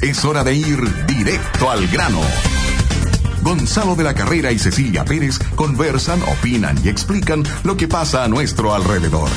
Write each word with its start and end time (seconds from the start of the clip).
Es 0.00 0.24
hora 0.24 0.44
de 0.44 0.54
ir 0.54 1.06
directo 1.06 1.70
al 1.70 1.86
grano. 1.88 2.20
Gonzalo 3.42 3.94
de 3.94 4.04
la 4.04 4.14
Carrera 4.14 4.52
y 4.52 4.58
Cecilia 4.58 5.04
Pérez 5.04 5.38
conversan, 5.54 6.22
opinan 6.22 6.78
y 6.82 6.88
explican 6.88 7.42
lo 7.62 7.76
que 7.76 7.88
pasa 7.88 8.24
a 8.24 8.28
nuestro 8.28 8.74
alrededor. 8.74 9.28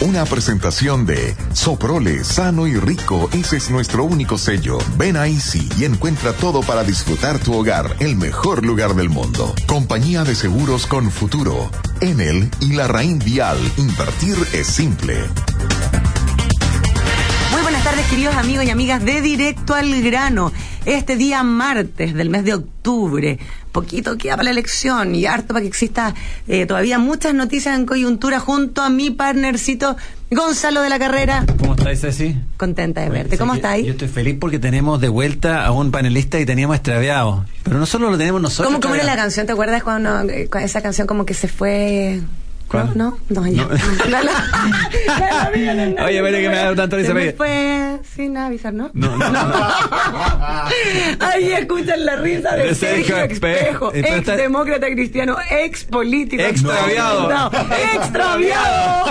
Una 0.00 0.24
presentación 0.24 1.06
de 1.06 1.36
Soprole, 1.52 2.24
sano 2.24 2.66
y 2.66 2.76
rico, 2.76 3.28
ese 3.32 3.58
es 3.58 3.70
nuestro 3.70 4.04
único 4.04 4.36
sello. 4.36 4.78
Ven 4.96 5.16
a 5.16 5.28
Easy 5.28 5.68
y 5.78 5.84
encuentra 5.84 6.32
todo 6.32 6.62
para 6.62 6.82
disfrutar 6.82 7.38
tu 7.38 7.54
hogar, 7.54 7.94
el 8.00 8.16
mejor 8.16 8.66
lugar 8.66 8.96
del 8.96 9.10
mundo. 9.10 9.54
Compañía 9.66 10.24
de 10.24 10.34
seguros 10.34 10.86
con 10.86 11.10
futuro. 11.10 11.70
Enel 12.00 12.50
y 12.60 12.72
la 12.72 12.88
Raín 12.88 13.20
Vial. 13.20 13.58
Invertir 13.76 14.36
es 14.54 14.66
simple. 14.66 15.20
Tardes, 18.02 18.10
queridos 18.10 18.36
amigos 18.36 18.64
y 18.64 18.70
amigas 18.70 19.04
de 19.04 19.20
Directo 19.20 19.74
al 19.74 20.02
Grano. 20.02 20.52
Este 20.86 21.16
día 21.16 21.42
martes 21.42 22.14
del 22.14 22.30
mes 22.30 22.44
de 22.44 22.54
octubre, 22.54 23.38
poquito 23.70 24.16
queda 24.16 24.32
para 24.32 24.44
la 24.44 24.50
elección 24.50 25.14
y 25.14 25.26
harto 25.26 25.48
para 25.48 25.60
que 25.60 25.68
exista 25.68 26.14
eh, 26.48 26.66
todavía 26.66 26.98
muchas 26.98 27.34
noticias 27.34 27.76
en 27.76 27.86
coyuntura 27.86 28.40
junto 28.40 28.82
a 28.82 28.90
mi 28.90 29.10
partnercito 29.10 29.96
Gonzalo 30.30 30.82
de 30.82 30.88
la 30.88 30.98
Carrera. 30.98 31.44
¿Cómo 31.58 31.74
estáis, 31.74 32.00
Ceci? 32.00 32.36
Contenta 32.56 33.02
de 33.02 33.10
verte. 33.10 33.38
¿Cómo 33.38 33.54
estáis? 33.54 33.84
Yo 33.86 33.92
estoy 33.92 34.08
feliz 34.08 34.36
porque 34.40 34.58
tenemos 34.58 35.00
de 35.00 35.08
vuelta 35.08 35.64
a 35.64 35.70
un 35.72 35.90
panelista 35.90 36.38
que 36.38 36.46
teníamos 36.46 36.76
extraviado. 36.76 37.44
Pero 37.62 37.78
no 37.78 37.86
solo 37.86 38.10
lo 38.10 38.18
tenemos 38.18 38.40
nosotros. 38.40 38.68
¿Cómo, 38.68 38.80
cómo 38.80 38.94
era 38.94 39.04
la 39.04 39.16
canción? 39.16 39.46
¿Te 39.46 39.52
acuerdas 39.52 39.82
cuando 39.82 40.22
eh, 40.28 40.48
esa 40.60 40.80
canción 40.80 41.06
como 41.06 41.26
que 41.26 41.34
se 41.34 41.48
fue 41.48 42.20
¿Cuál? 42.72 42.90
¿No? 42.96 43.18
No, 43.28 43.46
ya. 43.46 43.64
No. 43.64 43.68
La- 44.08 44.22
la- 44.22 44.22
la- 44.22 45.50
la- 45.54 45.74
la- 45.74 45.86
la- 45.86 46.04
Oye, 46.06 46.22
pero 46.22 46.38
que 46.38 46.48
me 46.48 46.56
ha 46.58 46.62
dado 46.62 46.74
tanto 46.76 46.96
risa, 46.96 47.12
Se 47.12 47.32
fue 47.34 47.98
sin 48.16 48.36
avisar, 48.36 48.72
¿no? 48.72 48.90
No, 48.94 49.16
no, 49.16 49.30
no. 49.30 49.40
Ahí 51.20 51.52
escuchan 51.52 52.04
la 52.06 52.16
risa 52.16 52.56
de, 52.56 52.74
Sergio 52.74 53.18
Espejo, 53.18 53.92
ex 53.94 54.26
demócrata 54.26 54.86
cristiano, 54.88 55.36
ex 55.50 55.84
político. 55.84 56.42
Extraviado. 56.42 57.28
No, 57.30 57.50
extraviado. 57.94 59.04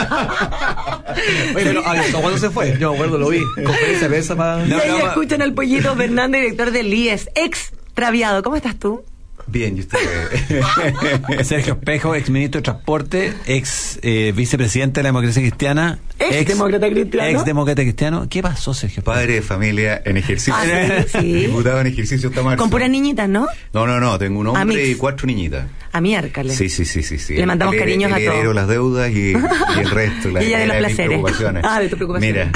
Oye, 1.55 1.63
pero 1.63 1.87
¿a 1.87 1.95
cuándo 2.19 2.37
se 2.39 2.49
fue? 2.49 2.77
Yo 2.79 2.89
me 2.91 2.95
acuerdo, 2.97 3.17
lo 3.19 3.29
vi. 3.29 3.41
Conferencia 3.63 4.07
de 4.07 4.09
prensa 4.09 4.35
para... 4.35 4.65
y 4.65 4.73
ahí 4.73 4.97
escuchan 5.03 5.41
al 5.43 5.53
pollito 5.53 5.95
Fernández, 5.95 6.41
director 6.41 6.71
del 6.71 6.91
IES, 6.93 7.29
extraviado. 7.35 8.41
¿Cómo 8.41 8.55
estás 8.55 8.77
tú? 8.77 9.03
Bien, 9.47 9.75
¿y 9.77 9.81
usted? 9.81 9.97
Sergio 11.43 11.73
Espejo, 11.73 12.15
ex 12.15 12.29
ministro 12.29 12.59
de 12.59 12.63
Transporte, 12.63 13.33
ex 13.45 13.99
eh, 14.01 14.33
vicepresidente 14.35 14.99
de 14.99 15.03
la 15.03 15.09
democracia 15.09 15.41
cristiana. 15.41 15.99
Ex 16.19 16.47
demócrata 16.47 16.89
cristiano. 16.89 17.27
Ex 17.29 17.45
demócrata 17.45 17.81
cristiano. 17.81 18.27
¿Qué 18.29 18.41
pasó, 18.41 18.73
Sergio 18.73 18.99
Espejo? 18.99 19.15
Padre 19.15 19.33
de 19.35 19.41
familia 19.41 20.01
en 20.05 20.17
ejercicio. 20.17 20.53
Ah, 20.55 20.63
sí, 21.07 21.17
sí. 21.19 21.33
Diputado 21.47 21.81
en 21.81 21.87
ejercicio 21.87 22.29
hasta 22.29 22.43
marzo. 22.43 22.57
Con 22.61 22.69
puras 22.69 22.89
niñitas, 22.89 23.27
¿no? 23.27 23.47
No, 23.73 23.85
no, 23.87 23.99
no, 23.99 24.17
tengo 24.19 24.39
un 24.39 24.47
hombre 24.47 24.87
y 24.87 24.95
cuatro 24.95 25.27
niñitas. 25.27 25.65
A 25.91 25.99
miércoles. 25.99 26.55
Sí, 26.55 26.69
sí, 26.69 26.85
sí, 26.85 27.03
sí, 27.03 27.17
sí. 27.17 27.35
Le 27.35 27.45
mandamos 27.45 27.73
El- 27.73 27.79
cariños 27.81 28.11
el 28.15 28.27
a 28.27 28.31
todos. 28.31 28.55
las 28.55 28.67
deudas 28.67 29.11
y, 29.11 29.31
y 29.31 29.79
el 29.79 29.89
resto. 29.89 30.29
La, 30.29 30.41
Y 30.43 30.47
ella 30.47 30.59
de 30.59 30.67
los 30.67 30.77
placeres. 30.77 31.07
preocupaciones. 31.07 31.63
Ah, 31.67 31.79
de 31.79 31.89
tu 31.89 31.95
preocupación. 31.97 32.31
Mira, 32.31 32.51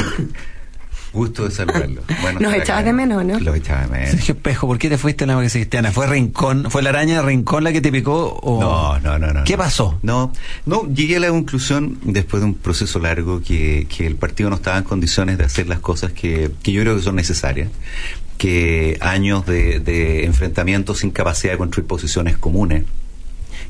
gusto 1.16 1.46
de 1.46 1.52
saludarlo. 1.52 2.02
Bueno, 2.22 2.40
Nos 2.40 2.54
echabas 2.54 2.82
acá. 2.82 2.84
de 2.84 2.94
menos, 2.94 3.26
¿no? 3.26 3.40
Los 3.40 3.56
echaba 3.56 3.82
de 3.82 3.88
menos. 3.88 4.10
Sergio 4.12 4.36
Espejo, 4.36 4.68
¿por 4.68 4.78
qué 4.78 4.90
te 4.90 4.98
fuiste 4.98 5.24
a 5.24 5.28
la 5.28 5.38
cristiana? 5.40 5.92
¿Fue 5.92 6.08
Rincón? 6.08 6.70
¿Fue 6.70 6.82
la 6.82 6.90
araña 6.90 7.22
de 7.22 7.28
Rincón 7.28 7.64
la 7.64 7.72
que 7.72 7.82
te 7.82 7.92
picó? 7.92 8.40
O... 8.42 8.60
No, 8.62 9.00
no, 9.00 9.20
no, 9.20 9.34
no. 9.34 9.44
¿Qué 9.44 9.54
no. 9.54 9.58
pasó? 9.60 10.00
No, 10.02 10.32
no, 10.66 10.88
llegué 10.94 11.18
a 11.18 11.20
la 11.20 11.30
conclusión 11.30 11.98
después 12.04 12.42
de 12.42 12.48
un 12.48 12.56
proceso 12.56 13.00
largo 13.00 13.42
que, 13.42 13.88
que 13.96 14.06
el 14.08 14.16
partido 14.16 14.50
no 14.50 14.56
estaba 14.58 14.78
en 14.78 14.84
condiciones 14.84 15.38
de 15.38 15.46
hacer 15.46 15.68
las 15.68 15.80
cosas 15.80 16.12
que, 16.12 16.52
que 16.64 16.72
yo 16.72 16.82
creo 16.82 16.96
que 16.96 17.02
son 17.04 17.16
necesarias, 17.16 17.70
que 18.38 18.98
años 19.02 19.46
de, 19.46 19.80
de 19.80 20.26
enfrentamientos 20.26 21.00
sin 21.00 21.12
capacidad 21.12 21.54
de 21.54 21.58
construir 21.58 21.88
posiciones 21.88 22.38
comunes. 22.38 22.84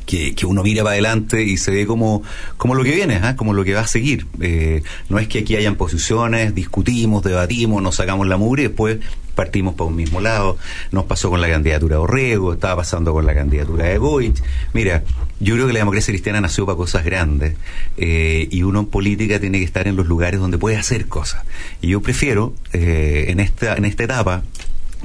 Que, 0.05 0.35
que 0.35 0.45
uno 0.45 0.61
mira 0.61 0.83
para 0.83 0.93
adelante 0.93 1.43
y 1.43 1.57
se 1.57 1.71
ve 1.71 1.88
como, 1.88 2.21
como 2.57 2.75
lo 2.75 2.83
que 2.83 2.91
viene, 2.91 3.19
¿ah? 3.23 3.35
como 3.35 3.53
lo 3.53 3.63
que 3.63 3.73
va 3.73 3.81
a 3.81 3.88
seguir. 3.88 4.27
Eh, 4.39 4.83
no 5.09 5.17
es 5.17 5.27
que 5.27 5.39
aquí 5.39 5.55
hayan 5.55 5.75
posiciones, 5.75 6.53
discutimos, 6.53 7.23
debatimos, 7.23 7.81
nos 7.81 7.95
sacamos 7.95 8.27
la 8.27 8.38
mugre 8.38 8.63
y 8.63 8.67
después 8.67 8.99
partimos 9.35 9.75
para 9.75 9.89
un 9.89 9.95
mismo 9.95 10.21
lado. 10.21 10.57
Nos 10.91 11.05
pasó 11.05 11.29
con 11.29 11.41
la 11.41 11.49
candidatura 11.49 11.97
de 11.97 12.01
Orrego, 12.01 12.53
estaba 12.53 12.77
pasando 12.77 13.13
con 13.13 13.25
la 13.25 13.35
candidatura 13.35 13.85
de 13.85 13.97
Goich. 13.97 14.41
Mira, 14.73 15.03
yo 15.39 15.55
creo 15.55 15.67
que 15.67 15.73
la 15.73 15.79
democracia 15.79 16.11
cristiana 16.11 16.41
nació 16.41 16.66
para 16.66 16.77
cosas 16.77 17.03
grandes 17.03 17.55
eh, 17.97 18.47
y 18.49 18.63
uno 18.63 18.79
en 18.79 18.85
política 18.87 19.39
tiene 19.39 19.59
que 19.59 19.66
estar 19.66 19.87
en 19.87 19.95
los 19.95 20.07
lugares 20.07 20.39
donde 20.39 20.57
puede 20.57 20.77
hacer 20.77 21.07
cosas. 21.07 21.43
Y 21.81 21.89
yo 21.89 22.01
prefiero, 22.01 22.53
eh, 22.73 23.25
en, 23.27 23.39
esta, 23.39 23.75
en 23.75 23.85
esta 23.85 24.03
etapa, 24.03 24.43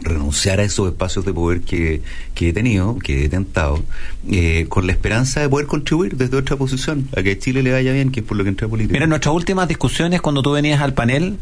renunciar 0.02 0.60
a 0.60 0.64
esos 0.64 0.88
espacios 0.88 1.24
de 1.24 1.32
poder 1.32 1.60
que, 1.60 2.00
que 2.34 2.48
he 2.48 2.52
tenido, 2.52 2.98
que 2.98 3.24
he 3.24 3.28
tentado, 3.28 3.82
eh, 4.30 4.66
con 4.68 4.86
la 4.86 4.92
esperanza 4.92 5.40
de 5.40 5.48
poder 5.48 5.66
contribuir 5.66 6.16
desde 6.16 6.36
otra 6.36 6.56
posición, 6.56 7.08
a 7.16 7.22
que 7.22 7.38
Chile 7.38 7.62
le 7.62 7.72
vaya 7.72 7.92
bien, 7.92 8.10
que 8.10 8.20
es 8.20 8.26
por 8.26 8.36
lo 8.36 8.42
que 8.44 8.50
entré 8.50 8.66
a 8.66 8.70
política. 8.70 8.92
Mira, 8.94 9.06
nuestras 9.06 9.34
últimas 9.34 9.68
discusiones 9.68 10.20
cuando 10.20 10.42
tú 10.42 10.52
venías 10.52 10.80
al 10.80 10.94
panel 10.94 11.36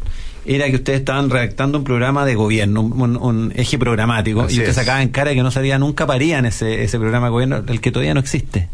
era 0.46 0.68
que 0.70 0.76
ustedes 0.76 1.00
estaban 1.00 1.28
redactando 1.30 1.78
un 1.78 1.84
programa 1.84 2.24
de 2.24 2.34
gobierno, 2.34 2.80
un, 2.82 3.16
un- 3.16 3.52
eje 3.54 3.78
programático, 3.78 4.42
Así 4.42 4.54
y 4.54 4.58
ustedes 4.58 4.70
es. 4.70 4.74
sacaban 4.76 5.08
cara 5.08 5.34
que 5.34 5.42
no 5.42 5.50
salía 5.50 5.78
nunca 5.78 6.06
parían 6.06 6.46
ese, 6.46 6.82
ese 6.84 6.98
programa 6.98 7.26
de 7.26 7.30
gobierno, 7.32 7.62
el 7.68 7.80
que 7.80 7.90
todavía 7.92 8.14
no 8.14 8.20
existe. 8.20 8.68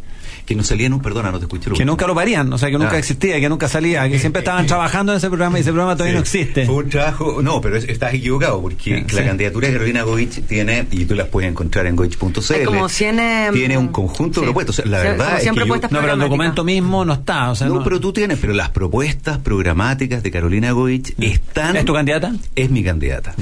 Que 0.46 0.54
no 0.54 0.62
salía 0.62 0.88
un, 0.88 1.00
perdona, 1.00 1.30
no 1.30 1.38
te 1.38 1.44
escuché. 1.46 1.70
lo 1.70 1.76
Que 1.76 1.84
nunca 1.84 2.06
lo 2.06 2.14
parían, 2.14 2.52
o 2.52 2.58
sea, 2.58 2.70
que 2.70 2.78
nunca 2.78 2.96
Ah. 2.96 2.98
existía, 2.98 3.40
que 3.40 3.48
nunca 3.48 3.68
salía, 3.68 4.08
que 4.08 4.18
siempre 4.18 4.40
estaban 4.40 4.66
trabajando 4.66 5.12
en 5.12 5.18
ese 5.18 5.28
programa 5.28 5.58
y 5.58 5.62
ese 5.62 5.70
programa 5.70 5.94
todavía 5.94 6.14
no 6.14 6.20
existe. 6.20 6.66
Fue 6.66 6.76
un 6.84 6.88
trabajo, 6.90 7.40
no, 7.42 7.60
pero 7.60 7.76
es- 7.76 7.84
estás 7.88 8.12
equivocado, 8.14 8.60
porque 8.60 9.04
Sí. 9.08 9.16
la 9.16 9.24
candidatura 9.24 9.68
de 9.68 9.72
Carolina 9.74 10.02
Goich 10.02 10.42
tiene, 10.46 10.86
y 10.90 11.04
tú 11.06 11.14
las 11.14 11.28
puedes 11.28 11.50
encontrar 11.50 11.86
en 11.86 11.96
goich.cl, 11.96 12.64
como 12.66 12.88
100, 12.88 13.18
eh, 13.20 13.50
tiene 13.52 13.78
un 13.78 13.88
conjunto 13.88 14.34
sí. 14.34 14.40
de 14.40 14.46
propuestas. 14.46 14.78
O 14.78 14.82
sea, 14.82 14.90
la 14.90 15.00
Sí, 15.00 15.06
verdad 15.08 15.36
es 15.36 15.42
100 15.42 15.54
que 15.54 15.60
yo- 15.60 15.74
No, 15.74 16.00
pero 16.00 16.12
el 16.12 16.18
documento 16.20 16.64
mismo 16.64 17.04
no 17.04 17.14
está, 17.14 17.50
o 17.50 17.54
sea, 17.54 17.66
no, 17.68 17.76
no- 17.76 17.84
pero 17.84 17.98
tú 18.00 18.12
tienes, 18.12 18.38
pero 18.38 18.52
las 18.52 18.70
propuestas 18.70 19.38
programáticas 19.38 20.22
de 20.22 20.30
Carolina 20.30 20.72
Goich 20.72 21.14
están... 21.20 21.76
¿Es 21.76 21.84
tu 21.84 21.94
candidata? 21.94 22.32
Es 22.54 22.70
mi 22.70 22.84
candidata. 22.84 23.34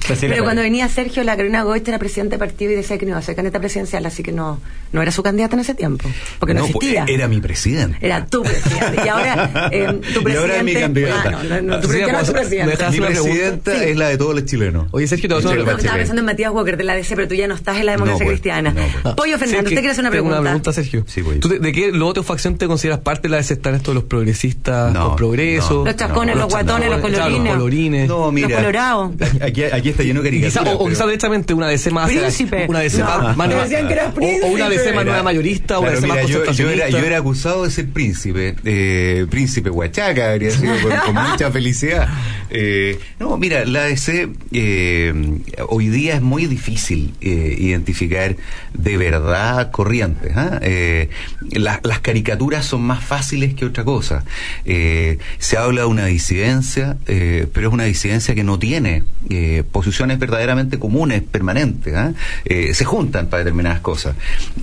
Cecilia 0.00 0.34
Pero 0.34 0.44
cuando 0.44 0.62
venía 0.62 0.88
Sergio, 0.88 1.22
la 1.24 1.32
Carolina 1.36 1.62
Goich 1.62 1.86
era 1.88 1.98
presidente 1.98 2.34
de 2.34 2.38
partido 2.38 2.72
y 2.72 2.74
decía 2.74 2.98
que 2.98 3.06
no 3.06 3.10
iba 3.10 3.18
a 3.18 3.22
ser 3.22 3.34
candidata 3.36 3.58
presidencial, 3.60 4.04
así 4.06 4.22
que 4.22 4.32
no, 4.32 4.60
no 4.92 5.02
era 5.02 5.10
su 5.12 5.22
candidata 5.22 5.54
en 5.56 5.60
ese 5.60 5.74
tiempo, 5.74 6.08
porque 6.42 6.54
no, 6.54 6.66
existía. 6.66 7.04
Era 7.06 7.28
mi 7.28 7.40
presidente. 7.40 7.98
Era 8.00 8.26
tu 8.26 8.42
presidente. 8.42 9.00
Y 9.04 9.08
ahora 9.08 9.68
eh, 9.70 9.86
tu 9.92 10.00
presidente. 10.24 10.32
Y 10.32 10.36
ahora 10.36 10.56
es 10.56 10.64
mi 10.64 10.74
candidata. 10.74 11.22
Ah, 11.24 11.30
no, 11.30 11.42
no, 11.44 11.62
no, 11.62 11.80
tu 11.80 11.86
presidente 11.86 12.12
no 12.12 12.18
es 12.18 12.26
tu 12.26 12.32
pues, 12.32 12.48
presidente. 12.48 12.90
Mi 12.90 13.00
presidenta 13.00 13.78
Sí. 13.78 13.84
es 13.90 13.96
la 13.96 14.08
de 14.08 14.18
todos 14.18 14.34
los 14.34 14.44
chilenos. 14.44 14.86
Oye, 14.90 15.06
Sergio, 15.06 15.28
te 15.28 15.34
voy 15.36 15.42
a 15.44 15.46
hacer 15.46 15.50
Michelle 15.58 15.62
una 15.62 15.72
No, 15.72 15.78
estaba 15.78 15.96
pensando 15.98 16.20
en 16.20 16.26
Matías 16.26 16.50
Walker 16.52 16.76
de 16.76 16.82
la 16.84 16.94
DC, 16.96 17.14
pero 17.14 17.28
tú 17.28 17.34
ya 17.36 17.46
no 17.46 17.54
estás 17.54 17.76
en 17.78 17.86
la 17.86 17.92
democracia 17.92 18.24
No, 18.24 18.28
pues, 18.28 18.40
cristiana. 18.40 18.70
no, 18.72 18.82
pues. 19.04 19.14
Pollo 19.14 19.38
Fernando, 19.38 19.62
¿usted 19.68 19.76
quiere 19.76 19.90
hacer 19.90 20.02
una 20.02 20.10
pregunta? 20.10 20.40
una 20.40 20.50
pregunta, 20.50 20.72
Sergio. 20.72 21.04
Sí. 21.06 21.22
¿Tú 21.40 21.48
de, 21.48 21.60
de 21.60 21.72
qué 21.72 21.92
lote 21.92 22.18
o 22.18 22.22
facción 22.24 22.56
te 22.58 22.66
consideras 22.66 22.98
parte 22.98 23.28
de 23.28 23.28
la 23.30 23.36
DC? 23.36 23.54
¿Están 23.54 23.76
estos 23.76 23.94
los 23.94 24.02
progresistas, 24.04 24.92
No, 24.92 25.08
los 25.10 25.16
progresos? 25.16 25.70
no. 25.70 25.84
Los 25.84 25.96
chascones, 25.96 26.34
los 26.36 26.48
guatones, 26.48 26.90
los 26.90 27.00
colorines. 27.00 27.44
los 27.44 27.54
colorines. 27.54 28.08
No, 28.08 28.32
mira. 28.32 28.56
colorados. 28.56 29.12
Aquí, 29.40 29.62
aquí 29.62 29.90
está 29.90 30.02
lleno 30.02 30.22
de 30.22 30.30
caricaturas. 30.30 30.74
o, 30.74 30.78
o 30.84 30.88
quizá 30.88 31.04
directamente 31.04 31.54
una 31.54 31.68
DC 31.68 31.90
más 31.92 32.10
Príncipe. 32.10 32.66
una 32.68 32.80
DC 32.80 32.98
No, 32.98 33.34
más, 33.36 33.48
decían 33.48 33.86
que 33.86 33.92
eras 33.92 34.12
o- 34.18 34.46
o, 34.46 34.50
una 34.50 34.68
DC 34.68 34.92
más 34.92 35.04
nueva 35.04 35.22
mayorista 35.22 35.78
o 35.78 35.82
una 35.82 35.90
DC 35.92 36.06
más 36.06 36.16
yo, 36.32 36.52
yo, 36.52 36.70
era, 36.70 36.88
yo 36.88 36.98
era 36.98 37.18
acusado 37.18 37.64
de 37.64 37.70
ser 37.70 37.88
príncipe, 37.88 38.54
eh, 38.64 39.26
príncipe 39.30 39.70
Huachaca, 39.70 40.32
habría 40.32 40.50
sido 40.50 40.74
con, 40.80 40.92
con 41.14 41.14
mucha 41.30 41.50
felicidad. 41.50 42.08
Eh, 42.50 42.98
no, 43.18 43.36
mira, 43.38 43.64
la 43.64 43.84
ADC 43.84 44.28
eh, 44.52 45.14
hoy 45.68 45.88
día 45.88 46.16
es 46.16 46.22
muy 46.22 46.46
difícil 46.46 47.14
eh, 47.20 47.56
identificar 47.58 48.36
de 48.74 48.96
verdad 48.96 49.70
corrientes. 49.70 50.32
¿ah? 50.36 50.60
La- 51.50 51.80
las 51.82 52.00
caricaturas 52.00 52.64
son 52.66 52.82
más 52.82 53.02
fáciles 53.02 53.54
que 53.54 53.64
otra 53.64 53.84
cosa. 53.84 54.24
Se 54.64 55.56
habla 55.56 55.82
de 55.82 55.86
una 55.86 56.06
disidencia, 56.06 56.96
pero 57.06 57.68
es 57.68 57.72
una 57.72 57.84
disidencia 57.84 58.34
que 58.34 58.44
no 58.44 58.58
tiene 58.58 59.04
posiciones 59.72 60.18
verdaderamente 60.18 60.78
comunes, 60.78 61.22
permanentes. 61.22 61.94
¿ah? 61.94 62.12
Se 62.44 62.84
juntan 62.84 63.28
para 63.28 63.44
determinadas 63.44 63.80
cosas. 63.80 64.14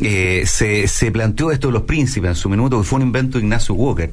Se, 0.01 0.87
se 0.87 1.11
planteó 1.11 1.51
esto 1.59 1.67
de 1.67 1.73
los 1.73 1.83
príncipes 1.83 2.29
en 2.29 2.35
su 2.35 2.49
minuto, 2.49 2.79
que 2.79 2.83
fue 2.83 2.97
un 2.97 3.03
invento 3.03 3.37
de 3.37 3.43
Ignacio 3.43 3.75
Walker. 3.75 4.11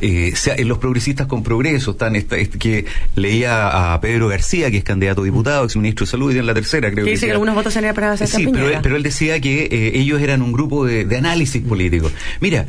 Eh, 0.00 0.32
sea, 0.36 0.54
en 0.56 0.68
los 0.68 0.78
progresistas 0.78 1.26
con 1.26 1.42
progreso 1.42 1.90
están 1.90 2.14
esta, 2.16 2.36
este, 2.36 2.56
que 2.56 2.86
leía 3.16 3.92
a 3.92 4.00
Pedro 4.00 4.28
García 4.28 4.70
que 4.70 4.76
es 4.78 4.84
candidato 4.84 5.22
a 5.22 5.24
diputado 5.24 5.64
ex 5.64 5.76
ministro 5.76 6.06
de 6.06 6.10
salud 6.12 6.32
y 6.32 6.38
en 6.38 6.46
la 6.46 6.54
tercera 6.54 6.88
creo 6.92 7.04
Que 7.04 7.10
que 7.10 7.10
dice 7.10 7.26
que 7.26 7.26
sea. 7.26 7.34
algunos 7.34 7.54
votos 7.56 7.74
serían 7.74 7.92
para 7.94 8.16
Sebastián 8.16 8.42
sí 8.42 8.48
pero 8.52 8.68
él, 8.68 8.78
pero 8.80 8.96
él 8.96 9.02
decía 9.02 9.40
que 9.40 9.64
eh, 9.64 9.98
ellos 9.98 10.22
eran 10.22 10.40
un 10.42 10.52
grupo 10.52 10.86
de, 10.86 11.04
de 11.04 11.16
análisis 11.16 11.60
político 11.62 12.10
mira 12.40 12.66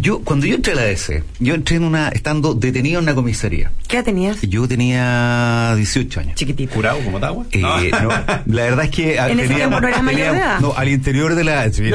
yo, 0.00 0.20
cuando 0.20 0.46
yo 0.46 0.54
entré 0.54 0.72
a 0.72 0.76
la 0.76 0.88
S, 0.88 1.22
yo 1.38 1.54
entré 1.54 1.76
en 1.76 1.84
una, 1.84 2.08
estando 2.08 2.54
detenido 2.54 2.98
en 2.98 3.04
una 3.04 3.14
comisaría. 3.14 3.72
¿Qué 3.88 3.96
edad 3.96 4.04
tenías? 4.04 4.40
Yo 4.42 4.66
tenía 4.66 5.74
18 5.76 6.20
años. 6.20 6.34
Chiquitito. 6.34 6.74
¿Curado 6.74 6.98
como 7.00 7.20
Tagua? 7.20 7.46
Eh, 7.52 7.60
no. 7.60 8.08
la 8.46 8.62
verdad 8.62 8.84
es 8.84 8.90
que. 8.90 9.18
Ah, 9.18 9.30
¿En 9.30 9.40
ese 9.40 9.54
tiempo 9.54 9.80
no 9.80 9.88
eras 9.88 10.02
mayor 10.02 10.32
de 10.32 10.38
edad? 10.38 10.60
No, 10.60 10.74
al 10.76 10.88
interior 10.88 11.34
de 11.34 11.44
la. 11.44 11.66
Eh, 11.66 11.70
pues, 11.70 11.88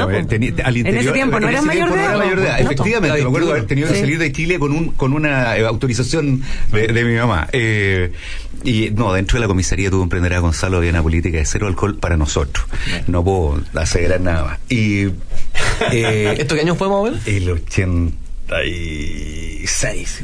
al 0.64 0.76
interior, 0.76 0.86
en 0.86 0.96
ese 0.96 1.12
tiempo 1.12 1.40
no 1.40 1.48
eras 1.48 1.64
mayor, 1.64 1.94
de 1.94 2.42
edad. 2.44 2.60
Efectivamente, 2.60 3.22
me 3.22 3.28
acuerdo 3.28 3.50
haber 3.50 3.66
tenido 3.66 3.88
que 3.88 4.00
salir 4.00 4.18
de 4.18 4.32
Chile 4.32 4.58
con, 4.58 4.72
un, 4.72 4.88
con 4.92 5.12
una 5.12 5.56
eh, 5.56 5.66
autorización 5.66 6.42
de, 6.72 6.88
de, 6.88 7.04
mi 7.04 7.16
mamá. 7.16 7.48
Eh, 7.52 8.12
y 8.64 8.90
no, 8.90 9.12
dentro 9.12 9.36
de 9.36 9.40
la 9.40 9.48
comisaría 9.48 9.90
tú 9.90 10.02
a 10.02 10.38
Gonzalo, 10.38 10.78
había 10.78 10.90
una 10.90 11.02
política 11.02 11.38
de 11.38 11.44
cero 11.44 11.66
alcohol 11.66 11.96
para 11.96 12.16
nosotros. 12.16 12.64
No 13.06 13.24
puedo 13.24 13.60
asegurar 13.74 14.20
nada 14.20 14.44
más. 14.44 14.58
Y, 14.68 15.08
¿Esto 15.92 16.54
qué 16.54 16.60
años 16.60 16.78
fue, 16.78 16.88
Mabel? 16.88 17.18
El 17.26 17.50
80. 17.50 17.91
96. 18.52 20.22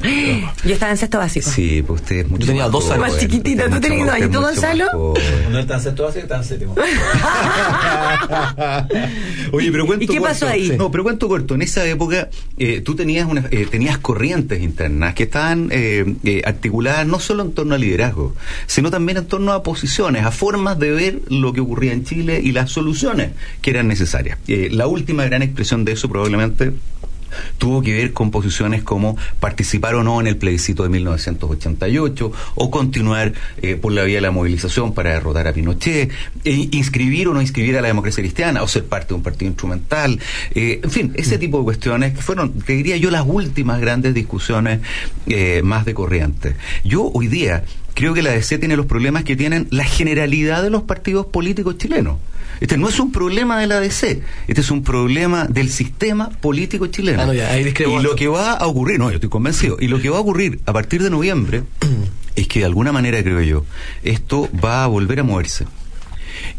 Yo 0.64 0.74
estaba 0.74 0.92
en 0.92 0.98
sexto 0.98 1.18
básico. 1.18 1.50
Sí, 1.50 1.82
pues 1.86 2.02
usted 2.02 2.16
es 2.16 2.28
mucho 2.28 2.42
Yo 2.42 2.48
tenía 2.48 2.64
más 2.64 2.72
dos 2.72 2.90
años. 2.90 3.00
Más 3.00 3.18
chiquitito. 3.18 3.64
¿Tú 3.70 3.80
tenías 3.80 4.06
dos 4.06 4.14
años? 4.14 4.30
¿Tú, 4.30 4.40
Gonzalo? 4.40 4.86
Cuando 4.90 5.58
él 5.58 5.70
en 5.70 5.80
sexto 5.80 6.02
básico, 6.02 6.22
estaba 6.22 6.42
en 6.42 6.48
séptimo. 6.48 6.74
Oye, 9.52 9.72
pero 9.72 9.86
cuento 9.86 10.06
corto. 10.06 10.12
¿Y 10.12 10.16
qué 10.16 10.20
pasó 10.20 10.46
ahí? 10.46 10.74
No, 10.76 10.90
pero 10.90 11.04
cuento 11.04 11.28
corto. 11.28 11.54
En 11.54 11.62
esa 11.62 11.86
época 11.86 12.28
eh, 12.58 12.82
tú 12.82 12.94
tenías, 12.94 13.26
una, 13.28 13.46
eh, 13.50 13.66
tenías 13.70 13.96
corrientes 13.98 14.60
internas 14.60 15.14
que 15.14 15.22
estaban 15.22 15.68
eh, 15.70 16.14
eh, 16.24 16.42
articuladas 16.44 17.06
no 17.06 17.20
solo 17.20 17.44
en 17.44 17.52
torno 17.52 17.74
al 17.74 17.80
liderazgo, 17.80 18.34
sino 18.66 18.90
también 18.90 19.18
en 19.18 19.26
torno 19.26 19.52
a 19.52 19.62
posiciones, 19.62 20.24
a 20.24 20.30
formas 20.32 20.78
de 20.78 20.90
ver 20.90 21.20
lo 21.30 21.52
que 21.52 21.60
ocurría 21.60 21.92
en 21.92 22.04
Chile 22.04 22.40
y 22.42 22.52
las 22.52 22.70
soluciones 22.70 23.30
que 23.62 23.70
eran 23.70 23.88
necesarias. 23.88 24.38
Eh, 24.48 24.68
la 24.70 24.86
última 24.86 25.24
gran 25.24 25.42
expresión 25.42 25.84
de 25.84 25.92
eso 25.92 26.08
probablemente 26.08 26.72
tuvo 27.58 27.82
que 27.82 27.92
ver 27.92 28.12
con 28.12 28.30
posiciones 28.30 28.82
como 28.82 29.16
participar 29.40 29.94
o 29.94 30.04
no 30.04 30.20
en 30.20 30.26
el 30.26 30.36
plebiscito 30.36 30.82
de 30.82 30.88
1988 30.88 32.32
o 32.54 32.70
continuar 32.70 33.32
eh, 33.62 33.76
por 33.76 33.92
la 33.92 34.04
vía 34.04 34.16
de 34.16 34.22
la 34.22 34.30
movilización 34.30 34.94
para 34.94 35.10
derrotar 35.10 35.46
a 35.48 35.52
Pinochet, 35.52 36.10
e 36.44 36.68
inscribir 36.72 37.28
o 37.28 37.34
no 37.34 37.40
inscribir 37.40 37.76
a 37.76 37.80
la 37.80 37.88
democracia 37.88 38.22
cristiana 38.22 38.62
o 38.62 38.68
ser 38.68 38.84
parte 38.84 39.08
de 39.08 39.14
un 39.14 39.22
partido 39.22 39.48
instrumental, 39.48 40.20
eh, 40.54 40.80
en 40.82 40.90
fin, 40.90 41.12
ese 41.16 41.38
tipo 41.38 41.58
de 41.58 41.64
cuestiones 41.64 42.14
que 42.14 42.22
fueron, 42.22 42.52
te 42.52 42.74
diría 42.74 42.96
yo, 42.96 43.10
las 43.10 43.24
últimas 43.26 43.80
grandes 43.80 44.14
discusiones 44.14 44.80
eh, 45.26 45.62
más 45.64 45.84
de 45.84 45.94
corriente. 45.94 46.56
Yo 46.84 47.10
hoy 47.12 47.28
día 47.28 47.64
creo 47.94 48.14
que 48.14 48.22
la 48.22 48.30
DC 48.30 48.58
tiene 48.58 48.76
los 48.76 48.86
problemas 48.86 49.24
que 49.24 49.36
tienen 49.36 49.66
la 49.70 49.84
generalidad 49.84 50.62
de 50.62 50.70
los 50.70 50.82
partidos 50.82 51.26
políticos 51.26 51.78
chilenos. 51.78 52.18
Este 52.60 52.76
no 52.76 52.88
es 52.88 52.98
un 53.00 53.12
problema 53.12 53.58
de 53.60 53.66
la 53.66 53.80
DC, 53.80 54.20
este 54.48 54.60
es 54.60 54.70
un 54.70 54.82
problema 54.82 55.44
del 55.46 55.68
sistema 55.70 56.30
político 56.30 56.86
chileno. 56.88 57.22
Ah, 57.22 57.26
no, 57.26 57.34
ya, 57.34 57.50
ahí 57.52 57.64
discrepo. 57.64 57.98
y 58.00 58.02
lo 58.02 58.14
que 58.16 58.28
va 58.28 58.52
a 58.54 58.66
ocurrir, 58.66 58.98
no, 58.98 59.08
yo 59.10 59.14
estoy 59.16 59.30
convencido, 59.30 59.76
y 59.80 59.88
lo 59.88 60.00
que 60.00 60.10
va 60.10 60.16
a 60.18 60.20
ocurrir 60.20 60.60
a 60.66 60.72
partir 60.72 61.02
de 61.02 61.10
noviembre 61.10 61.62
es 62.36 62.48
que 62.48 62.60
de 62.60 62.64
alguna 62.66 62.92
manera, 62.92 63.22
creo 63.22 63.40
yo, 63.42 63.64
esto 64.02 64.48
va 64.64 64.84
a 64.84 64.86
volver 64.86 65.20
a 65.20 65.22
moverse. 65.24 65.66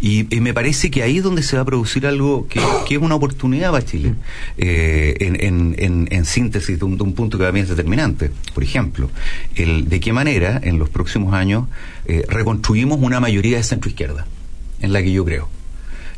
Y, 0.01 0.33
y 0.35 0.41
me 0.41 0.53
parece 0.53 0.91
que 0.91 1.03
ahí 1.03 1.17
es 1.19 1.23
donde 1.23 1.41
se 1.41 1.55
va 1.55 1.61
a 1.61 1.65
producir 1.65 2.05
algo 2.05 2.47
que, 2.49 2.59
que 2.87 2.95
es 2.95 3.01
una 3.01 3.15
oportunidad 3.15 3.71
para 3.71 3.85
Chile, 3.85 4.13
eh, 4.57 5.15
en, 5.19 5.41
en- 5.41 5.75
en- 5.77 6.07
en 6.11 6.25
síntesis 6.25 6.77
de 6.79 6.83
un, 6.85 6.97
de 6.97 7.03
un 7.03 7.13
punto 7.13 7.37
que 7.37 7.43
para 7.43 7.53
mí 7.53 7.61
es 7.61 7.69
determinante. 7.69 8.29
Por 8.53 8.63
ejemplo, 8.63 9.09
el 9.55 9.87
de 9.87 9.99
qué 10.01 10.11
manera 10.11 10.59
en 10.61 10.79
los 10.79 10.89
próximos 10.89 11.33
años 11.33 11.65
eh, 12.05 12.25
reconstruimos 12.27 12.99
una 13.01 13.21
mayoría 13.21 13.55
de 13.57 13.63
centro 13.63 13.89
izquierda, 13.89 14.25
en 14.81 14.91
la 14.91 15.01
que 15.01 15.13
yo 15.13 15.23
creo. 15.23 15.47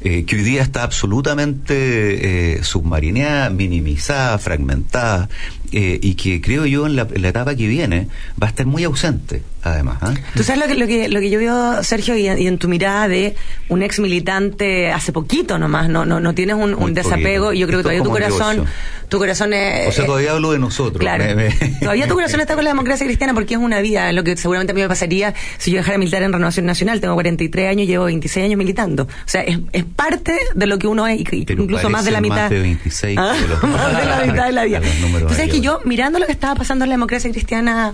Eh, 0.03 0.25
que 0.25 0.35
hoy 0.35 0.43
día 0.43 0.61
está 0.61 0.83
absolutamente 0.83 2.55
eh, 2.55 2.63
submarineada, 2.63 3.49
minimizada, 3.49 4.37
fragmentada, 4.39 5.29
eh, 5.71 5.99
y 6.01 6.15
que 6.15 6.41
creo 6.41 6.65
yo 6.65 6.87
en 6.87 6.95
la, 6.95 7.07
en 7.13 7.21
la 7.21 7.29
etapa 7.29 7.55
que 7.55 7.67
viene 7.67 8.07
va 8.41 8.47
a 8.47 8.49
estar 8.49 8.65
muy 8.65 8.83
ausente, 8.83 9.43
además. 9.63 9.97
¿ah? 10.01 10.13
Tú 10.35 10.43
sabes 10.43 10.61
lo 10.61 10.67
que, 10.67 10.75
lo 10.79 10.87
que, 10.87 11.09
lo 11.09 11.19
que 11.19 11.29
yo 11.29 11.39
veo, 11.39 11.83
Sergio, 11.83 12.15
y, 12.15 12.27
y 12.27 12.47
en 12.47 12.57
tu 12.57 12.67
mirada 12.67 13.07
de 13.07 13.35
un 13.69 13.81
ex 13.83 13.99
militante 13.99 14.91
hace 14.91 15.11
poquito 15.11 15.57
nomás, 15.57 15.89
no, 15.89 16.05
no, 16.05 16.19
no 16.19 16.33
tienes 16.33 16.55
un, 16.55 16.93
desapego, 16.93 17.53
y 17.53 17.59
yo 17.59 17.67
creo 17.67 17.81
que 17.83 17.89
Esto 17.95 18.03
todavía 18.03 18.03
tu 18.03 18.09
corazón, 18.09 18.55
negocio. 18.57 18.73
tu 19.09 19.17
corazón 19.17 19.53
es... 19.53 19.87
O 19.89 19.91
sea, 19.91 20.03
eh, 20.03 20.07
todavía 20.07 20.31
hablo 20.31 20.51
de 20.51 20.59
nosotros. 20.59 20.99
Claro. 20.99 21.23
Me- 21.23 21.35
me- 21.35 21.51
Todavía 21.79 22.07
tu 22.07 22.13
corazón 22.15 22.39
está 22.41 22.55
con 22.55 22.63
la 22.63 22.71
democracia 22.71 23.05
cristiana 23.05 23.33
porque 23.33 23.53
es 23.55 23.59
una 23.59 23.81
vida, 23.81 24.11
lo 24.13 24.23
que 24.23 24.35
seguramente 24.37 24.71
a 24.71 24.75
mí 24.75 24.81
me 24.81 24.87
pasaría 24.87 25.33
si 25.57 25.71
yo 25.71 25.77
dejara 25.77 25.93
de 25.93 25.97
militar 25.99 26.23
en 26.23 26.33
Renovación 26.33 26.65
Nacional. 26.65 26.99
Tengo 27.01 27.13
43 27.15 27.69
años, 27.69 27.87
llevo 27.87 28.05
26 28.05 28.45
años 28.45 28.57
militando. 28.57 29.03
O 29.03 29.07
sea, 29.25 29.41
es, 29.41 29.59
es 29.73 29.83
parte 29.85 30.37
de 30.55 30.65
lo 30.67 30.77
que 30.79 30.87
uno 30.87 31.07
es, 31.07 31.21
Pero 31.45 31.63
incluso 31.63 31.89
más 31.89 32.05
de 32.05 32.11
la 32.11 32.21
mitad. 32.21 32.35
más 32.35 32.49
de 32.49 32.59
26 32.61 33.17
Ah, 33.19 33.35
los- 33.49 33.63
más 33.71 33.97
de 33.97 34.05
la 34.05 34.25
mitad 34.25 34.45
de 34.47 34.51
la 34.51 34.63
vida. 34.65 34.81
Tú 35.27 35.29
sabes 35.33 35.51
que 35.51 35.61
yo, 35.61 35.79
mirando 35.85 36.19
lo 36.19 36.25
que 36.25 36.31
estaba 36.31 36.55
pasando 36.55 36.83
en 36.85 36.89
la 36.89 36.93
democracia 36.95 37.31
cristiana 37.31 37.93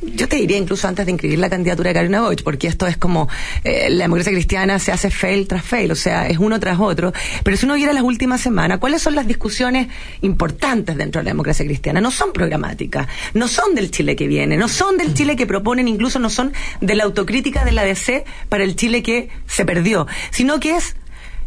yo 0.00 0.28
te 0.28 0.36
diría 0.36 0.56
incluso 0.56 0.86
antes 0.86 1.06
de 1.06 1.12
inscribir 1.12 1.38
la 1.38 1.50
candidatura 1.50 1.88
de 1.88 1.94
Karina 1.94 2.20
Boch, 2.20 2.42
porque 2.42 2.68
esto 2.68 2.86
es 2.86 2.96
como 2.96 3.28
eh, 3.64 3.90
la 3.90 4.04
democracia 4.04 4.32
cristiana 4.32 4.78
se 4.78 4.92
hace 4.92 5.10
fail 5.10 5.48
tras 5.48 5.64
fail, 5.64 5.90
o 5.90 5.96
sea, 5.96 6.28
es 6.28 6.38
uno 6.38 6.60
tras 6.60 6.78
otro. 6.78 7.12
Pero 7.42 7.56
si 7.56 7.66
uno 7.66 7.74
viera 7.74 7.92
las 7.92 8.02
últimas 8.02 8.40
semanas, 8.40 8.78
¿cuáles 8.78 9.02
son 9.02 9.14
las 9.14 9.26
discusiones 9.26 9.88
importantes 10.20 10.96
dentro 10.96 11.20
de 11.20 11.24
la 11.24 11.30
democracia 11.30 11.64
cristiana? 11.64 12.00
No 12.00 12.10
son 12.10 12.32
programáticas, 12.32 13.08
no 13.34 13.48
son 13.48 13.74
del 13.74 13.90
Chile 13.90 14.14
que 14.14 14.28
viene, 14.28 14.56
no 14.56 14.68
son 14.68 14.96
del 14.96 15.14
Chile 15.14 15.36
que 15.36 15.46
proponen, 15.46 15.88
incluso 15.88 16.18
no 16.18 16.30
son 16.30 16.52
de 16.80 16.94
la 16.94 17.04
autocrítica 17.04 17.64
de 17.64 17.72
la 17.72 17.84
DC 17.84 18.24
para 18.48 18.64
el 18.64 18.76
Chile 18.76 19.02
que 19.02 19.30
se 19.46 19.64
perdió, 19.64 20.06
sino 20.30 20.60
que 20.60 20.76
es 20.76 20.96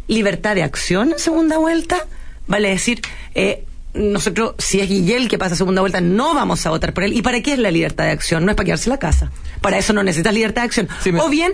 libertad 0.07 0.55
de 0.55 0.63
acción 0.63 1.13
segunda 1.17 1.57
vuelta, 1.57 2.05
vale 2.47 2.69
decir, 2.69 3.01
eh, 3.33 3.63
nosotros, 3.93 4.55
si 4.57 4.79
es 4.79 4.87
Guillel 4.89 5.27
que 5.27 5.37
pasa 5.37 5.55
segunda 5.55 5.81
vuelta, 5.81 5.99
no 6.01 6.33
vamos 6.33 6.65
a 6.65 6.69
votar 6.69 6.93
por 6.93 7.03
él. 7.03 7.13
¿Y 7.13 7.21
para 7.21 7.41
qué 7.41 7.53
es 7.53 7.59
la 7.59 7.71
libertad 7.71 8.05
de 8.05 8.11
acción? 8.11 8.45
No 8.45 8.51
es 8.51 8.55
para 8.55 8.65
quedarse 8.65 8.89
en 8.89 8.91
la 8.91 8.99
casa. 8.99 9.31
Para 9.61 9.77
eso 9.77 9.91
no 9.93 10.01
necesitas 10.03 10.33
libertad 10.33 10.61
de 10.61 10.65
acción. 10.67 10.87
Sí, 11.03 11.11
me- 11.11 11.19
O 11.21 11.29
bien, 11.29 11.51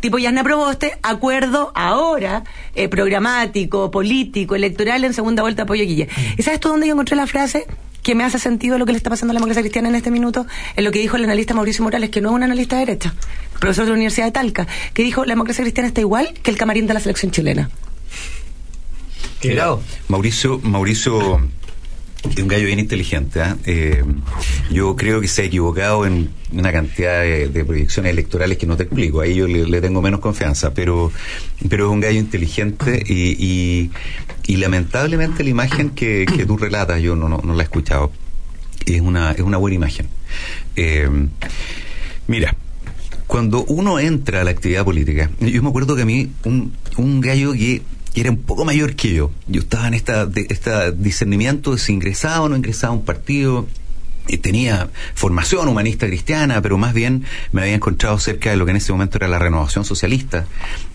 tipo 0.00 0.18
Yasna 0.18 0.44
Proboste, 0.44 0.96
acuerdo 1.02 1.72
ahora, 1.74 2.44
eh, 2.74 2.88
programático, 2.88 3.90
político, 3.90 4.54
electoral, 4.54 5.04
en 5.04 5.12
segunda 5.14 5.42
vuelta 5.42 5.64
apoyo 5.64 5.82
a 5.82 5.86
Guillel. 5.86 6.08
¿Y 6.38 6.42
sabes 6.42 6.60
tú 6.60 6.68
dónde 6.68 6.86
yo 6.86 6.92
encontré 6.92 7.16
la 7.16 7.26
frase? 7.26 7.66
que 8.02 8.16
me 8.16 8.24
hace 8.24 8.40
sentido 8.40 8.78
lo 8.78 8.84
que 8.84 8.90
le 8.90 8.96
está 8.98 9.10
pasando 9.10 9.30
a 9.30 9.34
la 9.34 9.38
democracia 9.38 9.62
cristiana 9.62 9.88
en 9.88 9.94
este 9.94 10.10
minuto, 10.10 10.44
en 10.74 10.82
lo 10.84 10.90
que 10.90 10.98
dijo 10.98 11.14
el 11.16 11.22
analista 11.22 11.54
Mauricio 11.54 11.84
Morales, 11.84 12.10
que 12.10 12.20
no 12.20 12.30
es 12.30 12.34
un 12.34 12.42
analista 12.42 12.74
de 12.74 12.84
derecha, 12.86 13.14
profesor 13.60 13.84
de 13.84 13.90
la 13.90 13.94
Universidad 13.94 14.26
de 14.26 14.32
Talca, 14.32 14.66
que 14.92 15.04
dijo 15.04 15.24
la 15.24 15.34
democracia 15.34 15.62
cristiana 15.62 15.86
está 15.86 16.00
igual 16.00 16.34
que 16.42 16.50
el 16.50 16.56
camarín 16.58 16.88
de 16.88 16.94
la 16.94 16.98
selección 17.00 17.30
chilena. 17.30 17.70
Mira, 19.44 19.76
Mauricio, 20.08 20.58
Mauricio 20.64 21.40
es 22.30 22.38
un 22.38 22.48
gallo 22.48 22.66
bien 22.66 22.78
inteligente. 22.78 23.40
¿ah? 23.40 23.56
Eh, 23.66 24.04
yo 24.70 24.96
creo 24.96 25.20
que 25.20 25.28
se 25.28 25.42
ha 25.42 25.44
equivocado 25.44 26.06
en 26.06 26.30
una 26.52 26.72
cantidad 26.72 27.22
de, 27.22 27.64
proyecciones 27.64 28.12
electorales 28.12 28.58
que 28.58 28.66
no 28.66 28.76
te 28.76 28.84
explico. 28.84 29.20
Ahí 29.20 29.34
yo 29.34 29.46
le, 29.46 29.80
tengo 29.80 30.02
menos 30.02 30.20
confianza, 30.20 30.72
pero, 30.72 31.10
pero 31.68 31.86
es 31.86 31.92
un 31.92 32.00
gallo 32.00 32.18
inteligente 32.18 33.02
y, 33.06 33.90
y, 34.46 34.56
lamentablemente 34.56 35.42
la 35.42 35.50
imagen 35.50 35.90
que, 35.90 36.26
tú 36.46 36.56
relatas 36.56 37.00
yo 37.00 37.16
no, 37.16 37.28
no, 37.28 37.40
no 37.42 37.54
la 37.54 37.62
he 37.62 37.64
escuchado. 37.64 38.12
Es 38.86 39.00
una, 39.00 39.32
es 39.32 39.40
una 39.40 39.56
buena 39.56 39.76
imagen. 39.76 40.06
Eh, 40.76 41.08
mira, 42.26 42.54
cuando 43.26 43.64
uno 43.64 43.98
entra 43.98 44.42
a 44.42 44.44
la 44.44 44.50
actividad 44.50 44.84
política, 44.84 45.30
yo 45.40 45.62
me 45.62 45.68
acuerdo 45.68 45.96
que 45.96 46.02
a 46.02 46.04
mí 46.06 46.30
un, 46.44 46.72
un 46.96 47.20
gallo 47.20 47.52
que, 47.52 47.82
que 48.12 48.20
era 48.20 48.30
un 48.30 48.38
poco 48.38 48.64
mayor 48.64 48.94
que 48.94 49.14
yo, 49.14 49.30
yo 49.46 49.60
estaba 49.60 49.88
en 49.88 49.94
esta, 49.94 50.26
de, 50.26 50.46
esta 50.50 50.90
discernimiento 50.90 51.72
de 51.72 51.78
si 51.78 51.92
ingresaba 51.92 52.42
o 52.42 52.48
no 52.48 52.56
ingresaba 52.56 52.92
a 52.92 52.96
un 52.96 53.04
partido, 53.04 53.66
y 54.28 54.38
tenía 54.38 54.88
formación 55.14 55.68
humanista 55.68 56.06
cristiana, 56.06 56.62
pero 56.62 56.78
más 56.78 56.94
bien 56.94 57.24
me 57.50 57.62
había 57.62 57.74
encontrado 57.74 58.18
cerca 58.18 58.50
de 58.50 58.56
lo 58.56 58.64
que 58.64 58.70
en 58.70 58.76
ese 58.76 58.92
momento 58.92 59.18
era 59.18 59.28
la 59.28 59.38
renovación 59.38 59.84
socialista, 59.84 60.46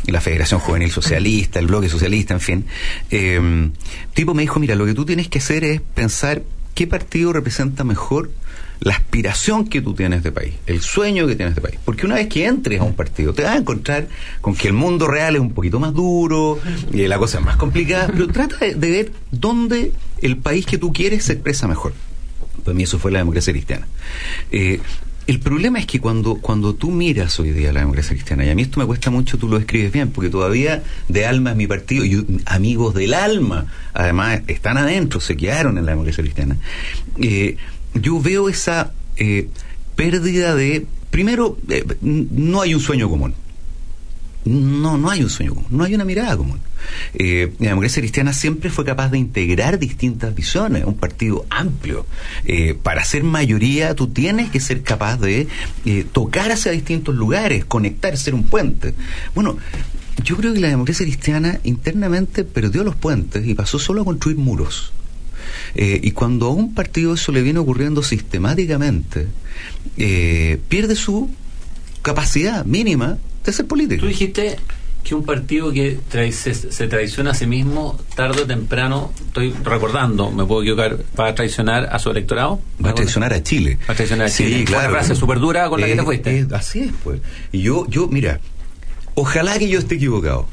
la 0.06 0.22
Federación 0.22 0.60
Juvenil 0.62 0.92
Socialista, 0.92 1.60
el 1.60 1.68
bloque 1.68 1.90
socialista, 1.90 2.34
en 2.34 2.40
fin. 2.40 2.66
Eh, 3.12 3.70
tipo 4.14 4.34
me 4.34 4.44
dijo, 4.44 4.60
mira, 4.60 4.76
lo 4.76 4.86
que 4.86 4.94
tú 4.94 5.06
tienes 5.06 5.28
que 5.28 5.40
hacer 5.40 5.64
es 5.66 5.82
pensar 5.82 6.44
qué 6.74 6.88
partido 6.88 7.34
representa 7.34 7.84
mejor 7.84 8.32
la 8.80 8.94
aspiración 8.94 9.68
que 9.68 9.82
tú 9.82 9.94
tienes 9.94 10.24
de 10.24 10.32
país, 10.32 10.54
el 10.66 10.82
sueño 10.82 11.28
que 11.28 11.36
tienes 11.36 11.56
de 11.56 11.62
país. 11.62 11.80
Porque 11.84 12.06
una 12.06 12.16
vez 12.16 12.28
que 12.28 12.46
entres 12.46 12.80
a 12.80 12.84
un 12.84 12.94
partido, 12.94 13.34
te 13.34 13.44
vas 13.44 13.54
a 13.54 13.58
encontrar 13.58 14.08
con 14.42 14.56
que 14.56 14.68
el 14.68 14.74
mundo 14.74 15.08
real 15.08 15.36
es 15.36 15.42
un 15.42 15.52
poquito 15.52 15.80
más 15.80 15.94
duro, 15.94 16.60
y 16.92 17.08
la 17.08 17.18
cosa 17.18 17.40
es 17.40 17.46
más 17.46 17.58
complicada, 17.58 18.08
pero 18.08 18.28
trata 18.28 18.58
de, 18.60 18.76
ver 18.76 19.12
dónde 19.32 19.92
el 20.22 20.38
país 20.38 20.66
que 20.66 20.78
tú 20.78 20.94
quieres 20.94 21.26
se 21.26 21.34
expresa 21.34 21.68
mejor. 21.68 21.94
Para 22.64 22.76
mí 22.76 22.84
eso 22.84 23.00
fue 23.00 23.12
la 23.12 23.20
democracia 23.20 23.54
cristiana. 23.54 23.88
Eh, 24.52 24.80
el 25.28 25.42
problema 25.42 25.80
es 25.80 25.86
que 25.86 26.00
cuando, 26.00 26.36
cuando 26.36 26.74
tú 26.74 26.90
miras 26.90 27.38
hoy 27.42 27.52
día 27.52 27.74
la 27.74 27.82
democracia 27.82 28.12
cristiana, 28.12 28.46
y 28.46 28.50
a 28.50 28.56
mí 28.56 28.62
esto 28.62 28.80
me 28.80 28.86
cuesta 28.86 29.10
mucho, 29.10 29.38
tú 29.38 29.50
lo 29.50 29.58
escribes 29.58 29.92
bien, 29.92 30.12
porque 30.12 30.30
todavía 30.30 30.84
de 31.10 31.26
alma 31.26 31.52
es 31.52 31.58
mi 31.58 31.68
partido, 31.68 32.06
y 32.06 32.26
amigos 32.46 32.94
del 32.94 33.14
alma, 33.14 33.66
además, 33.94 34.42
están 34.48 34.78
adentro, 34.78 35.20
se 35.20 35.36
quedaron 35.36 35.78
en 35.78 35.86
la 35.86 35.92
democracia 35.92 36.24
cristiana. 36.24 36.56
Eh, 37.20 37.58
yo 38.02 38.22
veo 38.22 38.50
esa 38.50 38.94
eh, 39.18 39.50
pérdida 39.96 40.56
de, 40.56 40.86
primero, 41.10 41.58
eh, 41.70 41.86
no 42.02 42.62
hay 42.62 42.74
un 42.74 42.82
sueño 42.82 43.10
común. 43.10 43.34
No, 44.46 44.98
no 44.98 45.10
hay 45.10 45.24
un 45.24 45.30
sueño 45.30 45.56
común, 45.56 45.70
no 45.72 45.84
hay 45.84 45.94
una 45.94 46.06
mirada 46.06 46.38
común. 46.38 46.60
Eh, 47.14 47.52
la 47.60 47.70
democracia 47.70 48.02
cristiana 48.02 48.34
siempre 48.34 48.70
fue 48.70 48.86
capaz 48.86 49.10
de 49.10 49.18
integrar 49.18 49.80
distintas 49.80 50.34
visiones, 50.34 50.86
un 50.86 50.96
partido 50.96 51.46
amplio. 51.50 52.06
Eh, 52.46 52.78
para 52.82 53.04
ser 53.04 53.24
mayoría 53.24 53.96
tú 53.96 54.08
tienes 54.08 54.50
que 54.50 54.60
ser 54.60 54.84
capaz 54.84 55.18
de 55.18 55.48
eh, 55.86 56.06
tocar 56.12 56.52
hacia 56.52 56.72
distintos 56.72 57.16
lugares, 57.16 57.66
conectar, 57.66 58.16
ser 58.18 58.34
un 58.34 58.44
puente. 58.44 58.94
Bueno, 59.36 59.58
yo 60.24 60.38
creo 60.38 60.54
que 60.54 60.60
la 60.60 60.70
democracia 60.70 61.06
cristiana 61.06 61.60
internamente 61.64 62.44
perdió 62.44 62.84
los 62.84 62.96
puentes 62.96 63.46
y 63.46 63.54
pasó 63.54 63.80
solo 63.80 64.02
a 64.02 64.06
construir 64.06 64.38
muros. 64.38 64.94
Eh, 65.76 66.00
y 66.04 66.12
cuando 66.12 66.48
a 66.48 66.52
un 66.52 66.74
partido 66.74 67.14
eso 67.14 67.32
le 67.32 67.42
viene 67.42 67.60
ocurriendo 67.60 68.04
sistemáticamente, 68.04 69.28
eh, 69.98 70.60
pierde 70.70 70.96
su 70.96 71.30
capacidad 72.02 72.66
mínima 72.66 73.18
de 73.46 73.54
ser 73.54 73.66
político. 73.68 74.02
Tú 74.02 74.08
dijiste 74.08 74.58
que 75.04 75.16
un 75.16 75.24
partido 75.24 75.72
que 75.72 76.00
trai- 76.12 76.32
se, 76.32 76.54
se 76.54 76.88
traiciona 76.88 77.32
a 77.32 77.34
sí 77.34 77.46
mismo, 77.48 77.98
tarde 78.16 78.42
o 78.42 78.46
temprano, 78.46 79.14
estoy 79.28 79.54
recordando, 79.64 80.32
me 80.32 80.46
puedo 80.46 80.62
equivocar, 80.64 80.98
va 81.18 81.28
a 81.30 81.36
traicionar 81.36 81.88
a 81.92 81.98
su 82.00 82.10
electorado. 82.12 82.60
Va 82.84 82.90
a 82.90 82.96
traicionar 82.96 83.34
a 83.34 83.42
Chile. 83.42 83.78
Va 83.90 83.94
a 83.94 83.96
traicionar 83.96 84.28
a 84.28 84.30
Chile. 84.30 84.50
Sí, 84.50 84.56
Fue 84.58 84.66
claro. 84.66 84.90
Una 84.90 85.00
frase 85.00 85.16
súper 85.16 85.40
dura 85.40 85.70
con 85.70 85.80
la 85.80 85.88
que 85.88 85.96
te 85.96 86.04
fuiste. 86.04 86.46
así 86.54 86.80
es, 86.80 86.92
pues. 87.04 87.22
Y 87.54 87.62
yo, 87.62 87.88
yo, 87.88 88.08
mira, 88.10 88.42
ojalá 89.16 89.58
que 89.58 89.70
yo 89.70 89.80
esté 89.80 89.96
equivocado. 89.96 90.48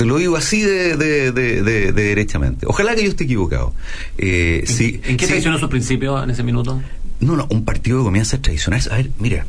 Te 0.00 0.06
lo 0.06 0.16
digo 0.16 0.34
así 0.38 0.62
de, 0.62 0.96
de, 0.96 1.30
de, 1.30 1.62
de- 1.62 1.92
de 1.92 2.02
derechamente. 2.04 2.64
Ojalá 2.66 2.94
que 2.94 3.02
yo 3.04 3.10
esté 3.10 3.24
equivocado. 3.24 3.74
Eh, 4.16 4.64
¿En 5.04 5.16
qué 5.18 5.26
sí. 5.26 5.28
traicionó 5.30 5.58
sus 5.58 5.68
principios 5.68 6.24
en 6.24 6.30
ese 6.30 6.42
minuto? 6.42 6.80
No, 7.20 7.36
no, 7.36 7.46
un 7.50 7.66
partido 7.66 7.98
que 7.98 8.04
comienza 8.04 8.38
a 8.38 8.40
traicionarse. 8.40 8.90
A 8.90 8.96
ver, 8.96 9.10
mira, 9.18 9.44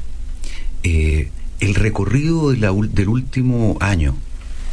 eh, 0.84 1.29
el 1.62 1.74
recorrido 1.75 2.53
la 2.53 2.74
del 2.74 3.08
último 3.08 3.77
año 3.79 4.17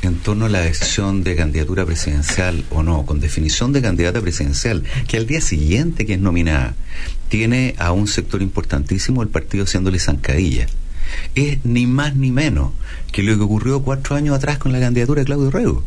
en 0.03 0.17
torno 0.17 0.47
a 0.47 0.49
la 0.49 0.63
decisión 0.63 1.23
de 1.23 1.37
candidatura 1.37 1.87
presidencial 1.87 2.65
o 2.71 2.83
no, 2.83 3.07
con 3.07 3.21
definición 3.21 3.73
de 3.73 3.81
candidata 3.81 4.21
presidencial, 4.21 4.83
que 5.07 5.17
al 5.17 5.29
día 5.29 5.41
siguiente 5.41 6.07
que 6.07 6.15
es 6.15 6.21
nominada, 6.21 6.75
tiene 7.29 7.77
a 7.79 7.93
un 7.93 8.09
sector 8.09 8.43
importantísimo 8.43 9.21
del 9.23 9.31
partido 9.31 9.63
haciéndole 9.63 10.01
zancadilla. 10.01 10.67
Es 11.35 11.65
ni 11.65 11.87
más 11.87 12.15
ni 12.17 12.31
menos 12.31 12.71
que 13.13 13.23
lo 13.23 13.37
que 13.37 13.43
ocurrió 13.43 13.81
cuatro 13.83 14.17
años 14.17 14.37
atrás 14.37 14.59
con 14.59 14.73
la 14.73 14.81
candidatura 14.81 15.21
de 15.21 15.27
Claudio 15.27 15.51
Rego. 15.51 15.85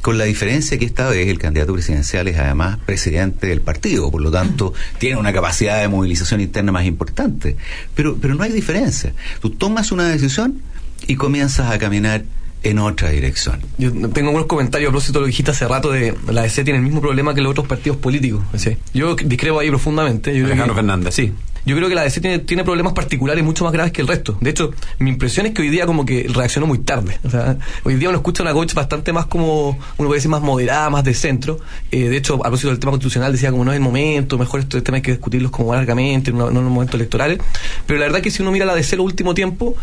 Con 0.00 0.16
la 0.16 0.24
diferencia 0.24 0.78
que 0.78 0.86
esta 0.86 1.08
vez 1.10 1.28
el 1.28 1.38
candidato 1.38 1.74
presidencial 1.74 2.26
es 2.28 2.38
además 2.38 2.78
presidente 2.86 3.48
del 3.48 3.60
partido, 3.60 4.10
por 4.10 4.22
lo 4.22 4.30
tanto 4.30 4.72
tiene 4.98 5.16
una 5.18 5.32
capacidad 5.32 5.78
de 5.80 5.88
movilización 5.88 6.40
interna 6.40 6.72
más 6.72 6.86
importante. 6.86 7.56
Pero, 7.94 8.16
pero 8.16 8.34
no 8.34 8.44
hay 8.44 8.52
diferencia. 8.52 9.12
Tú 9.42 9.50
tomas 9.50 9.92
una 9.92 10.08
decisión 10.08 10.62
y 11.06 11.16
comienzas 11.16 11.70
a 11.70 11.78
caminar 11.78 12.24
en 12.64 12.78
otra 12.80 13.10
dirección. 13.10 13.60
Yo 13.78 13.92
tengo 13.92 14.28
algunos 14.30 14.46
comentarios 14.46 14.88
a 14.88 14.90
propósito 14.90 15.18
de 15.18 15.20
lo 15.20 15.26
que 15.26 15.30
dijiste 15.30 15.50
hace 15.52 15.68
rato 15.68 15.92
de 15.92 16.14
la 16.32 16.42
DC 16.42 16.64
tiene 16.64 16.78
el 16.78 16.84
mismo 16.84 17.00
problema 17.00 17.32
que 17.34 17.40
los 17.40 17.50
otros 17.52 17.68
partidos 17.68 17.98
políticos. 17.98 18.42
¿sí? 18.56 18.76
Yo 18.94 19.14
discrepo 19.14 19.60
ahí 19.60 19.68
profundamente. 19.68 20.30
Yo 20.30 20.44
creo 20.44 20.46
Alejandro 20.46 20.74
que- 20.74 20.78
Fernández, 20.80 21.14
sí. 21.14 21.32
Yo 21.64 21.76
creo 21.76 21.88
que 21.88 21.94
la 21.94 22.02
DC 22.02 22.20
tiene, 22.20 22.64
problemas 22.64 22.92
particulares 22.92 23.44
mucho 23.44 23.64
más 23.64 23.72
graves 23.72 23.92
que 23.92 24.00
el 24.00 24.08
resto. 24.08 24.36
De 24.40 24.50
hecho, 24.50 24.72
mi 24.98 25.10
impresión 25.10 25.46
es 25.46 25.52
que 25.52 25.62
hoy 25.62 25.68
día 25.68 25.86
como 25.86 26.04
que 26.04 26.26
reaccionó 26.28 26.66
muy 26.66 26.78
tarde. 26.78 27.18
O 27.24 27.30
sea, 27.30 27.58
hoy 27.84 27.96
día 27.96 28.08
uno 28.08 28.18
escucha 28.18 28.42
una 28.42 28.52
coach 28.52 28.74
bastante 28.74 29.12
más 29.12 29.26
como, 29.26 29.70
uno 29.70 30.08
puede 30.08 30.14
decir 30.14 30.30
más 30.30 30.42
moderada, 30.42 30.90
más 30.90 31.04
de 31.04 31.14
centro. 31.14 31.58
Eh, 31.90 32.08
de 32.08 32.16
hecho, 32.16 32.34
a 32.34 32.42
propósito 32.42 32.68
del 32.68 32.78
tema 32.78 32.92
constitucional 32.92 33.32
decía 33.32 33.50
como 33.50 33.64
no 33.64 33.72
es 33.72 33.76
el 33.76 33.82
momento, 33.82 34.38
mejor 34.38 34.60
estos 34.60 34.82
temas 34.82 34.98
hay 34.98 35.02
que 35.02 35.12
discutirlos 35.12 35.50
como 35.50 35.74
largamente, 35.74 36.32
no, 36.32 36.48
en 36.48 36.54
los 36.54 36.64
momentos 36.64 36.94
electorales. 36.94 37.38
Pero 37.86 37.98
la 37.98 38.06
verdad 38.06 38.20
que 38.20 38.30
si 38.30 38.42
uno 38.42 38.52
mira 38.52 38.64
la 38.64 38.74
DC 38.74 38.96
el 38.96 39.00
último 39.00 39.34
tiempo, 39.34 39.74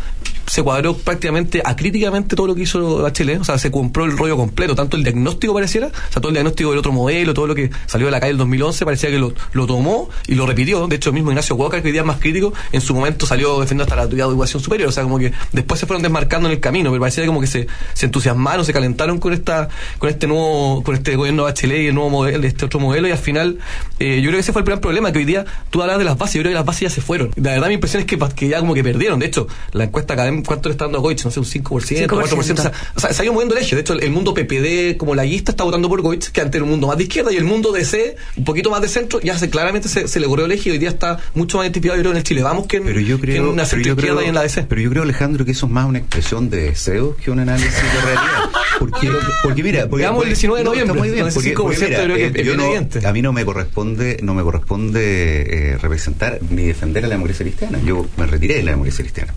se 0.47 0.63
cuadró 0.63 0.95
prácticamente 0.95 1.61
acríticamente 1.63 2.35
todo 2.35 2.47
lo 2.47 2.55
que 2.55 2.63
hizo 2.63 3.01
Bachelet. 3.01 3.41
O 3.41 3.43
sea, 3.43 3.57
se 3.57 3.71
compró 3.71 4.05
el 4.05 4.17
rollo 4.17 4.37
completo, 4.37 4.75
tanto 4.75 4.97
el 4.97 5.03
diagnóstico 5.03 5.53
pareciera, 5.53 5.87
o 5.87 6.11
sea, 6.11 6.21
todo 6.21 6.29
el 6.29 6.33
diagnóstico 6.33 6.69
del 6.69 6.79
otro 6.79 6.91
modelo, 6.91 7.33
todo 7.33 7.47
lo 7.47 7.55
que 7.55 7.69
salió 7.85 8.07
de 8.07 8.11
la 8.11 8.19
calle 8.19 8.31
del 8.31 8.37
2011, 8.37 8.85
parecía 8.85 9.09
que 9.09 9.19
lo, 9.19 9.33
lo 9.53 9.67
tomó 9.67 10.09
y 10.27 10.35
lo 10.35 10.45
repitió. 10.45 10.87
De 10.87 10.95
hecho, 10.95 11.09
el 11.09 11.15
mismo 11.15 11.31
Ignacio 11.31 11.57
Que 11.69 11.87
hoy 11.87 11.91
día 11.91 12.01
es 12.01 12.07
más 12.07 12.19
crítico, 12.19 12.53
en 12.71 12.81
su 12.81 12.93
momento 12.93 13.25
salió 13.25 13.59
defendiendo 13.59 13.83
hasta 13.83 13.95
la 13.95 14.03
autoridad 14.03 14.27
de 14.27 14.31
educación 14.31 14.61
superior. 14.61 14.89
O 14.89 14.91
sea, 14.91 15.03
como 15.03 15.19
que 15.19 15.33
después 15.51 15.79
se 15.79 15.85
fueron 15.85 16.01
desmarcando 16.01 16.47
en 16.47 16.53
el 16.53 16.59
camino, 16.59 16.89
pero 16.89 17.01
parecía 17.01 17.25
como 17.25 17.41
que 17.41 17.47
se, 17.47 17.67
se 17.93 18.05
entusiasmaron, 18.05 18.65
se 18.65 18.73
calentaron 18.73 19.19
con 19.19 19.33
esta 19.33 19.69
con 19.99 20.09
este 20.09 20.27
nuevo 20.27 20.83
con 20.83 20.95
este 20.95 21.15
gobierno 21.15 21.43
de 21.43 21.51
Bachelet 21.51 21.81
y 21.81 21.87
el 21.87 21.95
nuevo 21.95 22.09
modelo, 22.09 22.45
este 22.45 22.65
otro 22.65 22.79
modelo, 22.79 23.07
y 23.07 23.11
al 23.11 23.17
final, 23.17 23.59
eh, 23.99 24.17
yo 24.21 24.29
creo 24.29 24.33
que 24.33 24.39
ese 24.39 24.53
fue 24.53 24.61
el 24.61 24.65
gran 24.65 24.79
problema, 24.79 25.11
que 25.11 25.19
hoy 25.19 25.25
día 25.25 25.45
tú 25.69 25.81
hablas 25.81 25.97
de 25.97 26.05
las 26.05 26.17
bases, 26.17 26.35
yo 26.35 26.41
creo 26.41 26.51
que 26.51 26.55
las 26.55 26.65
bases 26.65 26.81
ya 26.81 26.89
se 26.89 27.01
fueron. 27.01 27.31
La 27.35 27.51
verdad, 27.51 27.67
mi 27.67 27.75
impresión 27.75 28.01
es 28.01 28.07
que, 28.07 28.47
ya 28.47 28.59
como 28.59 28.73
que 28.73 28.83
perdieron. 28.83 29.19
De 29.19 29.25
hecho, 29.25 29.47
la 29.71 29.85
encuesta 29.85 30.13
académica, 30.13 30.47
¿cuánto 30.47 30.69
le 30.69 30.73
está 30.73 30.85
dando 30.85 30.99
a 30.99 31.01
Goich? 31.01 31.23
No 31.23 31.31
sé, 31.31 31.39
un 31.39 31.45
5%, 31.45 32.07
4%. 32.07 32.59
O 32.59 32.61
sea, 32.61 32.71
o 32.95 32.99
sea, 32.99 33.13
se 33.13 33.21
ha 33.21 33.25
ido 33.25 33.33
moviendo 33.33 33.55
el 33.55 33.63
eje. 33.63 33.75
De 33.75 33.81
hecho, 33.81 33.93
el, 33.93 34.03
el 34.03 34.11
mundo 34.11 34.33
PPD 34.33 34.97
como 34.97 35.15
laguista 35.15 35.51
está 35.51 35.63
votando 35.63 35.89
por 35.89 36.01
Goich, 36.01 36.31
que 36.31 36.41
ante 36.41 36.57
el 36.57 36.65
mundo 36.65 36.87
más 36.87 36.97
de 36.97 37.03
izquierda, 37.03 37.31
y 37.31 37.37
el 37.37 37.43
mundo 37.43 37.71
DC, 37.71 38.15
un 38.37 38.43
poquito 38.43 38.69
más 38.69 38.81
de 38.81 38.87
centro, 38.87 39.19
ya 39.21 39.37
se, 39.37 39.49
claramente 39.49 39.89
se, 39.89 40.07
se 40.07 40.19
le 40.19 40.27
corrió 40.27 40.45
el 40.45 40.51
eje 40.51 40.69
y 40.69 40.71
hoy 40.73 40.77
día 40.77 40.89
está 40.89 41.17
mucho 41.33 41.54
más 41.57 41.65
identificado, 41.65 41.97
yo 41.97 42.01
creo, 42.03 42.11
en 42.11 42.17
el 42.17 42.23
Chile. 42.23 42.41
Vamos 42.43 42.67
que 42.67 42.77
en, 42.77 42.83
Pero 42.83 42.99
yo 42.99 43.19
que 43.19 43.35
en 43.35 43.41
creo, 43.41 43.51
una 43.53 44.23
y 44.23 44.27
en 44.27 44.35
la 44.35 44.41
DC. 44.43 44.63
pero 44.69 44.81
yo 44.81 44.89
creo, 44.89 45.03
Alejandro, 45.03 45.45
que 45.45 45.51
eso 45.51 45.65
es 45.65 45.71
más 45.71 45.85
una 45.85 45.99
expresión 45.99 46.49
de 46.49 46.57
deseos 46.63 47.15
que 47.17 47.31
un 47.31 47.39
análisis 47.39 47.71
de 47.73 48.01
realidad. 48.01 48.49
Porque, 48.79 49.09
porque 49.43 49.63
mira, 49.63 49.87
porque, 49.87 50.03
Veamos 50.03 50.23
el 50.23 50.29
19 50.29 50.59
de 50.59 50.63
no, 50.65 50.69
noviembre, 50.71 50.91
está 50.93 50.99
muy 50.99 51.09
bien, 51.09 51.21
con 51.21 51.27
ese 51.29 51.35
porque, 51.35 51.55
5% 51.55 51.63
porque 51.63 51.85
mira, 51.85 52.03
creo 52.03 52.15
que 52.17 52.23
eh, 52.23 52.27
es 52.27 52.33
yo 52.33 52.43
bien 52.43 52.57
no- 52.57 52.65
evidente. 52.65 53.07
a 53.07 53.13
mí 53.13 53.21
no 53.21 53.33
me 53.33 53.45
corresponde, 53.45 54.17
no 54.21 54.33
me 54.33 54.43
corresponde 54.43 55.71
eh, 55.73 55.77
representar 55.77 56.39
ni 56.49 56.63
defender 56.63 57.05
a 57.05 57.07
la 57.07 57.15
democracia 57.15 57.45
cristiana. 57.45 57.79
Yo 57.85 58.05
me 58.17 58.25
retiré 58.25 58.55
de 58.55 58.63
la 58.63 58.71
democracia 58.71 59.03
cristiana. 59.03 59.33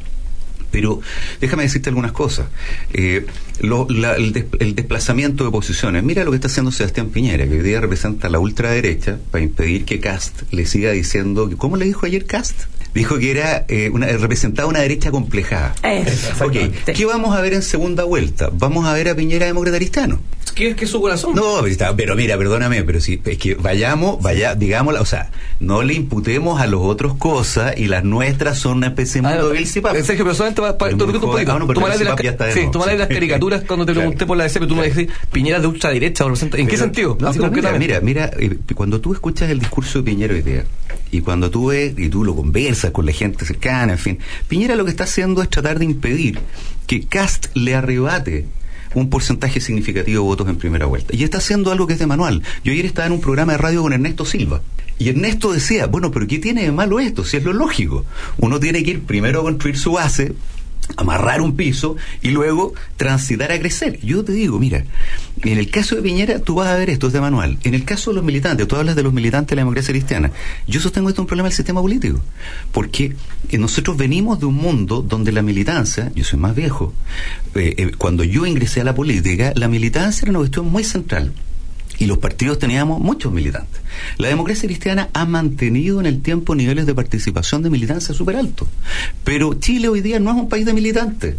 Pero 0.71 1.01
déjame 1.41 1.63
decirte 1.65 1.89
algunas 1.91 2.13
cosas. 2.13 2.47
Eh, 2.93 3.27
lo- 3.61 3.87
la- 3.91 4.15
el, 4.15 4.33
des- 4.33 4.47
el 4.61 4.75
desplazamiento 4.75 5.45
de 5.45 5.51
posiciones. 5.51 6.03
Mira 6.03 6.25
lo 6.25 6.31
que 6.31 6.37
está 6.37 6.49
haciendo 6.49 6.71
Sebastián 6.73 7.09
Piñera, 7.09 7.47
que 7.47 7.53
hoy 7.59 7.63
día 7.63 7.81
representa 7.81 8.29
a 8.29 8.31
la 8.31 8.39
ultraderecha 8.39 9.19
para 9.31 9.43
impedir 9.45 9.85
que 9.85 10.01
Cast 10.01 10.43
le 10.53 10.67
siga 10.67 10.91
diciendo. 10.93 11.51
¿Cómo 11.57 11.77
le 11.77 11.85
dijo 11.87 12.07
ayer 12.07 12.27
Cast? 12.27 12.63
Dijo 12.95 13.19
que 13.19 13.31
era 13.31 13.65
eh, 13.69 13.91
una, 13.93 14.07
representaba 14.07 14.67
una 14.69 14.81
derecha 14.81 15.11
complejada. 15.11 15.75
Eso. 16.07 16.45
Ok, 16.47 16.53
¿qué 16.97 17.05
vamos 17.05 17.37
a 17.37 17.41
ver 17.41 17.53
en 17.53 17.63
segunda 17.63 18.05
vuelta? 18.05 18.51
Vamos 18.53 18.87
a 18.87 18.93
ver 18.95 19.09
a 19.11 19.15
Piñera 19.15 19.47
demócrata 19.47 19.77
cristiano. 19.77 20.21
¿Qué, 20.53 20.75
qué 20.77 20.85
es 20.85 20.91
su 20.91 21.01
corazón? 21.01 21.35
No, 21.35 21.57
pero, 21.57 21.67
está- 21.67 21.95
pero 21.97 22.17
mira, 22.17 22.37
perdóname, 22.39 22.83
pero 22.85 23.01
si 23.01 23.21
es 23.25 23.39
que 23.39 23.55
vayamos, 23.55 24.21
vaya, 24.23 24.55
digámosla, 24.55 25.01
o 25.01 25.05
sea, 25.05 25.31
no 25.61 25.83
le 25.83 25.95
imputemos 25.95 26.61
a 26.61 26.67
los 26.67 26.81
otros 26.83 27.15
cosas 27.15 27.75
y 27.79 27.87
las 27.87 28.05
nuestras 28.05 28.59
son 28.59 28.79
una 28.79 28.89
especie 28.89 29.21
de 29.21 29.29
Ah, 29.29 29.31
mundo 29.33 29.49
Sergio, 30.05 30.25
pero 30.25 30.35
solamente 30.35 30.61
para, 30.63 30.79
para. 30.79 30.93
Ah, 30.93 30.97
Tú 30.99 31.13
tú 32.71 32.79
las 32.99 33.09
caricaturas 33.09 33.63
cuando 33.67 33.87
te 33.87 33.93
pregunté 33.95 34.27
por 34.27 34.37
la 34.37 34.45
DC, 34.45 34.59
pero 34.61 34.69
tú 34.69 34.77
me 34.77 34.89
decís 34.91 35.09
Piñera 35.33 35.61
de 35.61 35.67
ultraderecha. 35.67 36.25
¿En 36.25 36.67
qué 36.69 36.77
sentido? 36.77 37.17
Mira, 37.79 38.01
mira, 38.01 38.31
eh, 38.39 38.57
cuando 38.75 39.01
tú 39.01 39.13
escuchas 39.13 39.51
el 39.51 39.59
discurso 39.59 39.99
de 39.99 40.05
Piñera 40.05 40.35
hoy 40.35 40.43
día, 40.43 40.65
y 41.11 41.21
cuando 41.21 41.51
tú 41.51 41.67
ves 41.69 41.95
y 41.97 42.09
tú 42.09 42.25
lo 42.25 42.35
conversas 42.37 42.91
con 42.91 43.07
la 43.07 43.13
gente 43.13 43.45
cercana, 43.45 43.93
en 43.93 43.99
fin, 43.99 44.19
Piñera 44.49 44.77
lo 44.77 44.85
que 44.85 44.91
está 44.91 45.05
haciendo 45.05 45.43
es 45.43 45.49
tratar 45.49 45.79
de 45.79 45.85
impedir 45.85 46.39
que 46.87 47.07
Cast 47.07 47.47
le 47.55 47.75
arrebate 47.75 48.47
un 48.95 49.11
porcentaje 49.11 49.61
significativo 49.61 50.23
de 50.23 50.29
votos 50.29 50.49
en 50.49 50.57
primera 50.57 50.87
vuelta. 50.87 51.15
Y 51.15 51.25
está 51.25 51.39
haciendo 51.39 51.71
algo 51.71 51.87
que 51.87 51.95
es 51.95 51.99
de 51.99 52.07
manual. 52.07 52.43
Yo 52.65 52.73
ayer 52.73 52.87
estaba 52.87 53.07
en 53.07 53.13
un 53.13 53.21
programa 53.21 53.53
de 53.53 53.59
radio 53.59 53.83
con 53.83 53.93
Ernesto 53.93 54.25
Silva. 54.25 54.61
Y 54.99 55.09
Ernesto 55.11 55.53
decía, 55.53 55.87
bueno, 55.87 56.11
pero 56.11 56.27
¿qué 56.27 56.39
tiene 56.39 56.63
de 56.63 56.73
malo 56.73 56.99
esto? 56.99 57.25
Si 57.25 57.37
es 57.37 57.45
lo 57.45 57.53
lógico. 57.53 58.05
Uno 58.39 58.59
tiene 58.59 58.83
que 58.83 58.91
ir 58.93 59.03
primero 59.03 59.41
a 59.41 59.43
construir 59.45 59.79
su 59.79 59.93
base, 59.93 60.35
amarrar 60.97 61.41
un 61.41 61.55
piso 61.57 61.97
y 62.23 62.31
luego 62.31 62.73
transitar 62.97 63.53
a 63.53 63.59
crecer. 63.59 64.01
Yo 64.01 64.25
te 64.25 64.33
digo, 64.33 64.59
mira, 64.59 64.85
en 65.43 65.59
el 65.59 65.71
caso 65.71 65.97
de 65.97 66.03
Piñera 66.03 66.41
tú 66.41 66.57
vas 66.57 66.69
a 66.69 66.77
ver 66.77 66.91
esto 66.91 67.09
es 67.09 67.13
de 67.13 67.21
manual. 67.21 67.59
En 67.63 67.75
el 67.75 67.85
caso 67.85 68.11
de 68.11 68.17
los 68.17 68.25
militantes, 68.25 68.67
tú 68.67 68.77
hablas 68.77 68.97
de 68.97 69.03
los 69.03 69.13
militantes 69.13 69.51
de 69.51 69.57
la 69.57 69.63
democracia 69.63 69.93
cristiana. 69.93 70.31
Yo 70.67 70.81
sostengo 70.81 71.09
esto 71.09 71.21
es 71.21 71.25
un 71.25 71.27
problema 71.27 71.49
del 71.49 71.57
sistema 71.57 71.81
político, 71.81 72.21
porque 72.73 73.15
eh, 73.51 73.59
nosotros 73.59 73.97
venimos 73.97 74.41
de 74.41 74.47
un 74.47 74.55
mundo 74.55 75.03
donde 75.03 75.33
la 75.33 75.43
militancia, 75.43 76.11
yo 76.15 76.25
soy 76.25 76.39
más 76.39 76.55
viejo, 76.55 76.93
eh, 77.55 77.75
eh, 77.77 77.91
cuando 77.97 78.25
yo 78.25 78.47
ingresé 78.47 78.81
a 78.81 78.85
la 78.85 78.95
política, 78.95 79.53
la 79.55 79.69
militancia 79.69 80.23
era 80.25 80.31
una 80.31 80.41
cuestión 80.41 80.71
muy 80.71 80.85
central 80.85 81.33
y 81.99 82.07
los 82.07 82.19
partidos 82.19 82.59
teníamos 82.59 83.01
muchos 83.01 83.33
militantes. 83.33 83.81
La 84.19 84.29
democracia 84.29 84.69
cristiana 84.69 85.09
ha 85.13 85.25
mantenido 85.25 86.01
en 86.01 86.07
el 86.07 86.21
tiempo 86.23 86.55
niveles 86.55 86.87
de 86.87 86.95
participación 86.95 87.63
de 87.63 87.71
militancia 87.71 88.15
súper 88.15 88.37
altos. 88.37 88.69
Pero 89.25 89.55
Chile 89.55 89.89
hoy 89.89 90.01
día 90.01 90.21
no 90.21 90.31
es 90.31 90.37
un 90.37 90.49
país 90.49 90.65
de 90.65 90.73
militantes. 90.73 91.35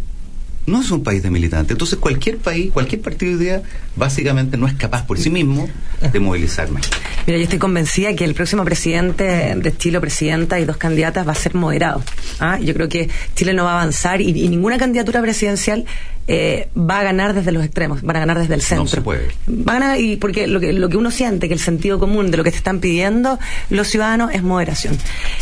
No 0.66 0.82
es 0.82 0.90
un 0.90 1.02
país 1.02 1.22
de 1.22 1.30
militantes. 1.30 1.72
Entonces 1.72 1.98
cualquier 1.98 2.36
país, 2.36 2.70
cualquier 2.70 3.00
partido 3.00 3.32
hoy 3.32 3.38
día, 3.38 3.62
básicamente 3.96 4.56
no 4.56 4.68
es 4.68 4.74
capaz 4.74 5.06
por 5.06 5.18
sí 5.18 5.30
mismo 5.30 5.68
de 6.12 6.20
movilizar 6.20 6.70
más. 6.70 6.88
Mira, 7.26 7.38
yo 7.38 7.44
estoy 7.44 7.58
convencida 7.58 8.14
que 8.14 8.24
el 8.24 8.34
próximo 8.34 8.62
presidente 8.64 9.54
de 9.56 9.76
Chile 9.76 10.00
presidenta 10.00 10.60
y 10.60 10.66
dos 10.66 10.76
candidatas 10.76 11.26
va 11.26 11.32
a 11.32 11.34
ser 11.34 11.54
moderado. 11.54 12.02
¿ah? 12.38 12.60
Yo 12.60 12.74
creo 12.74 12.88
que 12.88 13.08
Chile 13.34 13.54
no 13.54 13.64
va 13.64 13.72
a 13.72 13.80
avanzar 13.80 14.20
y 14.20 14.32
ninguna 14.48 14.76
candidatura 14.76 15.22
presidencial 15.22 15.86
eh, 16.32 16.68
va 16.78 17.00
a 17.00 17.02
ganar 17.02 17.34
desde 17.34 17.50
los 17.50 17.64
extremos, 17.64 18.02
van 18.02 18.14
a 18.14 18.20
ganar 18.20 18.38
desde 18.38 18.54
el 18.54 18.62
centro. 18.62 18.86
se 18.86 19.00
puede. 19.00 19.32
Va 19.48 19.72
a 19.72 19.80
ganar 19.80 20.00
y 20.00 20.14
porque 20.14 20.46
lo 20.46 20.60
que, 20.60 20.72
lo 20.72 20.88
que 20.88 20.96
uno 20.96 21.10
siente, 21.10 21.48
que 21.48 21.54
el 21.54 21.58
sentido 21.58 21.98
común 21.98 22.30
de 22.30 22.36
lo 22.36 22.44
que 22.44 22.52
te 22.52 22.56
están 22.56 22.78
pidiendo 22.78 23.40
los 23.68 23.88
ciudadanos 23.88 24.30
es 24.32 24.40
moderación. 24.44 24.96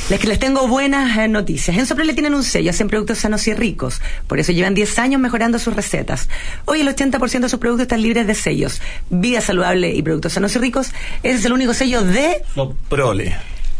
Les 0.08 0.24
les 0.24 0.38
tengo 0.38 0.66
buenas 0.66 1.18
eh, 1.18 1.28
noticias. 1.28 1.76
En 1.76 1.84
Sopre 1.84 2.06
le 2.06 2.14
tienen 2.14 2.34
un 2.34 2.42
sello, 2.42 2.70
hacen 2.70 2.88
productos 2.88 3.18
sanos 3.18 3.46
y 3.48 3.52
ricos. 3.52 4.00
Por 4.26 4.40
eso 4.40 4.52
llevan 4.52 4.72
10 4.72 4.98
años 4.98 5.20
mejorando 5.20 5.58
sus 5.58 5.76
recetas. 5.76 6.30
Hoy 6.64 6.80
el 6.80 6.88
80% 6.88 7.40
de 7.40 7.48
sus 7.50 7.60
productos 7.60 7.82
están 7.82 8.00
libres 8.00 8.26
de 8.26 8.34
sellos. 8.34 8.80
Vida 9.10 9.42
saludable 9.42 9.94
y 9.94 10.00
productos 10.00 10.32
sanos 10.32 10.56
y 10.56 10.58
ricos. 10.58 10.92
Ese 11.22 11.36
es 11.36 11.44
el 11.44 11.52
único 11.52 11.74
sello 11.74 12.02
de 12.02 12.42
Prole. 12.88 13.36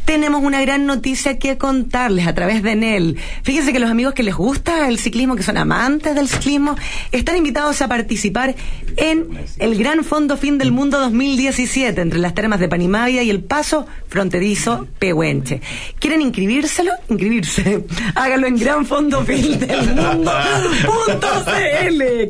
Tenemos 0.09 0.43
una 0.43 0.63
gran 0.63 0.87
noticia 0.87 1.39
que 1.39 1.59
contarles 1.59 2.27
a 2.27 2.35
través 2.35 2.63
de 2.63 2.73
Enel. 2.73 3.19
Fíjense 3.43 3.75
que 3.75 3.79
los 3.79 3.91
amigos 3.91 4.15
que 4.15 4.23
les 4.23 4.35
gusta 4.35 4.89
el 4.89 4.99
ciclismo, 4.99 5.37
que 5.37 5.43
son 5.43 5.59
amantes 5.59 6.15
del 6.15 6.29
ciclismo, 6.29 6.77
están 7.13 7.37
invitados 7.37 7.83
a 7.83 7.89
participar 7.89 8.55
en 8.97 9.27
el 9.59 9.77
Gran 9.77 10.05
Fondo 10.05 10.39
Fin 10.39 10.57
del 10.57 10.73
Mundo 10.73 10.99
2017 10.99 12.01
entre 12.01 12.21
las 12.21 12.33
termas 12.33 12.59
de 12.59 12.71
Panimavia 12.71 13.23
y 13.23 13.29
el 13.29 13.41
paso 13.41 13.87
fronterizo 14.09 14.89
Pehuenche. 14.99 15.61
¿Quieren 15.99 16.23
inscribírselo? 16.23 16.93
Inscribirse. 17.11 17.85
Háganlo 18.15 18.47
en 18.47 18.57
Gran 18.57 18.87
Fondo 18.87 19.23
Fin 19.27 19.59
del 19.59 19.95
Mundo.cl 19.95 20.89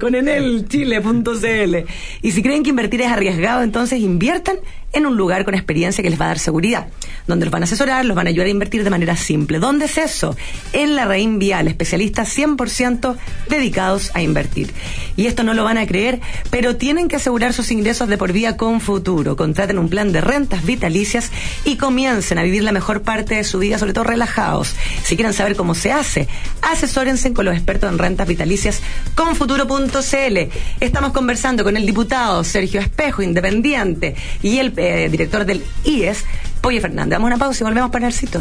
con 0.01 0.17
enelchile.cl. 0.17 1.77
Y 2.23 2.33
si 2.33 2.43
creen 2.43 2.65
que 2.65 2.71
invertir 2.71 3.03
es 3.03 3.09
arriesgado, 3.09 3.63
entonces 3.63 4.01
inviertan 4.01 4.57
en 4.93 5.07
un 5.07 5.17
lugar 5.17 5.45
con 5.45 5.55
experiencia 5.55 6.03
que 6.03 6.11
les 6.11 6.21
va 6.21 6.27
a 6.27 6.29
dar 6.29 6.39
seguridad, 6.39 6.89
donde 7.29 7.45
los 7.45 7.53
van 7.53 7.63
a 7.63 7.67
asesorar, 7.67 8.05
los 8.05 8.17
van 8.17 8.27
a 8.27 8.31
ayudar 8.31 8.47
a 8.47 8.51
invertir 8.51 8.83
de 8.83 8.91
manera 8.91 9.17
simple. 9.17 9.59
¿Dónde 9.61 9.85
es 9.85 9.99
eso? 9.99 10.37
En 10.73 10.97
la 10.97 11.05
Rein 11.05 11.39
Vial, 11.39 11.69
especialistas 11.69 12.37
100% 12.37 13.17
dedicados 13.49 14.11
a 14.15 14.23
invertir. 14.23 14.73
Y 15.17 15.27
esto 15.27 15.45
no 15.45 15.55
lo 15.55 15.63
van 15.63 15.79
a 15.79 15.87
creer, 15.87 16.21
pero 16.51 16.77
tienen 16.77 17.07
que 17.07 17.17
asegurar 17.17 17.53
sus 17.53 17.71
ingresos 17.71 18.09
de 18.09 18.19
por 18.19 18.33
vía 18.33 18.57
con 18.57 18.81
futuro. 18.81 19.37
Contraten 19.37 19.79
un 19.79 19.89
plan 19.89 20.11
de 20.11 20.21
rentas 20.21 20.65
vitalicias 20.65 21.31
y 21.65 21.77
comiencen 21.77 22.39
a 22.39 22.43
vivir 22.43 22.65
la 22.65 22.73
mejor 22.73 23.03
parte 23.03 23.37
de 23.37 23.45
su 23.45 23.59
vida, 23.59 23.79
sobre 23.79 23.93
todo 23.93 24.05
relajados. 24.05 24.75
Si 25.05 25.15
quieren 25.15 25.35
saber 25.35 25.55
cómo 25.55 25.75
se 25.75 25.93
hace, 25.93 26.29
asesórense 26.63 27.33
con 27.33 27.45
los 27.45 27.55
expertos 27.55 27.93
en 27.93 27.99
rentas 27.99 28.27
vitalicias 28.27 28.81
con 29.15 29.37
futuro.cl. 29.37 30.39
Estamos 30.81 31.13
conversando 31.13 31.63
con 31.63 31.77
el 31.77 31.85
diputado 31.85 32.43
Sergio 32.45 32.81
Espejo, 32.81 33.23
independiente, 33.23 34.15
y 34.43 34.59
el 34.59 34.73
eh, 34.77 35.09
director 35.11 35.45
del 35.45 35.63
IES, 35.85 36.25
Pollo 36.61 36.81
Fernández. 36.81 37.11
Damos 37.13 37.29
una 37.29 37.39
pausa 37.39 37.63
y 37.63 37.65
volvemos 37.65 37.91
para 37.91 38.07
el 38.07 38.13
sitio. 38.13 38.41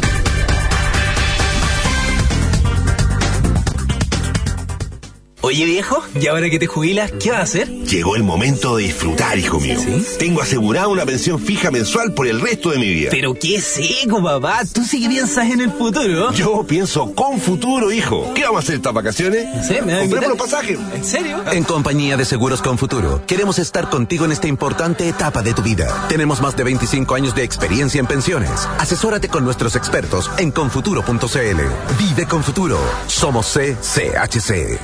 Oye 5.40 5.64
viejo, 5.66 6.02
¿y 6.20 6.26
ahora 6.26 6.50
que 6.50 6.58
te 6.58 6.66
jubilas, 6.66 7.12
qué 7.12 7.30
vas 7.30 7.38
a 7.38 7.42
hacer? 7.44 7.68
Llegó 7.68 8.16
el 8.16 8.24
momento 8.24 8.76
de 8.76 8.84
disfrutar, 8.84 9.38
hijo 9.38 9.60
mío. 9.60 9.78
Tengo 10.18 10.42
asegurada 10.42 10.88
una 10.88 11.06
pensión 11.06 11.38
fija 11.38 11.70
mensual 11.70 12.12
por 12.12 12.26
el 12.26 12.40
resto 12.40 12.70
de 12.70 12.78
mi 12.78 12.88
vida. 12.88 13.10
Pero 13.12 13.34
qué 13.34 13.60
seco, 13.60 14.20
papá. 14.20 14.62
Tú 14.72 14.82
sí 14.82 15.00
que 15.00 15.08
piensas 15.08 15.48
en 15.48 15.60
el 15.60 15.70
futuro. 15.70 16.32
Yo 16.32 16.64
pienso 16.64 17.14
con 17.14 17.40
futuro, 17.40 17.92
hijo. 17.92 18.34
¿Qué 18.34 18.42
vamos 18.42 18.56
a 18.56 18.62
hacer 18.64 18.74
estas 18.76 18.92
vacaciones? 18.92 19.46
Sé, 19.64 19.80
me 19.80 19.92
da 19.92 20.00
Compremos 20.00 20.30
los 20.30 20.38
pasajes. 20.38 20.76
¿En 20.92 21.04
serio? 21.04 21.40
En 21.52 21.62
compañía 21.62 22.16
de 22.16 22.24
Seguros 22.24 22.60
con 22.60 22.76
Futuro, 22.76 23.22
queremos 23.24 23.60
estar 23.60 23.88
contigo 23.90 24.24
en 24.24 24.32
esta 24.32 24.48
importante 24.48 25.08
etapa 25.08 25.42
de 25.42 25.54
tu 25.54 25.62
vida. 25.62 26.06
Tenemos 26.08 26.40
más 26.42 26.56
de 26.56 26.64
25 26.64 27.14
años 27.14 27.36
de 27.36 27.44
experiencia 27.44 28.00
en 28.00 28.06
pensiones. 28.06 28.50
Asesórate 28.78 29.28
con 29.28 29.44
nuestros 29.44 29.76
expertos 29.76 30.32
en 30.38 30.50
confuturo.cl. 30.50 31.60
Vive 31.96 32.26
con 32.28 32.42
Futuro. 32.42 32.80
Somos 33.06 33.46
CCHC. 33.46 34.80